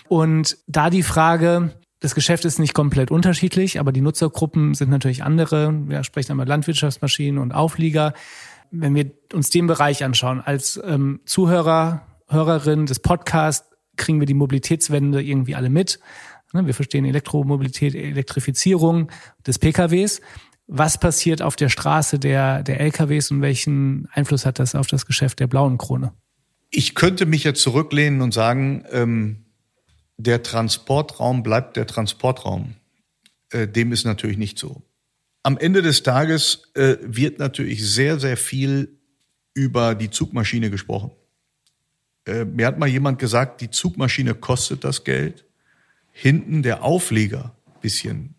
Und 0.07 0.57
da 0.67 0.89
die 0.89 1.03
Frage, 1.03 1.73
das 1.99 2.13
Geschäft 2.13 2.45
ist 2.45 2.59
nicht 2.59 2.73
komplett 2.73 3.09
unterschiedlich, 3.09 3.79
aber 3.79 3.91
die 3.91 4.01
Nutzergruppen 4.01 4.73
sind 4.75 4.91
natürlich 4.91 5.23
andere. 5.23 5.73
Wir 5.87 6.03
sprechen 6.03 6.31
einmal 6.31 6.47
Landwirtschaftsmaschinen 6.47 7.39
und 7.39 7.53
Auflieger. 7.53 8.13
Wenn 8.71 8.93
wir 8.93 9.11
uns 9.33 9.49
den 9.49 9.67
Bereich 9.67 10.03
anschauen, 10.03 10.41
als 10.41 10.79
ähm, 10.85 11.21
Zuhörer, 11.25 12.01
Hörerin 12.27 12.85
des 12.85 12.99
Podcasts 12.99 13.69
kriegen 13.95 14.19
wir 14.19 14.27
die 14.27 14.33
Mobilitätswende 14.33 15.21
irgendwie 15.21 15.55
alle 15.55 15.69
mit. 15.69 15.99
Ne, 16.53 16.65
wir 16.65 16.73
verstehen 16.73 17.05
Elektromobilität, 17.05 17.95
Elektrifizierung 17.95 19.11
des 19.45 19.59
PKWs. 19.59 20.21
Was 20.67 20.99
passiert 20.99 21.41
auf 21.41 21.55
der 21.55 21.69
Straße 21.69 22.17
der, 22.17 22.63
der 22.63 22.79
LKWs 22.79 23.31
und 23.31 23.41
welchen 23.41 24.07
Einfluss 24.11 24.45
hat 24.45 24.59
das 24.59 24.73
auf 24.73 24.87
das 24.87 25.05
Geschäft 25.05 25.39
der 25.39 25.47
blauen 25.47 25.77
Krone? 25.77 26.13
Ich 26.71 26.95
könnte 26.95 27.25
mich 27.25 27.43
jetzt 27.43 27.61
zurücklehnen 27.61 28.21
und 28.21 28.33
sagen, 28.33 28.83
ähm, 28.91 29.45
der 30.17 30.43
Transportraum 30.43 31.43
bleibt 31.43 31.77
der 31.77 31.85
Transportraum. 31.85 32.75
Äh, 33.51 33.67
dem 33.67 33.91
ist 33.91 34.05
natürlich 34.05 34.37
nicht 34.37 34.57
so. 34.57 34.81
Am 35.43 35.57
Ende 35.57 35.81
des 35.81 36.03
Tages 36.03 36.71
äh, 36.73 36.97
wird 37.01 37.37
natürlich 37.37 37.87
sehr, 37.87 38.19
sehr 38.19 38.35
viel 38.35 38.99
über 39.53 39.93
die 39.93 40.09
Zugmaschine 40.09 40.71
gesprochen. 40.71 41.11
Äh, 42.25 42.45
mir 42.45 42.65
hat 42.65 42.79
mal 42.79 42.89
jemand 42.89 43.19
gesagt, 43.19 43.61
die 43.61 43.69
Zugmaschine 43.69 44.33
kostet 44.33 44.83
das 44.83 45.03
Geld. 45.03 45.45
Hinten 46.11 46.63
der 46.63 46.83
Aufleger, 46.83 47.55
bisschen 47.81 48.34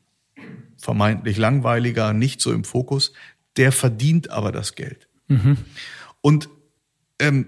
vermeintlich 0.79 1.37
langweiliger, 1.37 2.13
nicht 2.13 2.41
so 2.41 2.53
im 2.53 2.65
Fokus, 2.65 3.13
der 3.57 3.73
verdient 3.73 4.31
aber 4.31 4.53
das 4.53 4.75
Geld. 4.75 5.09
Mhm. 5.29 5.57
Und 6.21 6.49
ähm, 7.19 7.47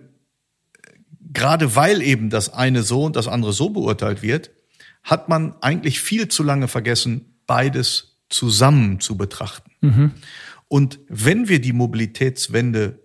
gerade 1.32 1.76
weil 1.76 2.02
eben 2.02 2.30
das 2.30 2.52
eine 2.52 2.82
so 2.82 3.04
und 3.04 3.16
das 3.16 3.28
andere 3.28 3.52
so 3.52 3.70
beurteilt 3.70 4.22
wird, 4.22 4.50
hat 5.02 5.28
man 5.28 5.54
eigentlich 5.60 6.00
viel 6.00 6.28
zu 6.28 6.42
lange 6.42 6.68
vergessen, 6.68 7.38
beides 7.46 8.18
zusammen 8.28 9.00
zu 9.00 9.16
betrachten. 9.16 9.70
Mhm. 9.80 10.12
Und 10.68 11.00
wenn 11.08 11.48
wir 11.48 11.60
die 11.60 11.72
Mobilitätswende 11.72 13.00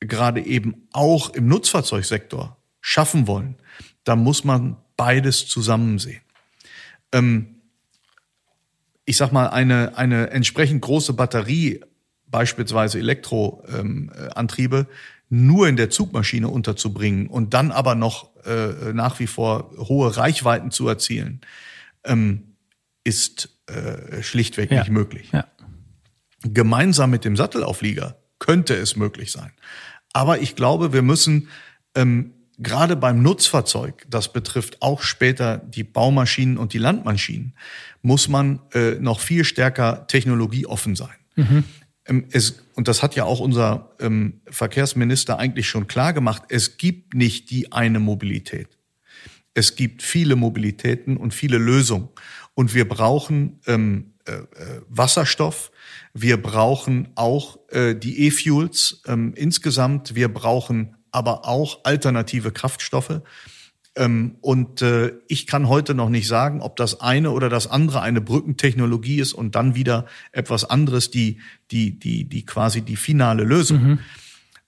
gerade 0.00 0.44
eben 0.44 0.88
auch 0.92 1.30
im 1.30 1.46
Nutzfahrzeugsektor 1.48 2.56
schaffen 2.80 3.26
wollen, 3.26 3.56
dann 4.04 4.20
muss 4.20 4.44
man 4.44 4.76
beides 4.96 5.46
zusammen 5.46 5.98
sehen. 5.98 6.22
Ähm, 7.12 7.57
ich 9.08 9.16
sag 9.16 9.32
mal, 9.32 9.46
eine, 9.46 9.96
eine 9.96 10.30
entsprechend 10.30 10.82
große 10.82 11.14
Batterie, 11.14 11.80
beispielsweise 12.26 12.98
Elektroantriebe, 12.98 14.76
ähm, 14.76 14.86
nur 15.30 15.66
in 15.66 15.76
der 15.76 15.88
Zugmaschine 15.88 16.48
unterzubringen 16.48 17.26
und 17.26 17.54
dann 17.54 17.72
aber 17.72 17.94
noch 17.94 18.36
äh, 18.44 18.92
nach 18.92 19.18
wie 19.18 19.26
vor 19.26 19.70
hohe 19.78 20.14
Reichweiten 20.14 20.70
zu 20.70 20.86
erzielen, 20.88 21.40
ähm, 22.04 22.54
ist 23.02 23.48
äh, 23.66 24.22
schlichtweg 24.22 24.70
ja. 24.70 24.80
nicht 24.80 24.90
möglich. 24.90 25.30
Ja. 25.32 25.46
Gemeinsam 26.42 27.10
mit 27.10 27.24
dem 27.24 27.34
Sattelauflieger 27.34 28.18
könnte 28.38 28.74
es 28.74 28.94
möglich 28.94 29.32
sein. 29.32 29.52
Aber 30.12 30.40
ich 30.40 30.54
glaube, 30.54 30.92
wir 30.92 31.02
müssen 31.02 31.48
ähm, 31.94 32.34
gerade 32.58 32.96
beim 32.96 33.22
Nutzfahrzeug, 33.22 34.06
das 34.08 34.32
betrifft 34.32 34.82
auch 34.82 35.02
später 35.02 35.58
die 35.58 35.84
Baumaschinen 35.84 36.58
und 36.58 36.72
die 36.72 36.78
Landmaschinen, 36.78 37.54
muss 38.02 38.28
man 38.28 38.60
äh, 38.72 38.92
noch 38.94 39.20
viel 39.20 39.44
stärker 39.44 40.06
technologieoffen 40.08 40.96
sein. 40.96 41.16
Mhm. 41.36 41.64
Ähm, 42.06 42.24
es, 42.32 42.64
und 42.74 42.88
das 42.88 43.02
hat 43.02 43.14
ja 43.14 43.24
auch 43.24 43.40
unser 43.40 43.92
ähm, 44.00 44.40
Verkehrsminister 44.50 45.38
eigentlich 45.38 45.68
schon 45.68 45.86
klar 45.86 46.12
gemacht, 46.12 46.42
es 46.48 46.76
gibt 46.76 47.14
nicht 47.14 47.50
die 47.50 47.72
eine 47.72 48.00
Mobilität. 48.00 48.68
Es 49.54 49.76
gibt 49.76 50.02
viele 50.02 50.36
Mobilitäten 50.36 51.16
und 51.16 51.34
viele 51.34 51.58
Lösungen. 51.58 52.08
Und 52.54 52.74
wir 52.74 52.88
brauchen 52.88 53.60
ähm, 53.66 54.12
äh, 54.26 54.32
äh 54.32 54.80
Wasserstoff, 54.88 55.70
wir 56.12 56.40
brauchen 56.42 57.08
auch 57.14 57.58
äh, 57.70 57.94
die 57.94 58.26
E-Fuels 58.26 59.02
ähm, 59.06 59.32
insgesamt, 59.36 60.14
wir 60.14 60.28
brauchen 60.28 60.96
aber 61.18 61.46
auch 61.46 61.80
alternative 61.82 62.52
Kraftstoffe. 62.52 63.20
Ähm, 63.96 64.36
und 64.40 64.80
äh, 64.80 65.14
ich 65.26 65.48
kann 65.48 65.68
heute 65.68 65.92
noch 65.94 66.08
nicht 66.08 66.28
sagen, 66.28 66.62
ob 66.62 66.76
das 66.76 67.00
eine 67.00 67.32
oder 67.32 67.48
das 67.48 67.66
andere 67.66 68.00
eine 68.00 68.20
Brückentechnologie 68.20 69.18
ist 69.18 69.32
und 69.32 69.56
dann 69.56 69.74
wieder 69.74 70.06
etwas 70.30 70.64
anderes, 70.64 71.10
die, 71.10 71.40
die, 71.72 71.98
die, 71.98 72.24
die 72.24 72.46
quasi 72.46 72.82
die 72.82 72.96
finale 72.96 73.42
Lösung. 73.42 73.82
Mhm. 73.82 73.98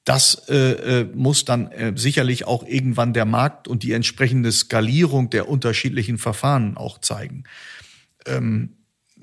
Das 0.05 0.49
äh, 0.49 1.03
äh, 1.03 1.09
muss 1.15 1.45
dann 1.45 1.71
äh, 1.71 1.93
sicherlich 1.95 2.45
auch 2.45 2.67
irgendwann 2.67 3.13
der 3.13 3.27
Markt 3.27 3.69
und 3.69 3.85
die 3.85 3.93
entsprechende 3.93 4.51
Skalierung 4.51 5.31
der 5.31 5.49
unterschiedlichen 5.49 6.19
Verfahren 6.19 6.77
auch 6.77 6.99
zeigen. 6.99 7.45
Ähm, 8.27 8.71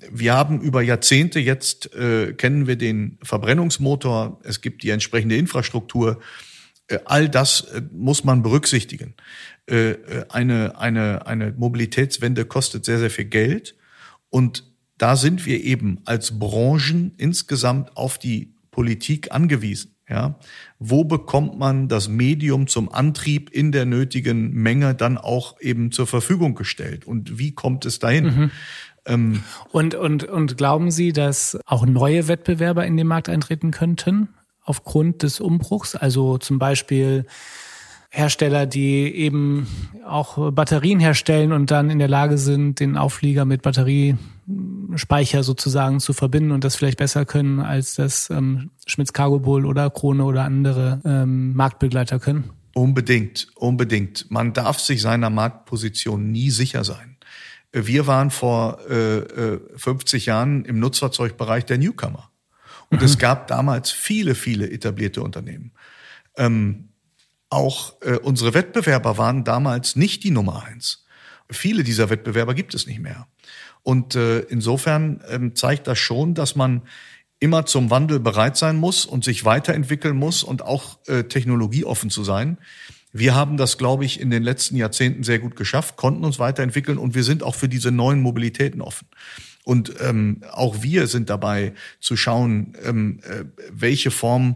wir 0.10 0.36
haben 0.36 0.62
über 0.62 0.82
Jahrzehnte 0.82 1.40
jetzt 1.40 1.94
äh, 1.96 2.34
kennen 2.34 2.68
wir 2.68 2.78
den 2.78 3.18
Verbrennungsmotor, 3.24 4.40
es 4.44 4.62
gibt 4.62 4.84
die 4.84 4.92
entsprechende 4.92 5.36
Infrastruktur. 5.36 6.22
Äh, 6.88 7.00
all 7.06 7.30
das 7.30 7.62
äh, 7.62 7.82
muss 7.92 8.24
man 8.24 8.42
berücksichtigen. 8.42 9.16
Äh, 9.66 9.96
eine, 10.30 10.80
eine, 10.80 11.26
eine 11.28 11.52
Mobilitätswende 11.52 12.46
kostet 12.46 12.86
sehr, 12.86 13.00
sehr 13.00 13.10
viel 13.10 13.26
Geld. 13.26 13.76
Und 14.30 14.64
da 14.98 15.16
sind 15.16 15.46
wir 15.46 15.64
eben 15.64 16.00
als 16.06 16.40
Branchen 16.40 17.14
insgesamt 17.18 17.96
auf 17.96 18.18
die 18.18 18.54
Politik 18.72 19.32
angewiesen. 19.32 19.94
Ja, 20.10 20.40
wo 20.80 21.04
bekommt 21.04 21.60
man 21.60 21.90
das 21.90 22.08
Medium 22.08 22.68
zum 22.68 22.90
Antrieb 22.90 23.50
in 23.50 23.74
der 23.74 23.86
nötigen 23.86 24.54
Menge 24.54 24.96
dann 24.96 25.18
auch 25.18 25.60
eben 25.60 25.92
zur 25.92 26.08
Verfügung 26.08 26.56
gestellt? 26.56 27.06
Und 27.06 27.38
wie 27.38 27.52
kommt 27.52 27.86
es 27.86 28.00
dahin? 28.00 28.24
Mhm. 28.24 28.52
Ähm, 29.06 29.44
und, 29.74 29.96
und, 29.96 30.24
und 30.24 30.56
glauben 30.56 30.92
Sie, 30.92 31.12
dass 31.12 31.60
auch 31.66 31.86
neue 31.86 32.30
Wettbewerber 32.30 32.86
in 32.86 32.96
den 32.96 33.08
Markt 33.08 33.28
eintreten 33.28 33.72
könnten 33.72 34.30
aufgrund 34.68 35.24
des 35.24 35.40
Umbruchs? 35.40 35.96
Also 35.96 36.38
zum 36.38 36.60
Beispiel 36.60 37.26
Hersteller, 38.10 38.66
die 38.66 39.14
eben 39.16 39.68
auch 40.06 40.52
Batterien 40.52 41.00
herstellen 41.00 41.52
und 41.52 41.72
dann 41.72 41.90
in 41.90 42.00
der 42.00 42.08
Lage 42.08 42.38
sind, 42.38 42.80
den 42.80 42.98
Auflieger 42.98 43.46
mit 43.46 43.62
Batteriespeicher 43.62 45.44
sozusagen 45.44 46.00
zu 46.00 46.14
verbinden 46.14 46.52
und 46.52 46.64
das 46.64 46.76
vielleicht 46.76 46.98
besser 46.98 47.26
können, 47.26 47.60
als 47.60 47.96
das 47.96 48.30
ähm, 48.30 48.72
Schmitz 48.86 49.12
Cargo 49.12 49.40
Bull 49.40 49.66
oder 49.66 49.90
Krone 49.90 50.24
oder 50.24 50.44
andere 50.44 51.02
ähm, 51.04 51.54
Marktbegleiter 51.54 52.20
können? 52.20 52.52
Unbedingt, 52.74 53.48
unbedingt. 53.56 54.30
Man 54.30 54.54
darf 54.54 54.80
sich 54.80 55.02
seiner 55.02 55.30
Marktposition 55.30 56.32
nie 56.32 56.50
sicher 56.50 56.84
sein. 56.84 57.18
Wir 57.74 58.08
waren 58.08 58.32
vor 58.32 58.80
äh, 58.90 59.60
50 59.76 60.28
äh, 60.28 60.30
Jahren 60.30 60.64
im 60.64 60.80
Nutzfahrzeugbereich 60.80 61.66
der 61.66 61.78
Newcomer. 61.78 62.30
Und 62.90 63.00
mhm. 63.00 63.06
es 63.06 63.18
gab 63.18 63.48
damals 63.48 63.92
viele, 63.92 64.36
viele 64.36 64.70
etablierte 64.70 65.22
Unternehmen. 65.22 65.72
Ähm, 66.38 66.90
auch 67.50 68.02
äh, 68.02 68.18
unsere 68.18 68.54
Wettbewerber 68.54 69.18
waren 69.18 69.44
damals 69.44 69.96
nicht 69.96 70.24
die 70.24 70.32
Nummer 70.32 70.64
eins. 70.64 71.06
Viele 71.50 71.84
dieser 71.84 72.10
Wettbewerber 72.10 72.54
gibt 72.54 72.74
es 72.74 72.88
nicht 72.88 73.00
mehr. 73.00 73.28
Und 73.84 74.16
äh, 74.16 74.40
insofern 74.40 75.22
ähm, 75.30 75.56
zeigt 75.56 75.88
das 75.88 75.98
schon, 75.98 76.34
dass 76.34 76.56
man 76.56 76.82
immer 77.40 77.66
zum 77.66 77.90
Wandel 77.90 78.20
bereit 78.20 78.58
sein 78.58 78.76
muss 78.76 79.06
und 79.06 79.24
sich 79.24 79.46
weiterentwickeln 79.46 80.18
muss 80.18 80.44
und 80.44 80.62
auch 80.64 80.98
äh, 81.08 81.24
technologieoffen 81.24 82.10
zu 82.10 82.24
sein. 82.24 82.58
Wir 83.14 83.36
haben 83.36 83.58
das, 83.58 83.78
glaube 83.78 84.06
ich, 84.06 84.20
in 84.20 84.30
den 84.30 84.44
letzten 84.44 84.76
Jahrzehnten 84.76 85.24
sehr 85.24 85.40
gut 85.40 85.56
geschafft, 85.56 85.96
konnten 85.96 86.26
uns 86.26 86.40
weiterentwickeln 86.40 86.98
und 86.98 87.16
wir 87.16 87.24
sind 87.24 87.44
auch 87.44 87.56
für 87.56 87.70
diese 87.70 87.92
neuen 87.92 88.22
Mobilitäten 88.22 88.82
offen. 88.82 89.08
Und 89.68 89.96
ähm, 90.00 90.44
auch 90.54 90.82
wir 90.82 91.08
sind 91.08 91.30
dabei 91.30 91.74
zu 92.00 92.16
schauen, 92.16 92.72
ähm, 92.86 93.20
äh, 93.24 93.44
welche 93.70 94.12
Form 94.12 94.56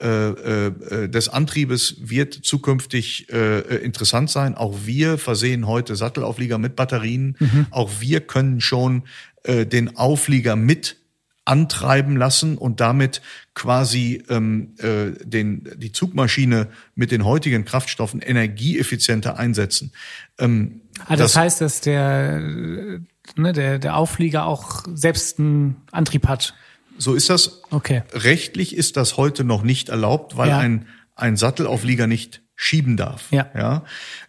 äh, 0.00 0.06
äh, 0.08 1.08
des 1.08 1.28
Antriebes 1.28 1.98
wird 2.00 2.34
zukünftig 2.34 3.32
äh, 3.32 3.76
interessant 3.76 4.28
sein. 4.28 4.56
Auch 4.56 4.74
wir 4.86 5.18
versehen 5.18 5.68
heute 5.68 5.94
Sattelauflieger 5.94 6.58
mit 6.58 6.74
Batterien. 6.74 7.36
Mhm. 7.38 7.66
Auch 7.70 8.00
wir 8.00 8.22
können 8.22 8.60
schon 8.60 9.04
äh, 9.44 9.66
den 9.66 9.96
Auflieger 9.96 10.56
mit 10.56 10.96
antreiben 11.44 12.16
lassen 12.16 12.58
und 12.58 12.80
damit 12.80 13.22
quasi 13.54 14.24
ähm, 14.28 14.74
äh, 14.78 15.12
den, 15.24 15.68
die 15.76 15.92
Zugmaschine 15.92 16.66
mit 16.96 17.12
den 17.12 17.24
heutigen 17.24 17.64
Kraftstoffen 17.64 18.20
energieeffizienter 18.20 19.38
einsetzen. 19.38 19.92
Ähm, 20.40 20.80
also 21.06 21.22
das, 21.22 21.32
das 21.32 21.36
heißt, 21.40 21.60
dass 21.60 21.80
der, 21.80 23.00
ne, 23.36 23.52
der, 23.52 23.78
der 23.78 23.96
Auflieger 23.96 24.46
auch 24.46 24.84
selbst 24.94 25.38
einen 25.38 25.76
Antrieb 25.90 26.26
hat. 26.28 26.54
So 26.98 27.14
ist 27.14 27.30
das. 27.30 27.62
Okay. 27.70 28.02
Rechtlich 28.12 28.76
ist 28.76 28.96
das 28.96 29.16
heute 29.16 29.44
noch 29.44 29.62
nicht 29.62 29.88
erlaubt, 29.88 30.36
weil 30.36 30.50
ja. 30.50 30.58
ein, 30.58 30.86
ein 31.16 31.36
Sattelauflieger 31.36 32.06
nicht 32.06 32.42
schieben 32.56 32.96
darf. 32.96 33.30
Ja. 33.30 33.50
ja? 33.56 33.84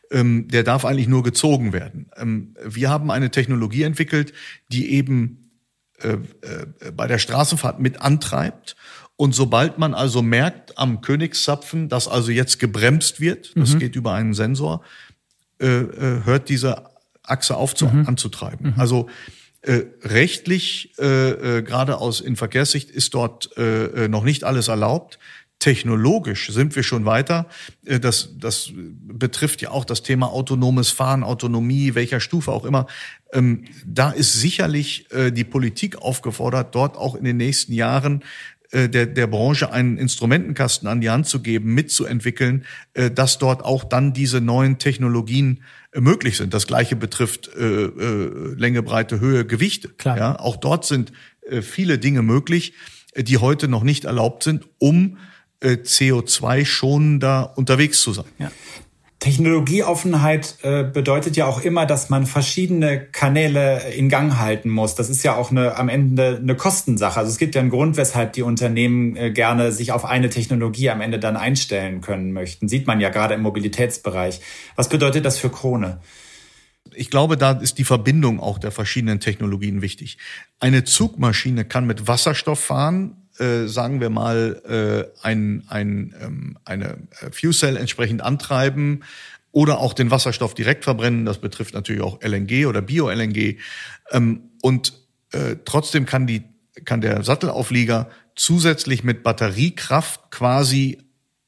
Ähm, 0.10 0.48
der 0.48 0.64
darf 0.64 0.86
eigentlich 0.86 1.08
nur 1.08 1.24
gezogen 1.24 1.74
werden. 1.74 2.10
Ähm, 2.16 2.56
wir 2.64 2.90
haben 2.90 3.12
eine 3.12 3.30
Technologie 3.30 3.84
entwickelt, 3.84 4.34
die 4.70 4.92
eben 4.94 5.42
äh, 6.02 6.14
äh, 6.14 6.92
bei 6.92 7.08
der 7.08 7.20
Straßenfahrt 7.20 7.80
mit 7.80 8.02
antreibt. 8.02 8.76
Und 9.18 9.36
sobald 9.36 9.78
man 9.78 9.94
also 9.94 10.22
merkt 10.22 10.78
am 10.78 11.02
Königszapfen, 11.02 11.90
dass 11.90 12.08
also 12.08 12.32
jetzt 12.32 12.58
gebremst 12.60 13.20
wird, 13.20 13.52
das 13.56 13.74
mhm. 13.74 13.80
geht 13.80 13.96
über 13.96 14.14
einen 14.14 14.34
Sensor, 14.34 14.82
äh, 15.60 15.68
äh 15.68 16.24
hört 16.24 16.50
diese 16.50 16.91
Achse 17.32 17.56
auf 17.56 17.74
zu, 17.74 17.88
mhm. 17.88 18.08
anzutreiben. 18.08 18.74
Mhm. 18.74 18.80
Also 18.80 19.08
äh, 19.62 19.84
rechtlich, 20.04 20.94
äh, 21.00 21.58
äh, 21.58 21.62
gerade 21.62 21.98
aus 21.98 22.20
in 22.20 22.36
Verkehrssicht, 22.36 22.90
ist 22.90 23.14
dort 23.14 23.56
äh, 23.58 24.06
äh, 24.06 24.08
noch 24.08 24.24
nicht 24.24 24.44
alles 24.44 24.68
erlaubt. 24.68 25.20
Technologisch 25.60 26.52
sind 26.52 26.76
wir 26.76 26.82
schon 26.82 27.06
weiter. 27.06 27.48
Äh, 27.86 28.00
das, 28.00 28.30
das 28.40 28.72
betrifft 28.74 29.62
ja 29.62 29.70
auch 29.70 29.86
das 29.86 30.02
Thema 30.02 30.32
autonomes 30.32 30.90
Fahren, 30.90 31.24
Autonomie, 31.24 31.94
welcher 31.94 32.20
Stufe 32.20 32.52
auch 32.52 32.66
immer. 32.66 32.88
Ähm, 33.34 33.66
da 33.86 34.10
ist 34.10 34.34
sicherlich 34.34 35.12
äh, 35.12 35.32
die 35.32 35.44
Politik 35.44 36.02
aufgefordert, 36.02 36.74
dort 36.74 36.98
auch 36.98 37.14
in 37.14 37.24
den 37.24 37.38
nächsten 37.38 37.74
Jahren 37.74 38.24
äh, 38.72 38.90
der, 38.90 39.06
der 39.06 39.28
Branche 39.28 39.72
einen 39.72 39.98
Instrumentenkasten 39.98 40.88
an 40.88 41.02
die 41.02 41.10
Hand 41.10 41.28
zu 41.28 41.42
geben, 41.42 41.74
mitzuentwickeln, 41.74 42.66
äh, 42.94 43.12
dass 43.12 43.38
dort 43.38 43.64
auch 43.64 43.84
dann 43.84 44.14
diese 44.14 44.42
neuen 44.42 44.80
Technologien 44.80 45.62
möglich 45.96 46.38
sind. 46.38 46.54
Das 46.54 46.68
gleiche 46.68 46.96
betrifft 46.96 47.50
äh, 47.56 47.86
äh, 47.86 48.54
Länge, 48.56 48.84
Breite, 48.84 49.20
Höhe, 49.20 49.46
Gewichte. 49.46 49.90
Klar. 49.90 50.18
Ja, 50.18 50.40
auch 50.40 50.56
dort 50.56 50.86
sind 50.86 51.12
äh, 51.42 51.62
viele 51.62 52.00
Dinge 52.00 52.22
möglich, 52.22 52.74
die 53.16 53.38
heute 53.38 53.68
noch 53.68 53.84
nicht 53.84 54.06
erlaubt 54.06 54.44
sind, 54.44 54.66
um 54.78 55.18
äh, 55.60 55.74
CO2 55.74 56.66
schonender 56.66 57.58
unterwegs 57.58 58.02
zu 58.02 58.14
sein. 58.14 58.26
Ja. 58.40 58.52
Technologieoffenheit 59.22 60.58
äh, 60.64 60.84
bedeutet 60.84 61.38
ja 61.38 61.46
auch 61.46 61.62
immer, 61.62 61.86
dass 61.86 62.10
man 62.10 62.26
verschiedene 62.26 63.06
Kanäle 63.06 63.94
in 63.94 64.10
Gang 64.10 64.40
halten 64.40 64.70
muss. 64.70 64.96
Das 64.96 65.12
ist 65.12 65.22
ja 65.22 65.36
auch 65.36 65.52
eine, 65.52 65.76
am 65.76 65.90
Ende 65.90 66.40
eine 66.42 66.56
Kostensache. 66.56 67.20
Also 67.20 67.30
es 67.32 67.38
gibt 67.38 67.54
ja 67.54 67.62
einen 67.62 67.70
Grund, 67.70 67.98
weshalb 67.98 68.34
die 68.34 68.42
Unternehmen 68.42 69.16
äh, 69.16 69.30
gerne 69.30 69.72
sich 69.74 69.92
auf 69.92 70.06
eine 70.06 70.32
Technologie 70.32 70.90
am 70.90 71.02
Ende 71.02 71.20
dann 71.20 71.38
einstellen 71.38 72.02
können 72.02 72.34
möchten. 72.34 72.68
Sieht 72.68 72.88
man 72.88 73.00
ja 73.00 73.10
gerade 73.10 73.36
im 73.36 73.44
Mobilitätsbereich. 73.44 74.42
Was 74.76 74.90
bedeutet 74.90 75.24
das 75.24 75.38
für 75.38 75.52
Krone? 75.52 76.00
Ich 76.96 77.12
glaube, 77.12 77.38
da 77.38 77.52
ist 77.52 77.78
die 77.78 77.84
Verbindung 77.84 78.40
auch 78.40 78.58
der 78.58 78.72
verschiedenen 78.72 79.20
Technologien 79.20 79.84
wichtig. 79.84 80.18
Eine 80.60 80.84
Zugmaschine 80.84 81.64
kann 81.64 81.86
mit 81.86 82.08
Wasserstoff 82.08 82.60
fahren, 82.60 83.21
äh, 83.42 83.68
sagen 83.68 84.00
wir 84.00 84.10
mal, 84.10 84.62
äh, 84.66 85.26
ein, 85.26 85.64
ein, 85.68 86.16
ähm, 86.22 86.58
eine 86.64 87.00
äh, 87.22 87.32
Fuel 87.32 87.54
Cell 87.54 87.76
entsprechend 87.76 88.22
antreiben 88.22 89.04
oder 89.52 89.80
auch 89.80 89.94
den 89.94 90.12
Wasserstoff 90.12 90.54
direkt 90.54 90.84
verbrennen. 90.84 91.26
Das 91.26 91.40
betrifft 91.40 91.74
natürlich 91.74 92.02
auch 92.02 92.22
LNG 92.22 92.68
oder 92.68 92.82
Bio-LNG. 92.82 93.58
Ähm, 94.12 94.52
und 94.62 94.94
äh, 95.32 95.56
trotzdem 95.66 96.06
kann 96.06 96.28
die 96.28 96.44
kann 96.86 97.02
der 97.02 97.24
Sattelauflieger 97.24 98.10
zusätzlich 98.36 99.04
mit 99.04 99.24
Batteriekraft 99.24 100.32
quasi 100.32 101.00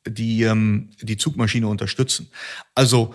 die 0.06 0.44
ähm, 0.44 0.90
die 1.02 1.16
Zugmaschine 1.16 1.68
unterstützen. 1.68 2.30
Also 2.76 3.14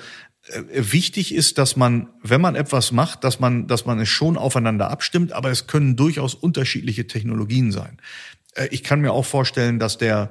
äh, 0.49 0.62
wichtig 0.93 1.35
ist, 1.35 1.59
dass 1.59 1.77
man, 1.77 2.09
wenn 2.23 2.41
man 2.41 2.55
etwas 2.55 2.93
macht, 2.93 3.25
dass 3.25 3.41
man, 3.41 3.67
dass 3.67 3.85
man 3.85 4.01
es 4.01 4.09
schon 4.09 4.37
aufeinander 4.37 4.91
abstimmt, 4.91 5.33
aber 5.33 5.51
es 5.51 5.67
können 5.67 5.97
durchaus 5.97 6.35
unterschiedliche 6.35 7.07
Technologien 7.07 7.73
sein. 7.73 7.99
Äh, 8.59 8.68
ich 8.71 8.83
kann 8.83 9.01
mir 9.01 9.12
auch 9.12 9.27
vorstellen, 9.27 9.79
dass 9.79 9.99
der 9.99 10.31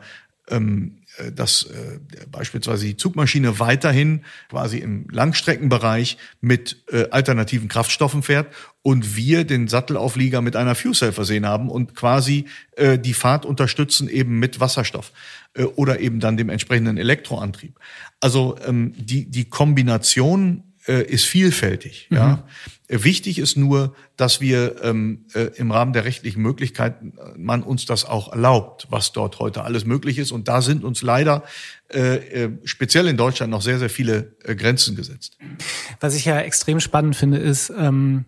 ähm, 0.50 1.00
äh, 1.18 1.32
dass 1.32 1.64
äh, 1.64 2.00
beispielsweise 2.32 2.86
die 2.86 2.98
Zugmaschine 2.98 3.60
weiterhin 3.60 4.24
quasi 4.50 4.78
im 4.78 5.08
Langstreckenbereich 5.10 6.18
mit 6.42 6.84
äh, 6.92 7.10
alternativen 7.10 7.68
Kraftstoffen 7.68 8.24
fährt 8.24 8.54
und 8.82 9.16
wir 9.16 9.44
den 9.44 9.68
Sattelauflieger 9.68 10.42
mit 10.42 10.56
einer 10.56 10.76
Fuel 10.76 11.12
versehen 11.12 11.46
haben 11.46 11.70
und 11.70 11.96
quasi 11.96 12.46
äh, 12.76 12.98
die 12.98 13.14
Fahrt 13.14 13.46
unterstützen 13.46 14.08
eben 14.08 14.40
mit 14.40 14.60
Wasserstoff 14.60 15.12
äh, 15.54 15.64
oder 15.64 16.00
eben 16.00 16.20
dann 16.20 16.38
dem 16.38 16.50
entsprechenden 16.50 16.98
Elektroantrieb. 16.98 17.80
Also 18.22 18.58
ähm, 18.66 18.94
die, 18.96 19.30
die 19.30 19.50
Kombination 19.50 20.64
äh, 20.88 21.04
ist 21.04 21.26
vielfältig. 21.26 22.08
Mhm. 22.10 22.18
Ja. 22.18 22.44
Wichtig 22.90 23.40
ist 23.40 23.58
nur, 23.58 23.94
dass 24.16 24.40
wir 24.40 24.82
ähm, 24.82 25.26
äh, 25.34 25.50
im 25.58 25.72
Rahmen 25.72 25.92
der 25.92 26.06
rechtlichen 26.06 26.42
Möglichkeiten 26.42 27.14
äh, 27.18 27.38
man 27.38 27.62
uns 27.62 27.86
das 27.86 28.06
auch 28.06 28.32
erlaubt, 28.32 28.88
was 28.90 29.12
dort 29.12 29.40
heute 29.40 29.64
alles 29.64 29.86
möglich 29.86 30.18
ist. 30.18 30.32
Und 30.32 30.48
da 30.48 30.62
sind 30.62 30.86
uns 30.86 31.02
leider 31.02 31.44
äh, 31.90 32.44
äh, 32.44 32.52
speziell 32.64 33.08
in 33.08 33.18
Deutschland 33.18 33.52
noch 33.52 33.62
sehr, 33.62 33.80
sehr 33.80 33.90
viele 33.90 34.36
äh, 34.44 34.56
Grenzen 34.56 34.96
gesetzt. 34.96 35.38
Was 36.00 36.16
ich 36.16 36.24
ja 36.24 36.40
extrem 36.40 36.80
spannend 36.80 37.18
finde, 37.18 37.38
ist, 37.38 37.74
ähm, 37.78 38.26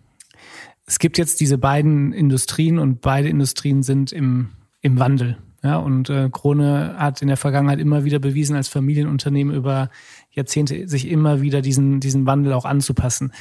es 0.84 0.98
gibt 0.98 1.18
jetzt 1.18 1.40
diese 1.40 1.56
beiden 1.56 2.12
Industrien 2.12 2.78
und 2.78 3.00
beide 3.00 3.28
Industrien 3.28 3.82
sind 3.82 4.12
im, 4.12 4.50
im 4.82 4.98
Wandel. 4.98 5.38
Ja, 5.62 5.76
und 5.76 6.08
äh, 6.08 6.30
Krone 6.32 6.96
hat 6.98 7.20
in 7.20 7.28
der 7.28 7.36
Vergangenheit 7.36 7.80
immer 7.80 8.04
wieder 8.04 8.18
bewiesen, 8.18 8.56
als 8.56 8.68
Familienunternehmen 8.68 9.54
über 9.54 9.90
Jahrzehnte 10.30 10.88
sich 10.88 11.08
immer 11.08 11.40
wieder 11.40 11.60
diesen, 11.60 12.00
diesen 12.00 12.26
Wandel 12.26 12.52
auch 12.52 12.64
anzupassen. 12.64 13.32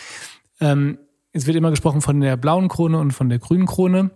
Ähm, 0.60 0.97
es 1.32 1.45
wird 1.45 1.56
immer 1.56 1.69
gesprochen 1.69 2.02
von 2.02 2.19
der 2.21 2.38
blauen 2.38 2.67
Krone 2.67 2.97
und 2.99 3.12
von 3.12 3.30
der 3.30 3.39
grünen 3.39 3.67
Krone. 3.67 4.12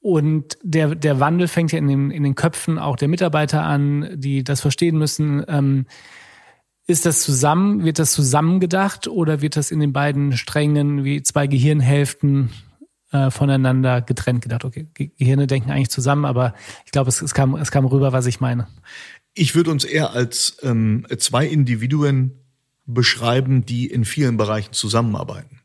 Und 0.00 0.56
der, 0.62 0.94
der 0.94 1.20
Wandel 1.20 1.46
fängt 1.46 1.72
ja 1.72 1.78
in 1.78 1.88
den, 1.88 2.10
in 2.10 2.22
den 2.22 2.34
Köpfen 2.34 2.78
auch 2.78 2.96
der 2.96 3.08
Mitarbeiter 3.08 3.62
an, 3.62 4.08
die 4.14 4.42
das 4.42 4.62
verstehen 4.62 4.96
müssen. 4.96 5.44
Ähm, 5.46 5.86
ist 6.86 7.06
das 7.06 7.22
zusammen, 7.22 7.84
wird 7.84 7.98
das 7.98 8.12
zusammengedacht 8.12 9.06
oder 9.06 9.42
wird 9.42 9.56
das 9.56 9.70
in 9.70 9.78
den 9.78 9.92
beiden 9.92 10.36
Strängen 10.36 11.04
wie 11.04 11.22
zwei 11.22 11.46
Gehirnhälften 11.46 12.50
äh, 13.12 13.30
voneinander 13.30 14.00
getrennt 14.00 14.42
gedacht? 14.42 14.64
Okay, 14.64 14.88
Gehirne 14.94 15.46
denken 15.46 15.70
eigentlich 15.70 15.90
zusammen, 15.90 16.24
aber 16.24 16.54
ich 16.86 16.92
glaube, 16.92 17.08
es, 17.08 17.20
es, 17.20 17.34
kam, 17.34 17.54
es 17.54 17.70
kam 17.70 17.84
rüber, 17.84 18.12
was 18.12 18.26
ich 18.26 18.40
meine. 18.40 18.66
Ich 19.34 19.54
würde 19.54 19.70
uns 19.70 19.84
eher 19.84 20.12
als 20.12 20.58
ähm, 20.62 21.06
zwei 21.18 21.46
Individuen 21.46 22.32
beschreiben, 22.86 23.64
die 23.64 23.86
in 23.86 24.04
vielen 24.04 24.36
Bereichen 24.36 24.72
zusammenarbeiten. 24.72 25.60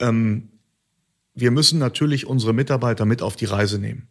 Ähm, 0.00 0.50
wir 1.34 1.50
müssen 1.50 1.78
natürlich 1.78 2.26
unsere 2.26 2.52
Mitarbeiter 2.52 3.04
mit 3.04 3.22
auf 3.22 3.36
die 3.36 3.46
Reise 3.46 3.78
nehmen. 3.78 4.08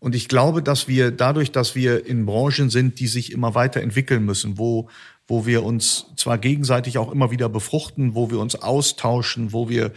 Und 0.00 0.14
ich 0.14 0.28
glaube, 0.28 0.62
dass 0.62 0.86
wir 0.86 1.10
dadurch, 1.10 1.50
dass 1.50 1.74
wir 1.74 2.06
in 2.06 2.24
Branchen 2.24 2.70
sind, 2.70 3.00
die 3.00 3.08
sich 3.08 3.32
immer 3.32 3.54
weiterentwickeln 3.54 4.24
müssen, 4.24 4.58
wo, 4.58 4.88
wo 5.26 5.44
wir 5.44 5.64
uns 5.64 6.06
zwar 6.16 6.38
gegenseitig 6.38 6.98
auch 6.98 7.10
immer 7.10 7.30
wieder 7.30 7.48
befruchten, 7.48 8.14
wo 8.14 8.30
wir 8.30 8.38
uns 8.38 8.54
austauschen, 8.54 9.52
wo 9.52 9.68
wir 9.68 9.92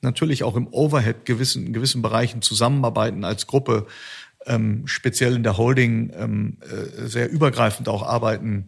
natürlich 0.00 0.42
auch 0.42 0.56
im 0.56 0.68
Overhead 0.68 1.24
gewissen, 1.26 1.72
gewissen 1.72 2.02
Bereichen 2.02 2.40
zusammenarbeiten 2.40 3.24
als 3.24 3.46
Gruppe, 3.46 3.86
ähm, 4.46 4.86
speziell 4.86 5.36
in 5.36 5.42
der 5.42 5.56
Holding 5.56 6.12
ähm, 6.16 6.56
äh, 6.60 7.06
sehr 7.06 7.30
übergreifend 7.30 7.88
auch 7.88 8.02
arbeiten. 8.02 8.66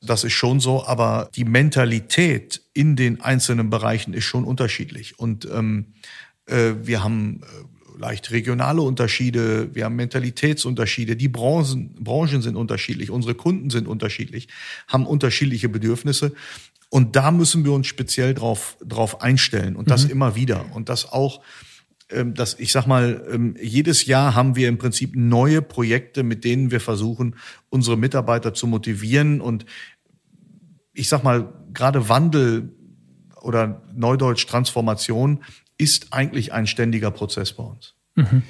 Das 0.00 0.24
ist 0.24 0.32
schon 0.32 0.60
so, 0.60 0.84
aber 0.86 1.30
die 1.34 1.44
Mentalität 1.44 2.62
in 2.74 2.96
den 2.96 3.20
einzelnen 3.20 3.70
Bereichen 3.70 4.14
ist 4.14 4.24
schon 4.24 4.44
unterschiedlich. 4.44 5.18
Und 5.18 5.48
ähm, 5.52 5.86
äh, 6.46 6.72
wir 6.82 7.04
haben 7.04 7.42
äh, 7.42 8.00
leicht 8.00 8.30
regionale 8.32 8.82
Unterschiede, 8.82 9.74
wir 9.74 9.84
haben 9.84 9.96
Mentalitätsunterschiede, 9.96 11.16
die 11.16 11.28
Branchen, 11.28 11.94
Branchen 12.00 12.42
sind 12.42 12.56
unterschiedlich, 12.56 13.10
unsere 13.10 13.34
Kunden 13.34 13.70
sind 13.70 13.86
unterschiedlich, 13.86 14.48
haben 14.88 15.06
unterschiedliche 15.06 15.68
Bedürfnisse. 15.68 16.32
Und 16.90 17.16
da 17.16 17.30
müssen 17.30 17.64
wir 17.64 17.72
uns 17.72 17.86
speziell 17.86 18.34
drauf, 18.34 18.76
drauf 18.84 19.22
einstellen 19.22 19.76
und 19.76 19.90
das 19.90 20.04
mhm. 20.04 20.10
immer 20.10 20.34
wieder. 20.34 20.66
Und 20.74 20.88
das 20.88 21.10
auch 21.10 21.40
dass 22.34 22.58
ich 22.58 22.72
sag 22.72 22.86
mal, 22.86 23.26
ähm, 23.32 23.56
jedes 23.60 24.06
Jahr 24.06 24.34
haben 24.34 24.56
wir 24.56 24.68
im 24.68 24.78
Prinzip 24.78 25.14
neue 25.14 25.62
Projekte, 25.62 26.22
mit 26.22 26.44
denen 26.44 26.70
wir 26.70 26.80
versuchen, 26.80 27.36
unsere 27.68 27.96
Mitarbeiter 27.96 28.54
zu 28.54 28.66
motivieren 28.66 29.40
und 29.40 29.64
ich 30.94 31.08
sag 31.08 31.22
mal, 31.24 31.52
gerade 31.72 32.08
Wandel 32.08 32.72
oder 33.40 33.82
Neudeutsch 33.94 34.46
Transformation 34.46 35.42
ist 35.78 36.12
eigentlich 36.12 36.52
ein 36.52 36.66
ständiger 36.66 37.10
Prozess 37.10 37.52
bei 37.54 37.64
uns. 37.64 37.94
Mhm. 38.14 38.42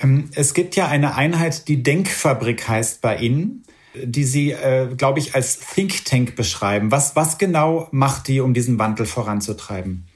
Ähm, 0.00 0.30
es 0.34 0.54
gibt 0.54 0.76
ja 0.76 0.88
eine 0.88 1.16
Einheit, 1.16 1.68
die 1.68 1.82
Denkfabrik 1.82 2.68
heißt 2.68 3.00
bei 3.00 3.18
Ihnen, 3.18 3.64
die 3.94 4.24
Sie, 4.24 4.52
äh, 4.52 4.94
glaube 4.96 5.18
ich, 5.18 5.34
als 5.34 5.58
Think 5.58 6.04
Tank 6.04 6.36
beschreiben. 6.36 6.90
Was, 6.90 7.16
was 7.16 7.38
genau 7.38 7.88
macht 7.90 8.28
die, 8.28 8.40
um 8.40 8.54
diesen 8.54 8.78
Wandel 8.78 9.06
voranzutreiben? 9.06 10.07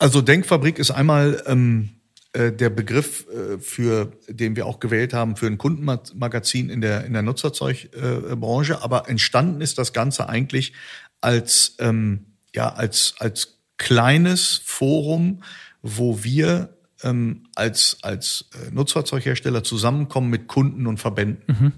Also 0.00 0.22
Denkfabrik 0.22 0.78
ist 0.78 0.90
einmal 0.90 1.42
ähm, 1.46 1.90
äh, 2.32 2.52
der 2.52 2.70
Begriff, 2.70 3.26
äh, 3.28 3.58
für 3.58 4.12
den 4.28 4.56
wir 4.56 4.64
auch 4.64 4.80
gewählt 4.80 5.12
haben 5.12 5.36
für 5.36 5.46
ein 5.46 5.58
Kundenmagazin 5.58 6.70
in 6.70 6.80
der 6.80 7.04
in 7.04 7.12
der 7.12 7.20
Nutzerzeugbranche. 7.20 8.72
Äh, 8.72 8.76
Aber 8.80 9.10
entstanden 9.10 9.60
ist 9.60 9.76
das 9.76 9.92
Ganze 9.92 10.28
eigentlich 10.28 10.72
als 11.20 11.76
ähm, 11.80 12.24
ja 12.54 12.72
als 12.72 13.14
als 13.18 13.58
kleines 13.76 14.62
Forum, 14.64 15.42
wo 15.82 16.24
wir 16.24 16.70
ähm, 17.02 17.44
als 17.54 17.98
als 18.00 18.46
äh, 18.54 18.70
Nutzfahrzeughersteller 18.70 19.62
zusammenkommen 19.62 20.30
mit 20.30 20.48
Kunden 20.48 20.86
und 20.86 20.96
Verbänden 20.96 21.44
mhm. 21.46 21.72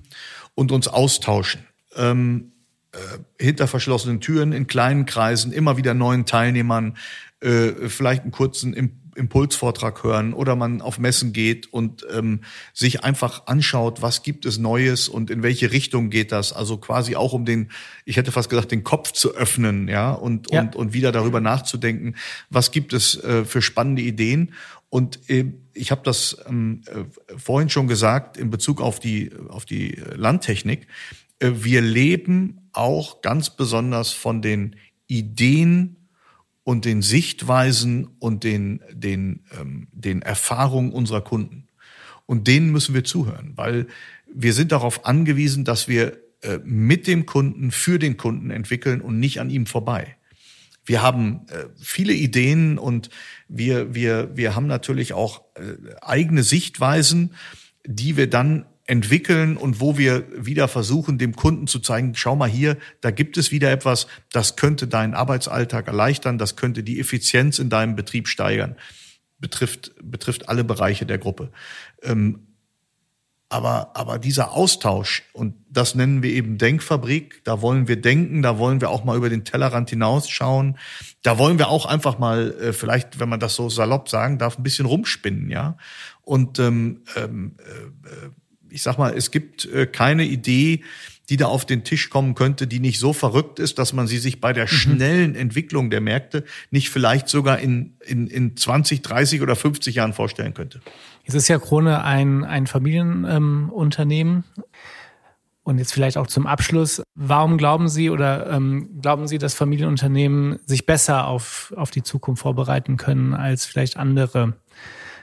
und 0.54 0.70
uns 0.70 0.86
austauschen. 0.86 1.66
Ähm, 1.96 2.52
äh, 2.92 2.98
hinter 3.42 3.66
verschlossenen 3.66 4.20
Türen 4.20 4.52
in 4.52 4.68
kleinen 4.68 5.06
Kreisen, 5.06 5.50
immer 5.52 5.76
wieder 5.76 5.94
neuen 5.94 6.24
Teilnehmern, 6.24 6.96
äh, 7.42 7.88
vielleicht 7.88 8.22
einen 8.22 8.32
kurzen 8.32 8.74
Impulsvortrag 9.14 10.02
hören 10.04 10.32
oder 10.32 10.56
man 10.56 10.80
auf 10.80 10.98
Messen 10.98 11.32
geht 11.32 11.72
und 11.72 12.06
ähm, 12.10 12.40
sich 12.72 13.04
einfach 13.04 13.46
anschaut, 13.46 14.00
was 14.00 14.22
gibt 14.22 14.46
es 14.46 14.58
Neues 14.58 15.08
und 15.08 15.30
in 15.30 15.42
welche 15.42 15.70
Richtung 15.72 16.10
geht 16.10 16.32
das. 16.32 16.52
Also 16.52 16.78
quasi 16.78 17.16
auch 17.16 17.32
um 17.32 17.44
den, 17.44 17.70
ich 18.04 18.16
hätte 18.16 18.32
fast 18.32 18.48
gesagt, 18.48 18.72
den 18.72 18.84
Kopf 18.84 19.12
zu 19.12 19.34
öffnen, 19.34 19.88
ja, 19.88 20.12
und, 20.12 20.50
ja. 20.50 20.62
und, 20.62 20.76
und 20.76 20.92
wieder 20.94 21.12
darüber 21.12 21.40
nachzudenken, 21.40 22.14
was 22.48 22.70
gibt 22.70 22.92
es 22.92 23.22
äh, 23.22 23.44
für 23.44 23.60
spannende 23.60 24.02
Ideen. 24.02 24.54
Und 24.88 25.28
äh, 25.28 25.52
ich 25.74 25.90
habe 25.90 26.02
das 26.04 26.38
ähm, 26.48 26.82
äh, 26.86 27.38
vorhin 27.38 27.70
schon 27.70 27.88
gesagt 27.88 28.36
in 28.36 28.50
Bezug 28.50 28.80
auf 28.80 28.98
die, 28.98 29.30
auf 29.48 29.64
die 29.64 30.00
Landtechnik. 30.14 30.86
Äh, 31.38 31.50
wir 31.54 31.82
leben 31.82 32.68
auch 32.72 33.20
ganz 33.20 33.50
besonders 33.50 34.12
von 34.12 34.42
den 34.42 34.76
Ideen 35.06 35.96
und 36.64 36.84
den 36.84 37.02
Sichtweisen 37.02 38.08
und 38.18 38.44
den, 38.44 38.82
den, 38.92 39.44
ähm, 39.58 39.88
den 39.92 40.22
Erfahrungen 40.22 40.92
unserer 40.92 41.22
Kunden. 41.22 41.66
Und 42.26 42.46
denen 42.46 42.70
müssen 42.70 42.94
wir 42.94 43.04
zuhören, 43.04 43.52
weil 43.56 43.86
wir 44.32 44.52
sind 44.52 44.72
darauf 44.72 45.04
angewiesen, 45.04 45.64
dass 45.64 45.88
wir 45.88 46.18
äh, 46.42 46.58
mit 46.64 47.06
dem 47.06 47.26
Kunden, 47.26 47.70
für 47.70 47.98
den 47.98 48.16
Kunden 48.16 48.50
entwickeln 48.50 49.00
und 49.00 49.18
nicht 49.18 49.40
an 49.40 49.50
ihm 49.50 49.66
vorbei. 49.66 50.16
Wir 50.84 51.02
haben 51.02 51.46
äh, 51.48 51.66
viele 51.80 52.12
Ideen 52.12 52.78
und 52.78 53.10
wir, 53.48 53.94
wir, 53.94 54.36
wir 54.36 54.54
haben 54.54 54.66
natürlich 54.66 55.12
auch 55.12 55.42
äh, 55.54 55.94
eigene 56.00 56.42
Sichtweisen, 56.42 57.34
die 57.84 58.16
wir 58.16 58.28
dann 58.28 58.66
entwickeln 58.86 59.56
und 59.56 59.80
wo 59.80 59.96
wir 59.96 60.24
wieder 60.34 60.66
versuchen, 60.66 61.18
dem 61.18 61.36
Kunden 61.36 61.66
zu 61.66 61.78
zeigen, 61.78 62.14
schau 62.14 62.34
mal 62.34 62.48
hier, 62.48 62.76
da 63.00 63.10
gibt 63.10 63.36
es 63.36 63.52
wieder 63.52 63.70
etwas, 63.70 64.06
das 64.30 64.56
könnte 64.56 64.88
deinen 64.88 65.14
Arbeitsalltag 65.14 65.86
erleichtern, 65.86 66.38
das 66.38 66.56
könnte 66.56 66.82
die 66.82 66.98
Effizienz 66.98 67.58
in 67.58 67.70
deinem 67.70 67.94
Betrieb 67.94 68.26
steigern. 68.26 68.76
Betrifft, 69.38 69.92
betrifft 70.02 70.48
alle 70.48 70.64
Bereiche 70.64 71.06
der 71.06 71.18
Gruppe. 71.18 71.50
Ähm, 72.02 72.46
aber, 73.52 73.90
aber 73.94 74.18
dieser 74.18 74.52
Austausch, 74.52 75.24
und 75.34 75.54
das 75.68 75.94
nennen 75.94 76.22
wir 76.22 76.30
eben 76.30 76.56
Denkfabrik, 76.56 77.44
da 77.44 77.60
wollen 77.60 77.86
wir 77.86 78.00
denken, 78.00 78.40
da 78.40 78.58
wollen 78.58 78.80
wir 78.80 78.88
auch 78.88 79.04
mal 79.04 79.16
über 79.16 79.28
den 79.28 79.44
Tellerrand 79.44 79.90
hinausschauen, 79.90 80.78
da 81.22 81.36
wollen 81.36 81.58
wir 81.58 81.68
auch 81.68 81.84
einfach 81.84 82.18
mal, 82.18 82.52
äh, 82.60 82.72
vielleicht, 82.72 83.20
wenn 83.20 83.28
man 83.28 83.40
das 83.40 83.54
so 83.54 83.68
salopp 83.68 84.08
sagen 84.08 84.38
darf, 84.38 84.58
ein 84.58 84.62
bisschen 84.62 84.86
rumspinnen, 84.86 85.50
ja. 85.50 85.76
Und 86.22 86.60
ähm, 86.60 87.02
ähm, 87.14 87.56
äh, 87.58 88.30
ich 88.72 88.82
sag 88.82 88.98
mal, 88.98 89.14
es 89.16 89.30
gibt 89.30 89.66
äh, 89.66 89.86
keine 89.86 90.24
Idee, 90.24 90.82
die 91.28 91.36
da 91.36 91.46
auf 91.46 91.64
den 91.64 91.84
Tisch 91.84 92.10
kommen 92.10 92.34
könnte, 92.34 92.66
die 92.66 92.80
nicht 92.80 92.98
so 92.98 93.12
verrückt 93.12 93.58
ist, 93.58 93.78
dass 93.78 93.92
man 93.92 94.06
sie 94.06 94.18
sich 94.18 94.40
bei 94.40 94.52
der 94.52 94.64
mhm. 94.64 94.68
schnellen 94.68 95.34
Entwicklung 95.34 95.90
der 95.90 96.00
Märkte 96.00 96.44
nicht 96.70 96.90
vielleicht 96.90 97.28
sogar 97.28 97.58
in, 97.58 97.96
in, 98.04 98.26
in 98.26 98.56
20, 98.56 99.02
30 99.02 99.40
oder 99.40 99.56
50 99.56 99.94
Jahren 99.94 100.12
vorstellen 100.12 100.54
könnte. 100.54 100.80
Es 101.24 101.34
ist 101.34 101.48
ja 101.48 101.58
Krone 101.58 102.04
ein, 102.04 102.44
ein 102.44 102.66
Familienunternehmen. 102.66 104.44
Ähm, 104.56 104.62
und 105.64 105.78
jetzt 105.78 105.92
vielleicht 105.92 106.18
auch 106.18 106.26
zum 106.26 106.48
Abschluss, 106.48 107.02
warum 107.14 107.56
glauben 107.56 107.88
Sie 107.88 108.10
oder 108.10 108.50
ähm, 108.50 109.00
glauben 109.00 109.28
Sie, 109.28 109.38
dass 109.38 109.54
Familienunternehmen 109.54 110.58
sich 110.66 110.86
besser 110.86 111.28
auf, 111.28 111.72
auf 111.76 111.92
die 111.92 112.02
Zukunft 112.02 112.42
vorbereiten 112.42 112.96
können 112.96 113.32
als 113.32 113.64
vielleicht 113.64 113.96
andere 113.96 114.54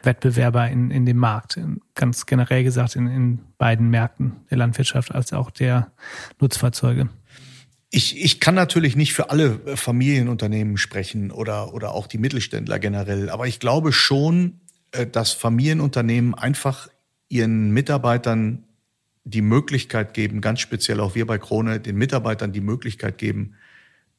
Wettbewerber 0.03 0.69
in, 0.69 0.91
in 0.91 1.05
dem 1.05 1.17
Markt? 1.17 1.59
Ganz 1.95 2.25
generell 2.25 2.63
gesagt 2.63 2.95
in, 2.95 3.07
in 3.07 3.39
beiden 3.57 3.89
Märkten 3.89 4.37
der 4.49 4.57
Landwirtschaft 4.57 5.13
als 5.13 5.33
auch 5.33 5.51
der 5.51 5.91
Nutzfahrzeuge. 6.39 7.09
Ich, 7.91 8.23
ich 8.23 8.39
kann 8.39 8.53
natürlich 8.53 8.95
nicht 8.95 9.13
für 9.13 9.31
alle 9.31 9.75
Familienunternehmen 9.75 10.77
sprechen 10.77 11.31
oder, 11.31 11.73
oder 11.73 11.93
auch 11.93 12.05
die 12.05 12.19
Mittelständler 12.19 12.77
generell, 12.77 13.29
aber 13.29 13.47
ich 13.47 13.59
glaube 13.59 13.91
schon, 13.91 14.59
äh, 14.91 15.07
dass 15.07 15.31
Familienunternehmen 15.31 16.35
einfach 16.35 16.87
ihren 17.29 17.71
Mitarbeitern 17.71 18.65
die 19.23 19.41
Möglichkeit 19.41 20.13
geben, 20.13 20.41
ganz 20.41 20.59
speziell 20.59 20.99
auch 20.99 21.15
wir 21.15 21.25
bei 21.25 21.37
Krone, 21.37 21.79
den 21.79 21.95
Mitarbeitern 21.95 22.51
die 22.51 22.61
Möglichkeit 22.61 23.17
geben, 23.17 23.55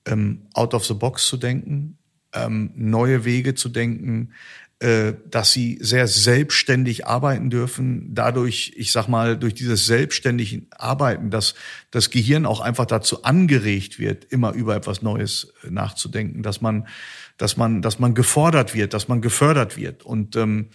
ähm, 0.06 0.46
out 0.54 0.74
of 0.74 0.84
the 0.84 0.94
box 0.94 1.26
zu 1.26 1.36
denken, 1.36 1.98
ähm, 2.32 2.72
neue 2.76 3.24
Wege 3.24 3.54
zu 3.54 3.68
denken, 3.68 4.30
äh, 4.30 4.34
dass 4.80 5.52
sie 5.52 5.78
sehr 5.82 6.08
selbstständig 6.08 7.06
arbeiten 7.06 7.50
dürfen. 7.50 8.14
Dadurch, 8.14 8.72
ich 8.76 8.92
sag 8.92 9.08
mal, 9.08 9.36
durch 9.36 9.52
dieses 9.52 9.84
selbstständige 9.84 10.62
Arbeiten, 10.70 11.28
dass 11.28 11.54
das 11.90 12.08
Gehirn 12.08 12.46
auch 12.46 12.60
einfach 12.60 12.86
dazu 12.86 13.22
angeregt 13.24 13.98
wird, 13.98 14.24
immer 14.24 14.52
über 14.52 14.74
etwas 14.74 15.02
Neues 15.02 15.52
äh, 15.64 15.70
nachzudenken, 15.70 16.42
dass 16.42 16.62
man, 16.62 16.88
dass 17.36 17.58
man, 17.58 17.82
dass 17.82 17.98
man 17.98 18.14
gefordert 18.14 18.74
wird, 18.74 18.94
dass 18.94 19.06
man 19.06 19.20
gefördert 19.20 19.76
wird 19.76 20.02
und 20.02 20.34
ähm, 20.36 20.70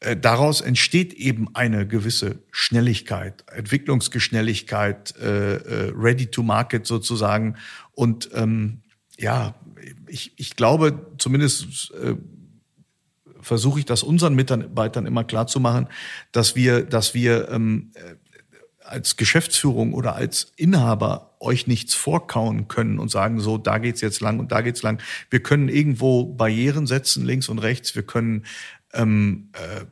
äh, 0.00 0.16
daraus 0.16 0.60
entsteht 0.60 1.12
eben 1.14 1.54
eine 1.54 1.86
gewisse 1.86 2.38
Schnelligkeit, 2.50 3.44
Entwicklungsgeschnelligkeit, 3.52 5.16
äh, 5.18 5.56
äh, 5.56 5.92
ready 5.94 6.26
to 6.26 6.42
market 6.42 6.86
sozusagen. 6.86 7.56
Und 7.92 8.30
ähm, 8.34 8.82
ja, 9.18 9.54
ich, 10.06 10.32
ich 10.36 10.56
glaube, 10.56 11.12
zumindest 11.18 11.92
äh, 11.94 12.16
versuche 13.44 13.78
ich 13.78 13.84
das 13.84 14.02
unseren 14.02 14.34
Mitarbeitern 14.34 15.06
immer 15.06 15.24
klar 15.24 15.46
zu 15.46 15.60
machen, 15.60 15.88
dass 16.32 16.56
wir, 16.56 16.82
dass 16.82 17.14
wir 17.14 17.48
ähm, 17.50 17.92
äh, 17.94 18.14
als 18.84 19.16
Geschäftsführung 19.16 19.94
oder 19.94 20.14
als 20.14 20.52
Inhaber 20.56 21.36
euch 21.40 21.66
nichts 21.66 21.94
vorkauen 21.94 22.68
können 22.68 22.98
und 22.98 23.10
sagen, 23.10 23.40
so, 23.40 23.58
da 23.58 23.78
geht's 23.78 24.00
jetzt 24.00 24.20
lang 24.20 24.38
und 24.38 24.52
da 24.52 24.60
geht's 24.60 24.82
lang. 24.82 25.00
Wir 25.30 25.40
können 25.40 25.68
irgendwo 25.68 26.26
Barrieren 26.26 26.86
setzen, 26.86 27.24
links 27.24 27.48
und 27.48 27.58
rechts. 27.58 27.94
Wir 27.94 28.02
können 28.02 28.44
ähm, 28.92 29.50
äh, 29.52 29.84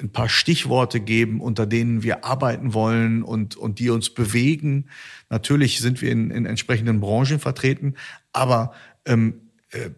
ein 0.00 0.10
paar 0.10 0.28
Stichworte 0.28 1.00
geben, 1.00 1.40
unter 1.40 1.66
denen 1.66 2.02
wir 2.02 2.24
arbeiten 2.24 2.74
wollen 2.74 3.22
und, 3.22 3.56
und 3.56 3.78
die 3.78 3.90
uns 3.90 4.10
bewegen. 4.10 4.88
Natürlich 5.30 5.78
sind 5.80 6.02
wir 6.02 6.10
in, 6.10 6.30
in 6.30 6.46
entsprechenden 6.46 7.00
Branchen 7.00 7.38
vertreten, 7.38 7.94
aber 8.32 8.72
ähm, 9.06 9.50
äh, 9.70 9.90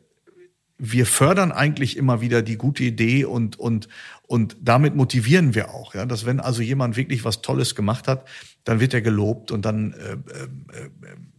wir 0.79 1.07
fördern 1.07 1.51
eigentlich 1.51 1.97
immer 1.97 2.21
wieder 2.21 2.41
die 2.41 2.57
gute 2.57 2.85
Idee 2.85 3.25
und, 3.25 3.59
und, 3.59 3.89
und 4.27 4.57
damit 4.61 4.95
motivieren 4.95 5.55
wir 5.55 5.71
auch, 5.75 5.95
ja, 5.95 6.07
dass 6.07 6.25
wenn 6.25 6.39
also 6.39 6.63
jemand 6.63 6.97
wirklich 6.97 7.25
was 7.25 7.43
Tolles 7.43 7.75
gemacht 7.75 8.07
hat, 8.07 8.27
dann 8.63 8.79
wird 8.79 8.95
er 8.95 9.03
gelobt 9.03 9.51
und 9.51 9.65
dann 9.65 9.93
äh, 9.93 10.13
äh, 10.13 10.15
äh 10.15 10.91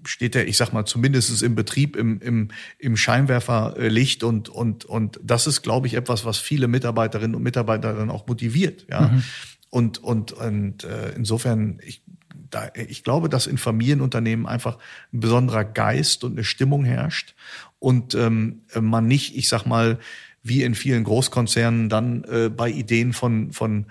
steht 0.05 0.35
er, 0.35 0.47
ich 0.47 0.57
sag 0.57 0.71
mal, 0.71 0.85
zumindest 0.85 1.43
im 1.43 1.55
Betrieb 1.55 1.95
im, 1.95 2.19
im, 2.21 2.47
im 2.79 2.97
Scheinwerferlicht 2.97 4.23
und, 4.23 4.49
und, 4.49 4.85
und 4.85 5.19
das 5.21 5.45
ist, 5.45 5.61
glaube 5.61 5.87
ich, 5.87 5.93
etwas, 5.93 6.25
was 6.25 6.37
viele 6.37 6.67
Mitarbeiterinnen 6.67 7.35
und 7.35 7.43
Mitarbeiter 7.43 7.93
dann 7.93 8.09
auch 8.09 8.25
motiviert, 8.27 8.85
ja. 8.89 9.09
Mhm. 9.09 9.23
Und, 9.69 9.99
und, 9.99 10.31
und 10.31 10.83
äh, 10.83 11.11
insofern, 11.15 11.79
ich, 11.85 12.01
da, 12.49 12.69
ich 12.73 13.03
glaube, 13.03 13.29
dass 13.29 13.45
in 13.45 13.59
Familienunternehmen 13.59 14.47
einfach 14.47 14.77
ein 15.13 15.19
besonderer 15.19 15.63
Geist 15.63 16.23
und 16.23 16.31
eine 16.31 16.43
Stimmung 16.43 16.85
herrscht 16.85 17.35
und 17.79 18.13
ähm, 18.13 18.61
man 18.79 19.07
nicht, 19.07 19.35
ich 19.35 19.49
sag 19.49 19.65
mal, 19.65 19.99
wie 20.43 20.63
in 20.63 20.75
vielen 20.75 21.03
Großkonzernen 21.03 21.89
dann 21.89 22.23
äh, 22.25 22.49
bei 22.49 22.69
Ideen 22.69 23.13
von, 23.13 23.51
von 23.51 23.87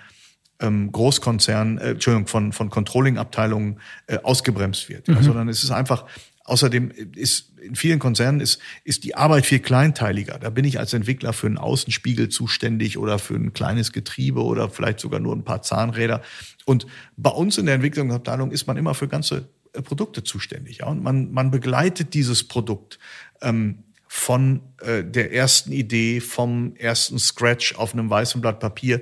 ähm, 0.61 0.93
Großkonzernen, 0.93 1.79
äh, 1.79 1.91
Entschuldigung, 1.91 2.27
von, 2.27 2.53
von 2.53 2.71
Controlling-Abteilungen 2.71 3.81
äh, 4.07 4.19
ausgebremst 4.23 4.89
wird. 4.89 5.09
Mhm. 5.09 5.15
Ja, 5.15 5.23
sondern 5.23 5.49
es 5.49 5.63
ist 5.63 5.71
einfach, 5.71 6.07
außerdem 6.45 6.91
ist 7.15 7.53
in 7.61 7.77
vielen 7.77 7.99
Konzernen 7.99 8.41
ist, 8.41 8.61
ist 8.85 9.05
die 9.05 9.15
Arbeit 9.15 9.47
viel 9.47 9.59
kleinteiliger. 9.59 10.39
Da 10.39 10.51
bin 10.51 10.65
ich 10.65 10.79
als 10.79 10.93
Entwickler 10.93 11.33
für 11.33 11.47
einen 11.47 11.59
Außenspiegel 11.59 12.29
zuständig 12.29 12.99
oder 12.99 13.19
für 13.19 13.35
ein 13.35 13.53
kleines 13.53 13.93
Getriebe 13.93 14.43
oder 14.43 14.71
vielleicht 14.71 15.01
sogar 15.01 15.21
nur 15.21 15.35
ein 15.35 15.45
paar 15.45 15.63
Zahnräder. 15.63 16.23
Und 16.65 16.87
bei 17.17 17.31
uns 17.31 17.59
in 17.59 17.67
der 17.67 17.75
Entwicklungsabteilung 17.75 18.51
ist 18.53 18.67
man 18.67 18.77
immer 18.77 18.95
für 18.95 19.09
ganze 19.09 19.49
Produkte 19.73 20.23
zuständig. 20.23 20.79
Ja? 20.79 20.87
Und 20.87 21.03
man, 21.03 21.33
man 21.33 21.51
begleitet 21.51 22.15
dieses 22.15 22.47
Produkt 22.47 22.99
ähm, 23.41 23.85
von 24.07 24.61
äh, 24.81 25.05
der 25.05 25.33
ersten 25.33 25.73
Idee, 25.73 26.21
vom 26.21 26.75
ersten 26.77 27.19
Scratch 27.19 27.75
auf 27.75 27.93
einem 27.93 28.09
weißen 28.09 28.41
Blatt 28.41 28.61
Papier 28.61 29.01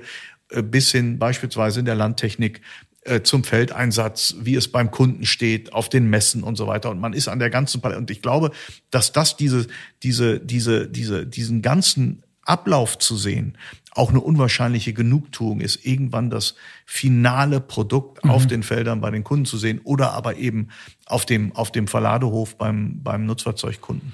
äh, 0.49 0.61
bis 0.61 0.91
hin 0.91 1.17
beispielsweise 1.17 1.79
in 1.79 1.85
der 1.85 1.95
Landtechnik 1.95 2.61
äh, 3.07 3.21
zum 3.21 3.45
Feldeinsatz, 3.45 4.35
wie 4.41 4.55
es 4.55 4.69
beim 4.69 4.91
Kunden 4.91 5.25
steht, 5.25 5.71
auf 5.71 5.87
den 5.87 6.09
Messen 6.09 6.43
und 6.43 6.57
so 6.57 6.67
weiter. 6.67 6.89
Und 6.89 6.99
man 6.99 7.13
ist 7.13 7.29
an 7.29 7.39
der 7.39 7.49
ganzen 7.49 7.79
Palette. 7.79 7.99
Und 7.99 8.11
ich 8.11 8.21
glaube, 8.21 8.51
dass 8.91 9.13
das 9.13 9.37
diese, 9.37 9.67
diese, 10.03 10.41
diese, 10.41 10.89
diese, 10.89 11.25
diesen 11.25 11.61
ganzen 11.61 12.23
Ablauf 12.47 12.97
zu 12.97 13.15
sehen, 13.15 13.57
auch 13.91 14.09
eine 14.09 14.21
unwahrscheinliche 14.21 14.93
Genugtuung 14.93 15.59
ist, 15.59 15.85
irgendwann 15.85 16.29
das 16.29 16.55
finale 16.85 17.59
Produkt 17.59 18.23
mhm. 18.23 18.31
auf 18.31 18.47
den 18.47 18.63
Feldern 18.63 19.01
bei 19.01 19.11
den 19.11 19.23
Kunden 19.23 19.45
zu 19.45 19.57
sehen 19.57 19.81
oder 19.83 20.13
aber 20.13 20.37
eben 20.37 20.69
auf 21.05 21.25
dem, 21.25 21.55
auf 21.55 21.71
dem 21.71 21.87
Verladehof 21.87 22.57
beim, 22.57 23.01
beim 23.03 23.25
Nutzfahrzeugkunden. 23.25 24.13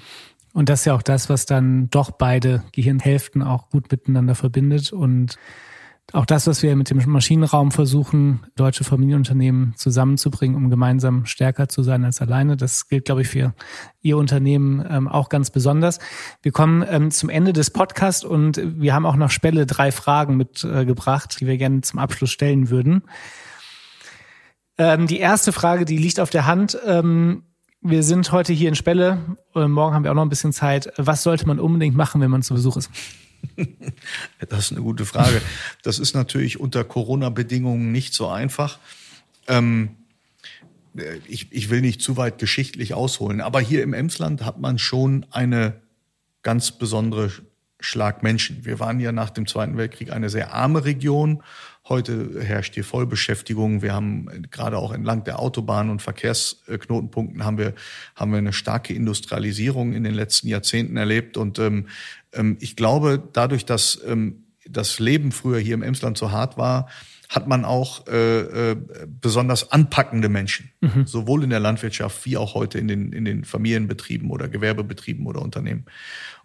Und 0.52 0.68
das 0.68 0.80
ist 0.80 0.86
ja 0.86 0.94
auch 0.94 1.02
das, 1.02 1.28
was 1.28 1.46
dann 1.46 1.90
doch 1.90 2.12
beide 2.12 2.62
Gehirnhälften 2.72 3.42
auch 3.42 3.70
gut 3.70 3.90
miteinander 3.90 4.34
verbindet 4.36 4.92
und 4.92 5.36
auch 6.12 6.26
das, 6.26 6.46
was 6.46 6.62
wir 6.62 6.76
mit 6.76 6.90
dem 6.90 7.02
Maschinenraum 7.10 7.72
versuchen, 7.72 8.46
deutsche 8.56 8.84
Familienunternehmen 8.84 9.74
zusammenzubringen, 9.76 10.56
um 10.56 10.70
gemeinsam 10.70 11.26
stärker 11.26 11.68
zu 11.68 11.82
sein 11.82 12.04
als 12.04 12.20
alleine, 12.20 12.56
das 12.56 12.88
gilt, 12.88 13.06
glaube 13.06 13.22
ich, 13.22 13.28
für 13.28 13.54
Ihr 14.00 14.18
Unternehmen 14.18 14.84
ähm, 14.88 15.08
auch 15.08 15.28
ganz 15.28 15.50
besonders. 15.50 15.98
Wir 16.42 16.52
kommen 16.52 16.84
ähm, 16.88 17.10
zum 17.10 17.30
Ende 17.30 17.52
des 17.52 17.70
Podcasts 17.70 18.22
und 18.22 18.60
wir 18.62 18.94
haben 18.94 19.06
auch 19.06 19.16
noch 19.16 19.30
Spelle 19.30 19.66
drei 19.66 19.90
Fragen 19.90 20.36
mitgebracht, 20.36 21.34
äh, 21.34 21.38
die 21.38 21.46
wir 21.46 21.56
gerne 21.56 21.80
zum 21.80 21.98
Abschluss 21.98 22.30
stellen 22.30 22.70
würden. 22.70 23.02
Ähm, 24.76 25.06
die 25.06 25.18
erste 25.18 25.52
Frage, 25.52 25.84
die 25.84 25.96
liegt 25.96 26.20
auf 26.20 26.30
der 26.30 26.46
Hand. 26.46 26.78
Ähm, 26.86 27.44
wir 27.80 28.02
sind 28.02 28.30
heute 28.30 28.52
hier 28.52 28.68
in 28.68 28.74
Spelle. 28.74 29.18
Morgen 29.54 29.94
haben 29.94 30.04
wir 30.04 30.10
auch 30.10 30.16
noch 30.16 30.22
ein 30.24 30.30
bisschen 30.30 30.52
Zeit. 30.52 30.92
Was 30.96 31.22
sollte 31.22 31.46
man 31.46 31.60
unbedingt 31.60 31.96
machen, 31.96 32.20
wenn 32.20 32.30
man 32.30 32.42
zu 32.42 32.54
Besuch 32.54 32.76
ist? 32.78 32.90
Das 34.48 34.66
ist 34.66 34.72
eine 34.72 34.82
gute 34.82 35.06
Frage. 35.06 35.40
Das 35.82 35.98
ist 35.98 36.14
natürlich 36.14 36.60
unter 36.60 36.84
Corona-Bedingungen 36.84 37.92
nicht 37.92 38.14
so 38.14 38.28
einfach. 38.28 38.78
Ähm, 39.48 39.96
ich, 41.26 41.48
ich 41.50 41.70
will 41.70 41.80
nicht 41.80 42.02
zu 42.02 42.16
weit 42.16 42.38
geschichtlich 42.38 42.94
ausholen, 42.94 43.40
aber 43.40 43.60
hier 43.60 43.82
im 43.82 43.94
Emsland 43.94 44.44
hat 44.44 44.60
man 44.60 44.78
schon 44.78 45.26
eine 45.30 45.80
ganz 46.42 46.72
besondere 46.72 47.32
Schlag 47.80 48.22
Menschen. 48.22 48.64
Wir 48.64 48.78
waren 48.78 49.00
ja 49.00 49.12
nach 49.12 49.30
dem 49.30 49.46
Zweiten 49.46 49.76
Weltkrieg 49.76 50.12
eine 50.12 50.30
sehr 50.30 50.54
arme 50.54 50.84
Region 50.84 51.42
Heute 51.86 52.42
herrscht 52.42 52.72
hier 52.72 52.84
Vollbeschäftigung. 52.84 53.82
Wir 53.82 53.92
haben 53.92 54.48
gerade 54.50 54.78
auch 54.78 54.90
entlang 54.90 55.22
der 55.24 55.38
Autobahnen 55.38 55.92
und 55.92 56.00
Verkehrsknotenpunkten 56.00 57.44
haben 57.44 57.58
wir, 57.58 57.74
haben 58.16 58.30
wir 58.30 58.38
eine 58.38 58.54
starke 58.54 58.94
Industrialisierung 58.94 59.92
in 59.92 60.02
den 60.02 60.14
letzten 60.14 60.48
Jahrzehnten 60.48 60.96
erlebt. 60.96 61.36
Und 61.36 61.58
ähm, 61.58 61.88
ich 62.60 62.76
glaube, 62.76 63.22
dadurch, 63.32 63.64
dass 63.64 64.00
ähm, 64.06 64.44
das 64.68 64.98
Leben 64.98 65.32
früher 65.32 65.58
hier 65.58 65.74
im 65.74 65.82
Emsland 65.82 66.18
so 66.18 66.30
hart 66.30 66.56
war, 66.56 66.88
hat 67.28 67.48
man 67.48 67.64
auch 67.64 68.06
äh, 68.06 68.72
äh, 68.72 68.76
besonders 69.20 69.72
anpackende 69.72 70.28
Menschen, 70.28 70.70
mhm. 70.80 71.06
sowohl 71.06 71.42
in 71.42 71.50
der 71.50 71.60
Landwirtschaft 71.60 72.24
wie 72.26 72.36
auch 72.36 72.54
heute 72.54 72.78
in 72.78 72.86
den, 72.86 73.12
in 73.12 73.24
den 73.24 73.44
Familienbetrieben 73.44 74.30
oder 74.30 74.48
Gewerbebetrieben 74.48 75.26
oder 75.26 75.42
Unternehmen. 75.42 75.84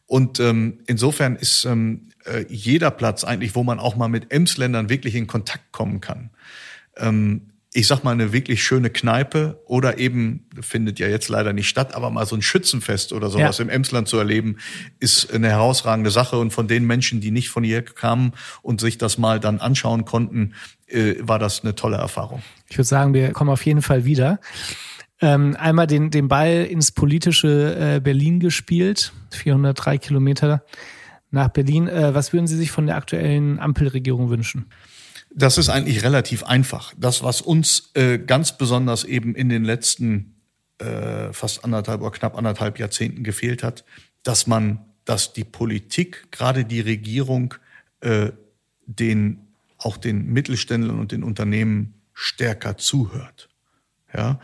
Und 0.05 0.39
ähm, 0.39 0.79
insofern 0.87 1.35
ist 1.35 1.65
ähm, 1.65 2.09
äh, 2.25 2.45
jeder 2.49 2.89
Platz 2.91 3.23
eigentlich, 3.23 3.53
wo 3.53 3.63
man 3.63 3.79
auch 3.79 3.95
mal 3.95 4.07
mit 4.07 4.31
Emsländern 4.31 4.89
wirklich 4.89 5.15
in 5.15 5.27
Kontakt 5.27 5.71
kommen 5.71 6.01
kann, 6.01 6.31
ähm, 6.97 7.48
ich 7.71 7.85
sag 7.85 8.03
mal, 8.03 8.11
eine 8.11 8.33
wirklich 8.33 8.63
schöne 8.63 8.89
Kneipe 8.89 9.61
oder 9.65 9.99
eben, 9.99 10.47
findet 10.59 10.97
ja 10.97 11.07
jetzt 11.07 11.29
leider 11.29 11.53
nicht 11.53 11.69
statt, 11.69 11.93
aber 11.93 12.09
mal 12.09 12.25
so 12.25 12.35
ein 12.35 12.41
Schützenfest 12.41 13.13
oder 13.13 13.29
sowas 13.29 13.59
ja. 13.59 13.63
im 13.63 13.69
Emsland 13.69 14.07
zu 14.07 14.17
erleben, 14.17 14.57
ist 14.99 15.31
eine 15.31 15.49
herausragende 15.49 16.09
Sache. 16.09 16.37
Und 16.39 16.51
von 16.51 16.67
den 16.67 16.87
Menschen, 16.87 17.21
die 17.21 17.29
nicht 17.29 17.49
von 17.49 17.63
hier 17.63 17.83
kamen 17.83 18.33
und 18.63 18.81
sich 18.81 18.97
das 18.97 19.19
mal 19.19 19.39
dann 19.39 19.59
anschauen 19.59 20.05
konnten, 20.05 20.55
äh, 20.87 21.15
war 21.19 21.37
das 21.37 21.63
eine 21.63 21.75
tolle 21.75 21.97
Erfahrung. 21.97 22.41
Ich 22.69 22.77
würde 22.77 22.87
sagen, 22.87 23.13
wir 23.13 23.33
kommen 23.33 23.51
auf 23.51 23.63
jeden 23.63 23.83
Fall 23.83 24.03
wieder. 24.03 24.39
Ähm, 25.21 25.55
einmal 25.59 25.85
den, 25.85 26.09
den 26.09 26.27
Ball 26.27 26.65
ins 26.65 26.91
politische 26.91 27.97
äh, 27.97 27.99
Berlin 27.99 28.39
gespielt, 28.39 29.13
403 29.31 29.99
Kilometer 29.99 30.63
nach 31.29 31.49
Berlin. 31.49 31.87
Äh, 31.87 32.15
was 32.15 32.33
würden 32.33 32.47
Sie 32.47 32.57
sich 32.57 32.71
von 32.71 32.87
der 32.87 32.95
aktuellen 32.95 33.59
Ampelregierung 33.59 34.31
wünschen? 34.31 34.65
Das 35.31 35.57
ist 35.57 35.69
eigentlich 35.69 36.03
relativ 36.03 36.43
einfach. 36.43 36.93
Das, 36.97 37.23
was 37.23 37.41
uns 37.41 37.91
äh, 37.93 38.17
ganz 38.17 38.57
besonders 38.57 39.03
eben 39.03 39.35
in 39.35 39.49
den 39.49 39.63
letzten 39.63 40.35
äh, 40.79 41.31
fast 41.33 41.63
anderthalb 41.63 42.01
oder 42.01 42.11
knapp 42.11 42.37
anderthalb 42.37 42.79
Jahrzehnten 42.79 43.23
gefehlt 43.23 43.63
hat, 43.63 43.85
dass 44.23 44.47
man, 44.47 44.85
dass 45.05 45.33
die 45.33 45.43
Politik, 45.43 46.31
gerade 46.31 46.65
die 46.65 46.81
Regierung, 46.81 47.53
äh, 48.01 48.31
den 48.85 49.47
auch 49.77 49.97
den 49.97 50.27
Mittelständlern 50.27 50.99
und 50.99 51.11
den 51.11 51.23
Unternehmen 51.23 51.93
stärker 52.13 52.77
zuhört. 52.77 53.49
Ja, 54.13 54.39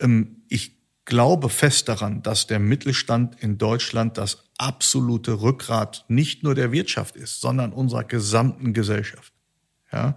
ähm, 0.00 0.42
ich 0.48 0.76
glaube 1.04 1.48
fest 1.48 1.88
daran, 1.88 2.22
dass 2.22 2.46
der 2.46 2.58
Mittelstand 2.58 3.42
in 3.42 3.58
Deutschland 3.58 4.16
das 4.16 4.44
absolute 4.58 5.42
Rückgrat 5.42 6.04
nicht 6.08 6.42
nur 6.42 6.54
der 6.54 6.72
Wirtschaft 6.72 7.16
ist, 7.16 7.40
sondern 7.40 7.72
unserer 7.72 8.04
gesamten 8.04 8.72
Gesellschaft. 8.72 9.32
Ja, 9.92 10.16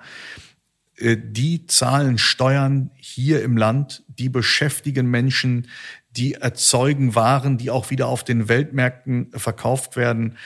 äh, 0.97 1.17
die 1.21 1.67
zahlen 1.67 2.17
Steuern 2.17 2.91
hier 2.95 3.43
im 3.43 3.57
Land, 3.57 4.03
die 4.07 4.29
beschäftigen 4.29 5.09
Menschen, 5.09 5.67
die 6.11 6.33
erzeugen 6.33 7.15
Waren, 7.15 7.57
die 7.57 7.71
auch 7.71 7.89
wieder 7.89 8.07
auf 8.07 8.23
den 8.23 8.47
Weltmärkten 8.47 9.31
verkauft 9.31 9.95
werden. 9.95 10.37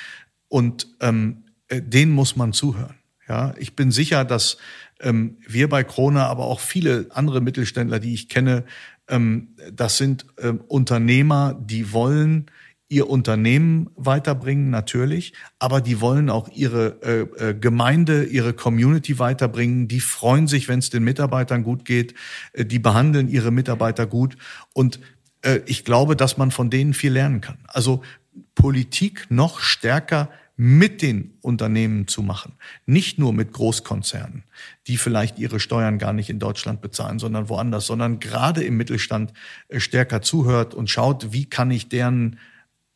Und 0.47 0.87
ähm, 1.01 1.43
äh, 1.67 1.81
denen 1.81 2.13
muss 2.13 2.35
man 2.35 2.53
zuhören. 2.53 2.95
Ja, 3.27 3.53
ich 3.57 3.75
bin 3.75 3.91
sicher, 3.91 4.23
dass 4.23 4.57
ähm, 5.01 5.37
wir 5.45 5.67
bei 5.67 5.83
Krone, 5.83 6.25
aber 6.25 6.45
auch 6.45 6.61
viele 6.61 7.07
andere 7.09 7.41
Mittelständler, 7.41 7.99
die 7.99 8.13
ich 8.13 8.29
kenne, 8.29 8.63
ähm, 9.09 9.55
das 9.71 9.97
sind 9.97 10.25
ähm, 10.39 10.61
Unternehmer, 10.67 11.57
die 11.59 11.91
wollen 11.91 12.49
ihr 12.89 13.09
Unternehmen 13.09 13.89
weiterbringen, 13.95 14.69
natürlich, 14.69 15.33
aber 15.59 15.81
die 15.81 15.99
wollen 15.99 16.29
auch 16.29 16.49
ihre 16.49 17.01
äh, 17.01 17.49
äh, 17.49 17.53
Gemeinde, 17.53 18.23
ihre 18.23 18.53
Community 18.53 19.19
weiterbringen. 19.19 19.87
Die 19.87 19.99
freuen 19.99 20.47
sich, 20.47 20.69
wenn 20.69 20.79
es 20.79 20.89
den 20.89 21.03
Mitarbeitern 21.03 21.63
gut 21.63 21.83
geht. 21.83 22.13
Äh, 22.53 22.65
die 22.65 22.79
behandeln 22.79 23.27
ihre 23.27 23.51
Mitarbeiter 23.51 24.05
gut. 24.05 24.37
Und 24.73 24.99
äh, 25.41 25.59
ich 25.65 25.83
glaube, 25.83 26.15
dass 26.15 26.37
man 26.37 26.51
von 26.51 26.69
denen 26.69 26.93
viel 26.93 27.11
lernen 27.11 27.41
kann. 27.41 27.57
Also 27.67 28.03
Politik 28.55 29.25
noch 29.29 29.59
stärker 29.59 30.29
mit 30.55 31.03
den 31.03 31.37
Unternehmen 31.41 32.07
zu 32.07 32.23
machen. 32.23 32.53
Nicht 32.87 33.19
nur 33.19 33.31
mit 33.31 33.53
Großkonzernen, 33.53 34.43
die 34.87 34.97
vielleicht 34.97 35.37
ihre 35.37 35.59
Steuern 35.59 35.99
gar 35.99 36.13
nicht 36.13 36.31
in 36.31 36.39
Deutschland 36.39 36.81
bezahlen, 36.81 37.19
sondern 37.19 37.47
woanders, 37.47 37.85
sondern 37.85 38.19
gerade 38.19 38.63
im 38.63 38.75
Mittelstand 38.75 39.33
äh, 39.67 39.79
stärker 39.79 40.21
zuhört 40.21 40.73
und 40.73 40.89
schaut, 40.89 41.31
wie 41.31 41.45
kann 41.45 41.69
ich 41.69 41.89
deren 41.89 42.39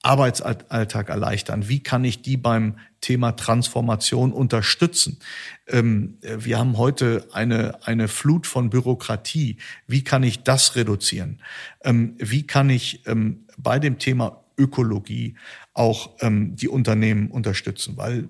Arbeitsalltag 0.04 1.10
erleichtern? 1.10 1.70
Wie 1.70 1.82
kann 1.82 2.04
ich 2.04 2.22
die 2.22 2.38
beim 2.38 2.78
Thema 3.02 3.34
Transformation 3.34 4.34
unterstützen? 4.34 5.20
Ähm, 5.68 6.18
wir 6.22 6.58
haben 6.58 6.78
heute 6.78 7.28
eine, 7.32 7.86
eine 7.86 8.08
Flut 8.08 8.47
von 8.47 8.70
Bürokratie. 8.70 9.58
Wie 9.88 10.04
kann 10.04 10.24
ich 10.24 10.43
das 10.43 10.76
reduzieren? 10.76 11.41
Ähm, 11.84 12.16
wie 12.18 12.47
kann 12.47 12.70
ich 12.70 13.06
ähm, 13.08 13.45
bei 13.58 13.80
dem 13.80 13.99
Thema 13.99 14.43
Ökologie 14.58 15.36
auch 15.74 16.12
ähm, 16.20 16.56
die 16.56 16.68
Unternehmen 16.68 17.30
unterstützen, 17.30 17.97
weil 17.97 18.24
äh, 18.24 18.28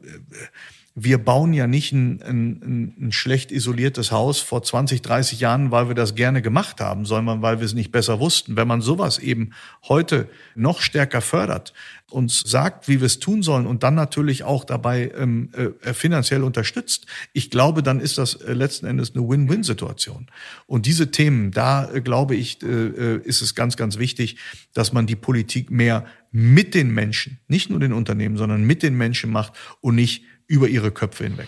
wir 0.94 1.20
bauen 1.20 1.54
ja 1.54 1.68
nicht 1.68 1.94
ein, 1.94 2.22
ein, 2.22 2.94
ein 3.00 3.12
schlecht 3.14 3.52
isoliertes 3.52 4.12
Haus 4.12 4.40
vor 4.40 4.62
20, 4.62 5.02
30 5.02 5.40
Jahren, 5.40 5.72
weil 5.72 5.88
wir 5.88 5.96
das 5.96 6.16
gerne 6.16 6.42
gemacht 6.42 6.82
haben, 6.82 7.06
sondern 7.06 7.42
weil 7.42 7.60
wir 7.60 7.66
es 7.66 7.74
nicht 7.74 7.92
besser 7.92 8.20
wussten. 8.20 8.58
Wenn 8.58 8.68
man 8.68 8.82
sowas 8.82 9.18
eben 9.18 9.52
heute 9.88 10.28
noch 10.54 10.82
stärker 10.82 11.22
fördert, 11.22 11.74
uns 12.10 12.42
sagt, 12.42 12.90
wie 12.90 13.00
wir 13.00 13.06
es 13.06 13.20
tun 13.20 13.42
sollen 13.42 13.66
und 13.66 13.84
dann 13.84 13.96
natürlich 13.96 14.44
auch 14.44 14.66
dabei 14.66 15.12
ähm, 15.18 15.50
äh, 15.54 15.94
finanziell 15.94 16.44
unterstützt, 16.44 17.06
ich 17.32 17.50
glaube, 17.50 17.84
dann 17.84 18.02
ist 18.02 18.18
das 18.18 18.36
äh, 18.36 18.52
letzten 18.52 18.86
Endes 18.86 19.16
eine 19.16 19.28
Win-Win-Situation. 19.28 20.28
Und 20.68 20.86
diese 20.86 21.12
Themen, 21.12 21.52
da 21.52 21.90
äh, 21.90 22.02
glaube 22.02 22.36
ich, 22.36 22.62
äh, 22.64 22.66
äh, 22.66 23.22
ist 23.24 23.42
es 23.42 23.56
ganz, 23.56 23.78
ganz 23.78 23.98
wichtig, 23.98 24.38
dass 24.74 24.92
man 24.92 25.08
die 25.08 25.16
Politik 25.16 25.72
mehr 25.72 26.06
mit 26.32 26.76
den 26.76 26.92
Menschen, 26.92 27.40
nicht 27.48 27.70
nur 27.70 27.80
den 27.80 27.94
Unternehmen, 27.94 28.36
sondern 28.36 28.64
mit 28.64 28.84
den 28.84 28.98
Menschen 28.98 29.32
macht 29.32 29.54
und 29.80 29.96
nicht 29.96 30.24
über 30.52 30.68
ihre 30.68 30.92
Köpfe 30.92 31.24
hinweg. 31.24 31.48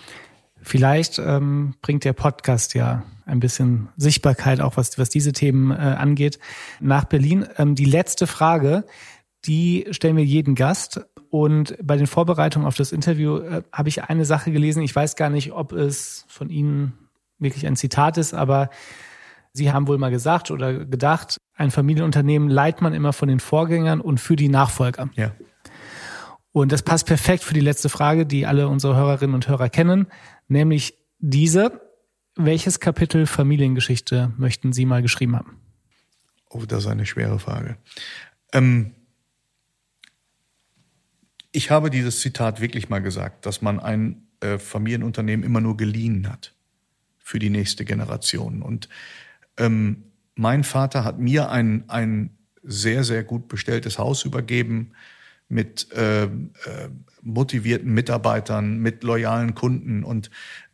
Vielleicht 0.62 1.20
ähm, 1.20 1.76
bringt 1.82 2.06
der 2.06 2.14
Podcast 2.14 2.74
ja 2.74 3.04
ein 3.26 3.42
bisschen 3.42 3.90
Sichtbarkeit, 3.98 4.62
auch 4.62 4.78
was, 4.78 4.98
was 4.98 5.10
diese 5.10 5.34
Themen 5.34 5.72
äh, 5.72 5.76
angeht, 5.76 6.40
nach 6.80 7.04
Berlin. 7.04 7.46
Ähm, 7.58 7.76
die 7.76 7.86
letzte 7.86 8.28
Frage, 8.28 8.86
die 9.46 9.86
stellen 9.92 10.16
wir 10.16 10.24
jeden 10.24 10.56
Gast. 10.56 11.06
Und 11.30 11.76
bei 11.84 11.98
den 11.98 12.08
Vorbereitungen 12.08 12.66
auf 12.66 12.76
das 12.76 12.94
Interview 12.94 13.40
äh, 13.40 13.64
habe 13.74 13.90
ich 13.90 14.04
eine 14.04 14.24
Sache 14.24 14.52
gelesen. 14.52 14.82
Ich 14.84 14.96
weiß 14.96 15.18
gar 15.18 15.30
nicht, 15.30 15.52
ob 15.52 15.74
es 15.74 16.26
von 16.30 16.50
Ihnen 16.50 16.94
wirklich 17.40 17.68
ein 17.68 17.76
Zitat 17.76 18.18
ist, 18.18 18.34
aber 18.34 18.70
Sie 19.52 19.74
haben 19.74 19.88
wohl 19.88 19.98
mal 19.98 20.12
gesagt 20.12 20.50
oder 20.50 20.86
gedacht, 20.86 21.42
ein 21.56 21.72
Familienunternehmen 21.72 22.50
leiht 22.50 22.82
man 22.82 22.94
immer 22.94 23.12
von 23.12 23.28
den 23.28 23.42
Vorgängern 23.42 24.00
und 24.00 24.20
für 24.20 24.38
die 24.38 24.50
Nachfolger. 24.50 25.10
Ja. 25.16 25.32
Und 26.54 26.72
das 26.72 26.84
passt 26.84 27.08
perfekt 27.08 27.44
für 27.44 27.56
die 27.56 27.60
letzte 27.60 27.90
Frage, 27.90 28.26
die 28.26 28.46
alle 28.46 28.68
unsere 28.70 28.96
Hörerinnen 28.96 29.34
und 29.34 29.48
Hörer 29.48 29.70
kennen, 29.70 30.08
nämlich 30.48 30.96
diese. 31.20 31.82
Welches 32.36 32.80
Kapitel 32.80 33.28
Familiengeschichte 33.28 34.34
möchten 34.38 34.72
Sie 34.72 34.86
mal 34.86 35.02
geschrieben 35.02 35.36
haben? 35.36 35.60
Oh, 36.50 36.64
das 36.68 36.86
ist 36.86 36.90
eine 36.90 37.06
schwere 37.06 37.38
Frage. 37.40 37.78
Ähm, 38.54 38.94
ich 41.52 41.70
habe 41.70 41.90
dieses 41.90 42.22
Zitat 42.22 42.62
wirklich 42.62 42.90
mal 42.90 43.00
gesagt, 43.00 43.46
dass 43.46 43.62
man 43.62 43.80
ein 43.80 44.28
äh, 44.40 44.58
Familienunternehmen 44.58 45.46
immer 45.46 45.62
nur 45.62 45.78
geliehen 45.78 46.30
hat 46.30 46.54
für 47.18 47.40
die 47.40 47.50
nächste 47.50 47.86
Generation. 47.86 48.62
Und 48.62 48.90
ähm, 49.58 50.04
mein 50.36 50.64
Vater 50.64 51.04
hat 51.04 51.20
mir 51.20 51.50
ein, 51.50 51.90
ein 51.90 52.38
sehr, 52.64 53.04
sehr 53.04 53.24
gut 53.24 53.48
bestelltes 53.48 53.98
Haus 53.98 54.26
übergeben 54.26 54.94
mit 55.50 55.92
äh, 55.92 56.24
äh, 56.24 56.30
motivierten 57.22 57.94
Mitarbeitern, 57.94 58.78
mit 58.80 59.04
loyalen 59.04 59.56
Kunden 59.56 60.04
und 60.04 60.32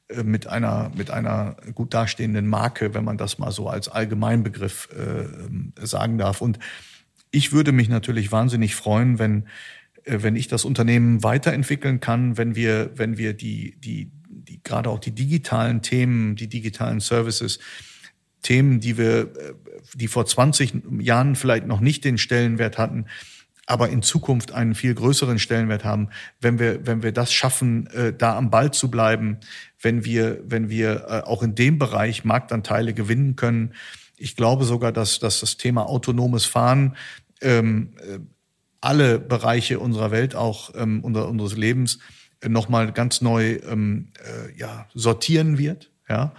äh, 0.09 0.23
mit 0.23 0.47
einer 0.47 0.91
mit 0.95 1.11
einer 1.11 1.57
gut 1.73 1.93
dastehenden 1.93 2.47
Marke, 2.47 2.93
wenn 2.93 3.03
man 3.03 3.17
das 3.17 3.39
mal 3.39 3.51
so 3.51 3.67
als 3.67 3.89
Allgemeinbegriff 3.89 4.89
äh, 4.91 5.85
sagen 5.85 6.17
darf. 6.17 6.41
Und 6.41 6.59
ich 7.31 7.51
würde 7.51 7.71
mich 7.71 7.89
natürlich 7.89 8.31
wahnsinnig 8.31 8.75
freuen, 8.75 9.19
wenn 9.19 9.45
äh, 10.03 10.19
wenn 10.21 10.35
ich 10.35 10.47
das 10.47 10.65
Unternehmen 10.65 11.23
weiterentwickeln 11.23 11.99
kann, 11.99 12.37
wenn 12.37 12.55
wir 12.55 12.91
wenn 12.95 13.17
wir 13.17 13.33
die 13.33 13.75
die 13.79 14.11
die 14.27 14.63
gerade 14.63 14.89
auch 14.89 14.99
die 14.99 15.11
digitalen 15.11 15.81
Themen, 15.81 16.35
die 16.35 16.47
digitalen 16.47 16.99
Services 16.99 17.59
Themen, 18.41 18.79
die 18.79 18.97
wir, 18.97 19.21
äh, 19.21 19.53
die 19.95 20.07
vor 20.07 20.25
20 20.25 20.73
Jahren 20.99 21.35
vielleicht 21.35 21.67
noch 21.67 21.81
nicht 21.81 22.05
den 22.05 22.17
Stellenwert 22.17 22.77
hatten, 22.77 23.05
aber 23.69 23.89
in 23.89 24.01
Zukunft 24.01 24.51
einen 24.51 24.73
viel 24.73 24.95
größeren 24.95 25.37
Stellenwert 25.37 25.83
haben, 25.83 26.09
wenn 26.41 26.57
wir, 26.57 26.87
wenn 26.87 27.03
wir 27.03 27.11
das 27.11 27.31
schaffen, 27.31 27.85
äh, 27.87 28.11
da 28.11 28.35
am 28.35 28.49
Ball 28.49 28.71
zu 28.71 28.89
bleiben, 28.89 29.37
wenn 29.79 30.03
wir, 30.03 30.41
wenn 30.43 30.69
wir 30.69 31.05
äh, 31.07 31.21
auch 31.21 31.43
in 31.43 31.53
dem 31.53 31.77
Bereich 31.77 32.25
Marktanteile 32.25 32.95
gewinnen 32.95 33.35
können. 33.35 33.75
Ich 34.17 34.35
glaube 34.35 34.65
sogar, 34.65 34.91
dass, 34.91 35.19
dass 35.19 35.39
das 35.41 35.57
Thema 35.57 35.87
autonomes 35.87 36.45
Fahren 36.45 36.95
ähm, 37.41 37.93
alle 38.81 39.19
Bereiche 39.19 39.79
unserer 39.79 40.09
Welt, 40.09 40.35
auch 40.35 40.71
ähm, 40.75 41.03
unser, 41.03 41.29
unseres 41.29 41.55
Lebens, 41.55 41.99
äh, 42.41 42.49
nochmal 42.49 42.91
ganz 42.91 43.21
neu 43.21 43.59
ähm, 43.69 44.07
äh, 44.15 44.57
ja, 44.57 44.87
sortieren 44.95 45.59
wird. 45.59 45.91
Ja. 46.09 46.33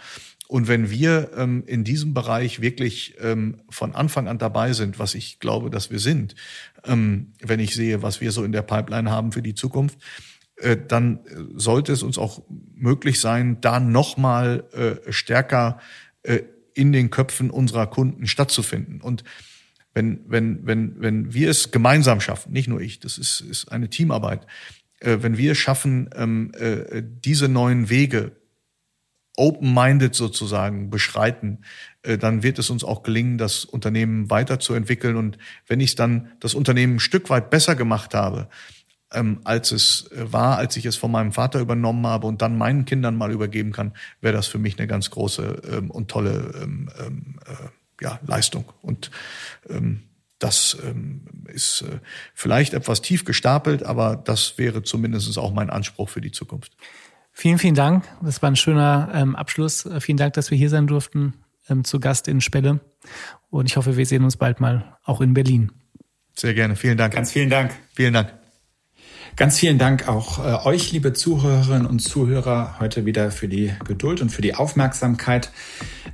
Und 0.50 0.66
wenn 0.66 0.90
wir 0.90 1.30
ähm, 1.36 1.62
in 1.68 1.84
diesem 1.84 2.12
Bereich 2.12 2.60
wirklich 2.60 3.14
ähm, 3.20 3.60
von 3.70 3.94
Anfang 3.94 4.26
an 4.26 4.38
dabei 4.38 4.72
sind, 4.72 4.98
was 4.98 5.14
ich 5.14 5.38
glaube, 5.38 5.70
dass 5.70 5.92
wir 5.92 6.00
sind, 6.00 6.34
ähm, 6.84 7.34
wenn 7.40 7.60
ich 7.60 7.72
sehe, 7.76 8.02
was 8.02 8.20
wir 8.20 8.32
so 8.32 8.42
in 8.42 8.50
der 8.50 8.62
Pipeline 8.62 9.12
haben 9.12 9.30
für 9.30 9.42
die 9.42 9.54
Zukunft, 9.54 10.00
äh, 10.56 10.76
dann 10.76 11.20
sollte 11.54 11.92
es 11.92 12.02
uns 12.02 12.18
auch 12.18 12.42
möglich 12.74 13.20
sein, 13.20 13.60
da 13.60 13.78
nochmal 13.78 14.64
äh, 14.72 15.12
stärker 15.12 15.78
äh, 16.24 16.40
in 16.74 16.90
den 16.90 17.10
Köpfen 17.10 17.50
unserer 17.50 17.86
Kunden 17.86 18.26
stattzufinden. 18.26 19.00
Und 19.00 19.22
wenn, 19.94 20.24
wenn, 20.26 20.66
wenn, 20.66 21.00
wenn 21.00 21.32
wir 21.32 21.48
es 21.48 21.70
gemeinsam 21.70 22.20
schaffen, 22.20 22.52
nicht 22.52 22.66
nur 22.66 22.80
ich, 22.80 22.98
das 22.98 23.18
ist, 23.18 23.40
ist 23.40 23.70
eine 23.70 23.88
Teamarbeit, 23.88 24.48
äh, 24.98 25.18
wenn 25.20 25.38
wir 25.38 25.52
es 25.52 25.58
schaffen, 25.58 26.10
ähm, 26.16 26.50
äh, 26.58 27.04
diese 27.04 27.46
neuen 27.46 27.88
Wege 27.88 28.32
open-minded 29.40 30.14
sozusagen 30.14 30.90
beschreiten, 30.90 31.62
äh, 32.02 32.18
dann 32.18 32.42
wird 32.42 32.58
es 32.58 32.70
uns 32.70 32.84
auch 32.84 33.02
gelingen, 33.02 33.38
das 33.38 33.64
Unternehmen 33.64 34.30
weiterzuentwickeln. 34.30 35.16
Und 35.16 35.38
wenn 35.66 35.80
ich 35.80 35.94
dann 35.94 36.30
das 36.40 36.54
Unternehmen 36.54 36.96
ein 36.96 37.00
Stück 37.00 37.30
weit 37.30 37.50
besser 37.50 37.74
gemacht 37.74 38.14
habe, 38.14 38.48
ähm, 39.12 39.40
als 39.44 39.72
es 39.72 40.12
äh, 40.12 40.30
war, 40.32 40.58
als 40.58 40.76
ich 40.76 40.84
es 40.84 40.96
von 40.96 41.10
meinem 41.10 41.32
Vater 41.32 41.58
übernommen 41.58 42.06
habe 42.06 42.26
und 42.26 42.42
dann 42.42 42.58
meinen 42.58 42.84
Kindern 42.84 43.16
mal 43.16 43.32
übergeben 43.32 43.72
kann, 43.72 43.94
wäre 44.20 44.34
das 44.34 44.46
für 44.46 44.58
mich 44.58 44.78
eine 44.78 44.86
ganz 44.86 45.10
große 45.10 45.62
ähm, 45.72 45.90
und 45.90 46.08
tolle 46.08 46.52
ähm, 46.62 46.88
äh, 47.46 48.08
Leistung. 48.26 48.72
Und 48.80 49.10
das 50.38 50.74
ist 51.48 51.84
vielleicht 52.32 52.72
etwas 52.72 53.02
tief 53.02 53.26
gestapelt, 53.26 53.82
aber 53.82 54.16
das 54.16 54.56
wäre 54.56 54.82
zumindest 54.82 55.36
auch 55.36 55.52
mein 55.52 55.68
Anspruch 55.68 56.08
für 56.08 56.22
die 56.22 56.32
Zukunft. 56.32 56.72
Vielen, 57.40 57.56
vielen 57.56 57.74
Dank. 57.74 58.04
Das 58.20 58.42
war 58.42 58.50
ein 58.50 58.56
schöner 58.56 59.10
ähm, 59.14 59.34
Abschluss. 59.34 59.86
Äh, 59.86 60.02
vielen 60.02 60.18
Dank, 60.18 60.34
dass 60.34 60.50
wir 60.50 60.58
hier 60.58 60.68
sein 60.68 60.86
durften, 60.86 61.32
ähm, 61.70 61.84
zu 61.84 61.98
Gast 61.98 62.28
in 62.28 62.42
Spelle. 62.42 62.80
Und 63.48 63.64
ich 63.64 63.78
hoffe, 63.78 63.96
wir 63.96 64.04
sehen 64.04 64.24
uns 64.24 64.36
bald 64.36 64.60
mal 64.60 64.98
auch 65.04 65.22
in 65.22 65.32
Berlin. 65.32 65.72
Sehr 66.36 66.52
gerne. 66.52 66.76
Vielen 66.76 66.98
Dank. 66.98 67.14
Ganz 67.14 67.32
vielen 67.32 67.48
Dank. 67.48 67.72
Vielen 67.94 68.12
Dank. 68.12 68.39
Ganz 69.36 69.58
vielen 69.58 69.78
Dank 69.78 70.08
auch 70.08 70.38
äh, 70.38 70.66
euch, 70.66 70.92
liebe 70.92 71.12
Zuhörerinnen 71.12 71.86
und 71.86 72.00
Zuhörer, 72.00 72.76
heute 72.78 73.06
wieder 73.06 73.30
für 73.30 73.48
die 73.48 73.72
Geduld 73.86 74.20
und 74.20 74.30
für 74.30 74.42
die 74.42 74.54
Aufmerksamkeit. 74.54 75.50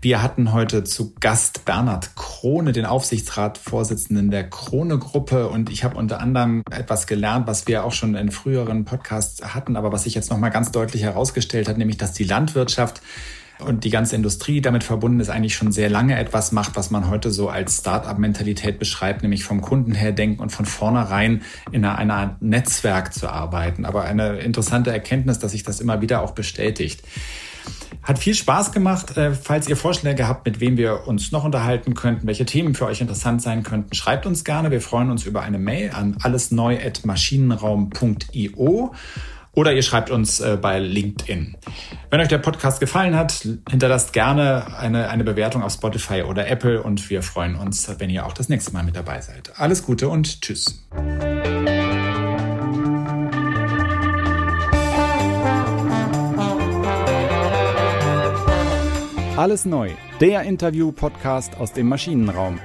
Wir 0.01 0.23
hatten 0.23 0.53
heute 0.53 0.85
zu 0.85 1.15
Gast 1.19 1.65
Bernhard 1.65 2.15
Krone, 2.15 2.73
den 2.73 2.85
Aufsichtsratsvorsitzenden 2.85 4.31
der 4.31 4.49
Krone 4.49 4.99
Gruppe. 4.99 5.49
Und 5.49 5.71
ich 5.71 5.83
habe 5.83 5.97
unter 5.97 6.21
anderem 6.21 6.63
etwas 6.71 7.07
gelernt, 7.07 7.47
was 7.47 7.67
wir 7.67 7.85
auch 7.85 7.93
schon 7.93 8.15
in 8.15 8.31
früheren 8.31 8.85
Podcasts 8.85 9.43
hatten, 9.55 9.77
aber 9.77 9.91
was 9.93 10.05
sich 10.05 10.15
jetzt 10.15 10.31
nochmal 10.31 10.51
ganz 10.51 10.71
deutlich 10.71 11.03
herausgestellt 11.03 11.69
hat, 11.69 11.79
nämlich 11.79 11.97
dass 11.97 12.13
die 12.13 12.25
Landwirtschaft 12.25 13.01
und 13.59 13.85
die 13.85 13.91
ganze 13.91 14.17
Industrie 14.17 14.61
damit 14.61 14.85
verbunden 14.85 15.21
ist, 15.21 15.31
eigentlich 15.31 15.55
schon 15.55 15.73
sehr 15.73 15.89
lange 15.89 16.19
etwas 16.19 16.53
macht, 16.53 16.77
was 16.77 16.91
man 16.91 17.09
heute 17.09 17.31
so 17.31 17.49
als 17.49 17.79
Start-up-Mentalität 17.79 18.79
beschreibt, 18.79 19.23
nämlich 19.23 19.45
vom 19.45 19.63
Kunden 19.63 19.95
her 19.95 20.13
denken 20.13 20.43
und 20.43 20.51
von 20.51 20.67
vornherein 20.67 21.43
in 21.73 21.85
einer, 21.85 21.99
einer 21.99 22.37
Netzwerk 22.41 23.15
zu 23.15 23.29
arbeiten. 23.29 23.85
Aber 23.85 24.05
eine 24.05 24.39
interessante 24.39 24.91
Erkenntnis, 24.91 25.39
dass 25.39 25.53
sich 25.53 25.63
das 25.63 25.81
immer 25.81 26.03
wieder 26.03 26.23
auch 26.23 26.33
bestätigt. 26.33 27.03
Hat 28.03 28.19
viel 28.19 28.35
Spaß 28.35 28.73
gemacht. 28.73 29.17
Äh, 29.17 29.33
falls 29.35 29.69
ihr 29.69 29.77
Vorschläge 29.77 30.27
habt, 30.29 30.45
mit 30.47 30.61
wem 30.61 30.77
wir 30.77 31.09
uns 31.09 31.33
noch 31.33 31.45
unterhalten 31.45 31.95
könnten, 31.95 32.27
welche 32.27 32.45
Themen 32.47 32.75
für 32.75 32.87
euch 32.87 33.01
interessant 33.01 33.43
sein 33.43 33.65
könnten, 33.65 33.95
schreibt 33.95 34.27
uns 34.27 34.45
gerne. 34.45 34.71
Wir 34.71 34.81
freuen 34.81 35.11
uns 35.11 35.25
über 35.25 35.43
eine 35.43 35.59
Mail 35.59 35.91
an 35.91 36.17
allesneu.maschinenraum.io 36.23 38.95
oder 39.57 39.73
ihr 39.73 39.83
schreibt 39.83 40.11
uns 40.11 40.39
äh, 40.39 40.59
bei 40.61 40.79
LinkedIn. 40.79 41.57
Wenn 42.11 42.21
euch 42.21 42.29
der 42.29 42.39
Podcast 42.39 42.79
gefallen 42.79 43.17
hat, 43.17 43.49
hinterlasst 43.69 44.13
gerne 44.13 44.79
eine, 44.79 45.09
eine 45.09 45.25
Bewertung 45.25 45.63
auf 45.63 45.73
Spotify 45.73 46.23
oder 46.23 46.47
Apple 46.47 46.83
und 46.83 47.11
wir 47.11 47.23
freuen 47.23 47.57
uns, 47.57 47.91
wenn 47.99 48.11
ihr 48.11 48.27
auch 48.27 48.35
das 48.35 48.49
nächste 48.49 48.73
Mal 48.73 48.85
mit 48.85 48.95
dabei 48.95 49.21
seid. 49.21 49.59
Alles 49.59 49.83
Gute 49.83 50.09
und 50.11 50.43
tschüss. 50.43 50.87
Alles 59.37 59.65
neu, 59.65 59.91
der 60.21 60.43
Interview-Podcast 60.43 61.57
aus 61.57 61.73
dem 61.73 61.89
Maschinenraum. 61.89 62.59